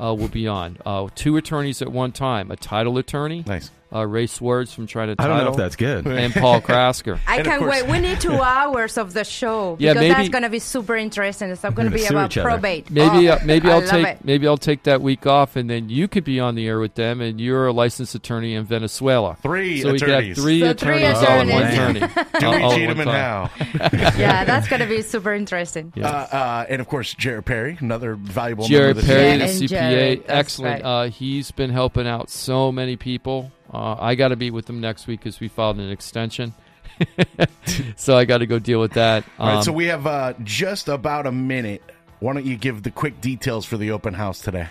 Uh, 0.00 0.14
will 0.14 0.28
be 0.28 0.48
on 0.48 0.78
uh, 0.86 1.06
two 1.14 1.36
attorneys 1.36 1.82
at 1.82 1.92
one 1.92 2.10
time: 2.10 2.50
a 2.50 2.56
title 2.56 2.96
attorney, 2.96 3.44
nice, 3.46 3.70
uh, 3.92 4.06
Ray 4.06 4.26
Swords 4.26 4.72
from 4.72 4.86
Trident 4.86 5.20
I 5.20 5.24
Title. 5.24 5.36
don't 5.36 5.44
know 5.46 5.50
if 5.52 5.56
that's 5.56 5.76
good. 5.76 6.06
and 6.06 6.32
Paul 6.32 6.60
Krasker. 6.60 7.18
I 7.26 7.42
can't 7.42 7.62
wait. 7.66 7.86
We 7.86 7.98
need 7.98 8.20
two 8.20 8.32
hours 8.40 8.96
of 8.98 9.12
the 9.12 9.24
show 9.24 9.76
Yeah, 9.80 9.92
because 9.94 10.00
maybe- 10.02 10.14
that's 10.14 10.28
going 10.28 10.42
to 10.44 10.48
be 10.50 10.58
super 10.58 10.96
interesting. 10.96 11.50
It's 11.50 11.62
going 11.62 11.74
to 11.74 11.82
gonna 11.82 11.90
be 11.90 11.98
sue 11.98 12.14
about 12.14 12.30
probate. 12.32 12.90
Maybe 12.90 13.28
Oh, 13.28 13.32
uh, 13.34 13.38
maybe 13.44 13.68
I 13.68 13.72
I'll 13.72 13.82
take 13.86 14.06
it. 14.06 14.24
maybe 14.24 14.46
I'll 14.46 14.56
take 14.56 14.84
that 14.84 15.00
week 15.02 15.26
off, 15.26 15.56
and 15.56 15.68
then 15.68 15.88
you 15.88 16.08
could 16.08 16.24
be 16.24 16.38
on 16.40 16.54
the 16.54 16.66
air 16.66 16.78
with 16.78 16.94
them, 16.94 17.20
and 17.20 17.40
you're 17.40 17.66
a 17.66 17.72
licensed 17.72 18.14
attorney 18.14 18.54
in 18.54 18.64
Venezuela. 18.64 19.36
Three 19.42 19.80
so 19.82 19.92
we 19.92 19.98
could 19.98 20.08
have 20.08 20.18
attorneys. 20.18 20.38
three 20.38 20.60
So 20.60 20.70
attorneys 20.70 21.16
all 21.16 21.40
in 21.40 21.48
one 21.48 21.62
attorneys. 21.64 22.02
attorney. 22.02 22.28
Dewey, 22.40 22.46
all- 22.46 22.62
all 22.62 22.72
at 22.72 22.76
Cheatham, 22.78 23.00
and 23.00 23.10
time. 23.10 23.48
Howe. 23.48 23.90
yeah, 24.18 24.44
that's 24.44 24.68
going 24.68 24.80
to 24.80 24.86
be 24.88 25.02
super 25.02 25.32
interesting. 25.34 25.92
Uh, 25.96 26.06
uh, 26.06 26.66
and 26.68 26.80
of 26.80 26.88
course, 26.88 27.12
Jared 27.14 27.44
Perry, 27.46 27.76
another 27.80 28.14
valuable 28.14 28.66
Jared 28.66 28.96
member 28.96 29.00
of 29.00 29.06
the 29.06 29.12
Perry, 29.12 29.30
team. 29.38 29.38
the 29.40 29.46
CPA, 29.66 29.68
Jared, 29.68 30.18
that's 30.26 30.30
excellent. 30.30 30.84
Uh, 30.84 31.02
he's 31.04 31.50
been 31.50 31.70
helping 31.70 32.06
out 32.06 32.30
so 32.30 32.70
many 32.72 32.96
people. 32.96 33.50
Uh, 33.72 33.96
I 33.98 34.14
got 34.16 34.28
to 34.28 34.36
be 34.36 34.50
with 34.50 34.66
them 34.66 34.80
next 34.80 35.06
week 35.06 35.20
because 35.20 35.38
we 35.40 35.48
filed 35.48 35.78
an 35.78 35.90
extension, 35.90 36.54
so 37.96 38.16
I 38.16 38.24
got 38.24 38.38
to 38.38 38.46
go 38.46 38.58
deal 38.58 38.80
with 38.80 38.92
that. 38.94 39.24
All 39.38 39.46
right, 39.46 39.56
Um, 39.58 39.62
so 39.62 39.72
we 39.72 39.86
have 39.86 40.06
uh, 40.06 40.34
just 40.42 40.88
about 40.88 41.26
a 41.26 41.32
minute. 41.32 41.82
Why 42.18 42.32
don't 42.34 42.44
you 42.46 42.56
give 42.56 42.82
the 42.82 42.90
quick 42.90 43.20
details 43.20 43.64
for 43.64 43.76
the 43.76 43.92
open 43.92 44.14
house 44.14 44.40
today? 44.40 44.68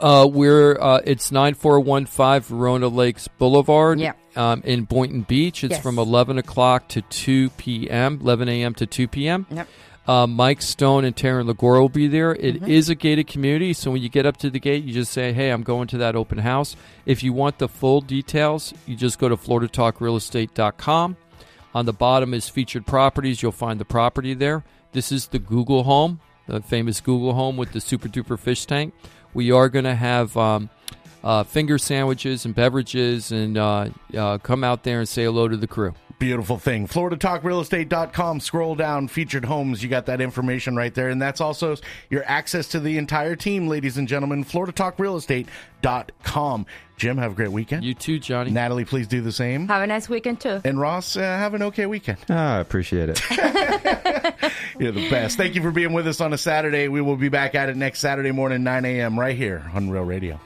Uh, 0.00 0.28
we're 0.30 0.76
uh, 0.80 1.00
it's 1.04 1.30
nine 1.30 1.54
four 1.54 1.78
one 1.80 2.04
five 2.06 2.44
Verona 2.46 2.88
Lakes 2.88 3.28
Boulevard. 3.28 4.00
Yeah. 4.00 4.12
Um, 4.36 4.62
in 4.64 4.82
Boynton 4.84 5.22
Beach, 5.22 5.62
it's 5.62 5.72
Yes. 5.74 5.82
from 5.82 5.98
eleven 5.98 6.36
o'clock 6.36 6.88
to 6.88 7.02
two 7.02 7.50
p.m. 7.50 8.18
eleven 8.20 8.48
a.m. 8.48 8.74
to 8.74 8.86
two 8.86 9.06
p.m. 9.06 9.46
Yep. 9.50 9.68
Uh, 10.06 10.26
Mike 10.26 10.60
Stone 10.60 11.04
and 11.06 11.16
Taryn 11.16 11.46
Lagore 11.46 11.80
will 11.80 11.88
be 11.88 12.06
there. 12.06 12.34
It 12.34 12.68
is 12.68 12.88
Mhm. 12.88 12.92
a 12.92 12.94
gated 12.94 13.26
community, 13.26 13.72
so 13.72 13.90
when 13.90 14.02
you 14.02 14.10
get 14.10 14.26
up 14.26 14.36
to 14.38 14.50
the 14.50 14.60
gate, 14.60 14.84
you 14.84 14.92
just 14.92 15.10
say, 15.12 15.32
"Hey, 15.32 15.48
I'm 15.50 15.62
going 15.62 15.86
to 15.88 15.98
that 15.98 16.14
open 16.14 16.38
house." 16.38 16.76
If 17.06 17.22
you 17.22 17.32
want 17.32 17.58
the 17.58 17.68
full 17.68 18.02
details, 18.02 18.74
you 18.86 18.96
just 18.96 19.18
go 19.18 19.30
to 19.30 19.36
FloridaTalkRealEstate.com. 19.36 21.16
On 21.74 21.86
the 21.86 21.92
bottom 21.92 22.34
is 22.34 22.48
featured 22.48 22.86
properties. 22.86 23.42
You'll 23.42 23.50
find 23.52 23.80
the 23.80 23.84
property 23.84 24.34
there. 24.34 24.62
This 24.92 25.10
is 25.10 25.28
the 25.28 25.38
Google 25.38 25.84
home, 25.84 26.20
the 26.46 26.60
famous 26.60 27.00
Google 27.00 27.32
home 27.34 27.56
with 27.56 27.72
the 27.72 27.80
super 27.80 28.08
duper 28.08 28.38
fish 28.38 28.66
tank. 28.66 28.92
We 29.32 29.50
are 29.50 29.68
going 29.68 29.84
to 29.86 29.94
have 29.96 30.36
um, 30.36 30.68
uh, 31.24 31.42
finger 31.44 31.78
sandwiches 31.78 32.44
and 32.44 32.54
beverages, 32.54 33.32
and 33.32 33.56
uh, 33.58 33.86
uh, 34.16 34.38
come 34.38 34.62
out 34.62 34.84
there 34.84 34.98
and 35.00 35.08
say 35.08 35.24
hello 35.24 35.48
to 35.48 35.56
the 35.56 35.66
crew. 35.66 35.94
Beautiful 36.18 36.58
thing. 36.58 36.86
FloridaTalkRealEstate.com. 36.88 38.40
Scroll 38.40 38.74
down, 38.74 39.08
featured 39.08 39.44
homes. 39.44 39.82
You 39.82 39.88
got 39.88 40.06
that 40.06 40.20
information 40.20 40.76
right 40.76 40.94
there. 40.94 41.08
And 41.08 41.20
that's 41.20 41.40
also 41.40 41.76
your 42.08 42.22
access 42.24 42.68
to 42.68 42.78
the 42.80 42.96
entire 42.98 43.36
team, 43.36 43.68
ladies 43.68 43.98
and 43.98 44.08
gentlemen. 44.08 44.44
FloridaTalkRealEstate.com. 44.44 46.66
Jim, 46.96 47.18
have 47.18 47.32
a 47.32 47.34
great 47.34 47.50
weekend. 47.50 47.84
You 47.84 47.92
too, 47.94 48.20
Johnny. 48.20 48.52
Natalie, 48.52 48.84
please 48.84 49.08
do 49.08 49.20
the 49.20 49.32
same. 49.32 49.66
Have 49.66 49.82
a 49.82 49.86
nice 49.86 50.08
weekend 50.08 50.40
too. 50.40 50.60
And 50.64 50.80
Ross, 50.80 51.16
uh, 51.16 51.20
have 51.20 51.54
an 51.54 51.62
okay 51.64 51.86
weekend. 51.86 52.18
Ah, 52.30 52.56
I 52.56 52.60
appreciate 52.60 53.08
it. 53.08 53.20
You're 54.78 54.92
the 54.92 55.10
best. 55.10 55.36
Thank 55.36 55.56
you 55.56 55.62
for 55.62 55.72
being 55.72 55.92
with 55.92 56.06
us 56.06 56.20
on 56.20 56.32
a 56.32 56.38
Saturday. 56.38 56.86
We 56.88 57.00
will 57.00 57.16
be 57.16 57.28
back 57.28 57.56
at 57.56 57.68
it 57.68 57.76
next 57.76 57.98
Saturday 58.00 58.30
morning, 58.30 58.62
9 58.62 58.84
a.m., 58.84 59.18
right 59.18 59.36
here 59.36 59.68
on 59.74 59.90
Real 59.90 60.04
Radio. 60.04 60.38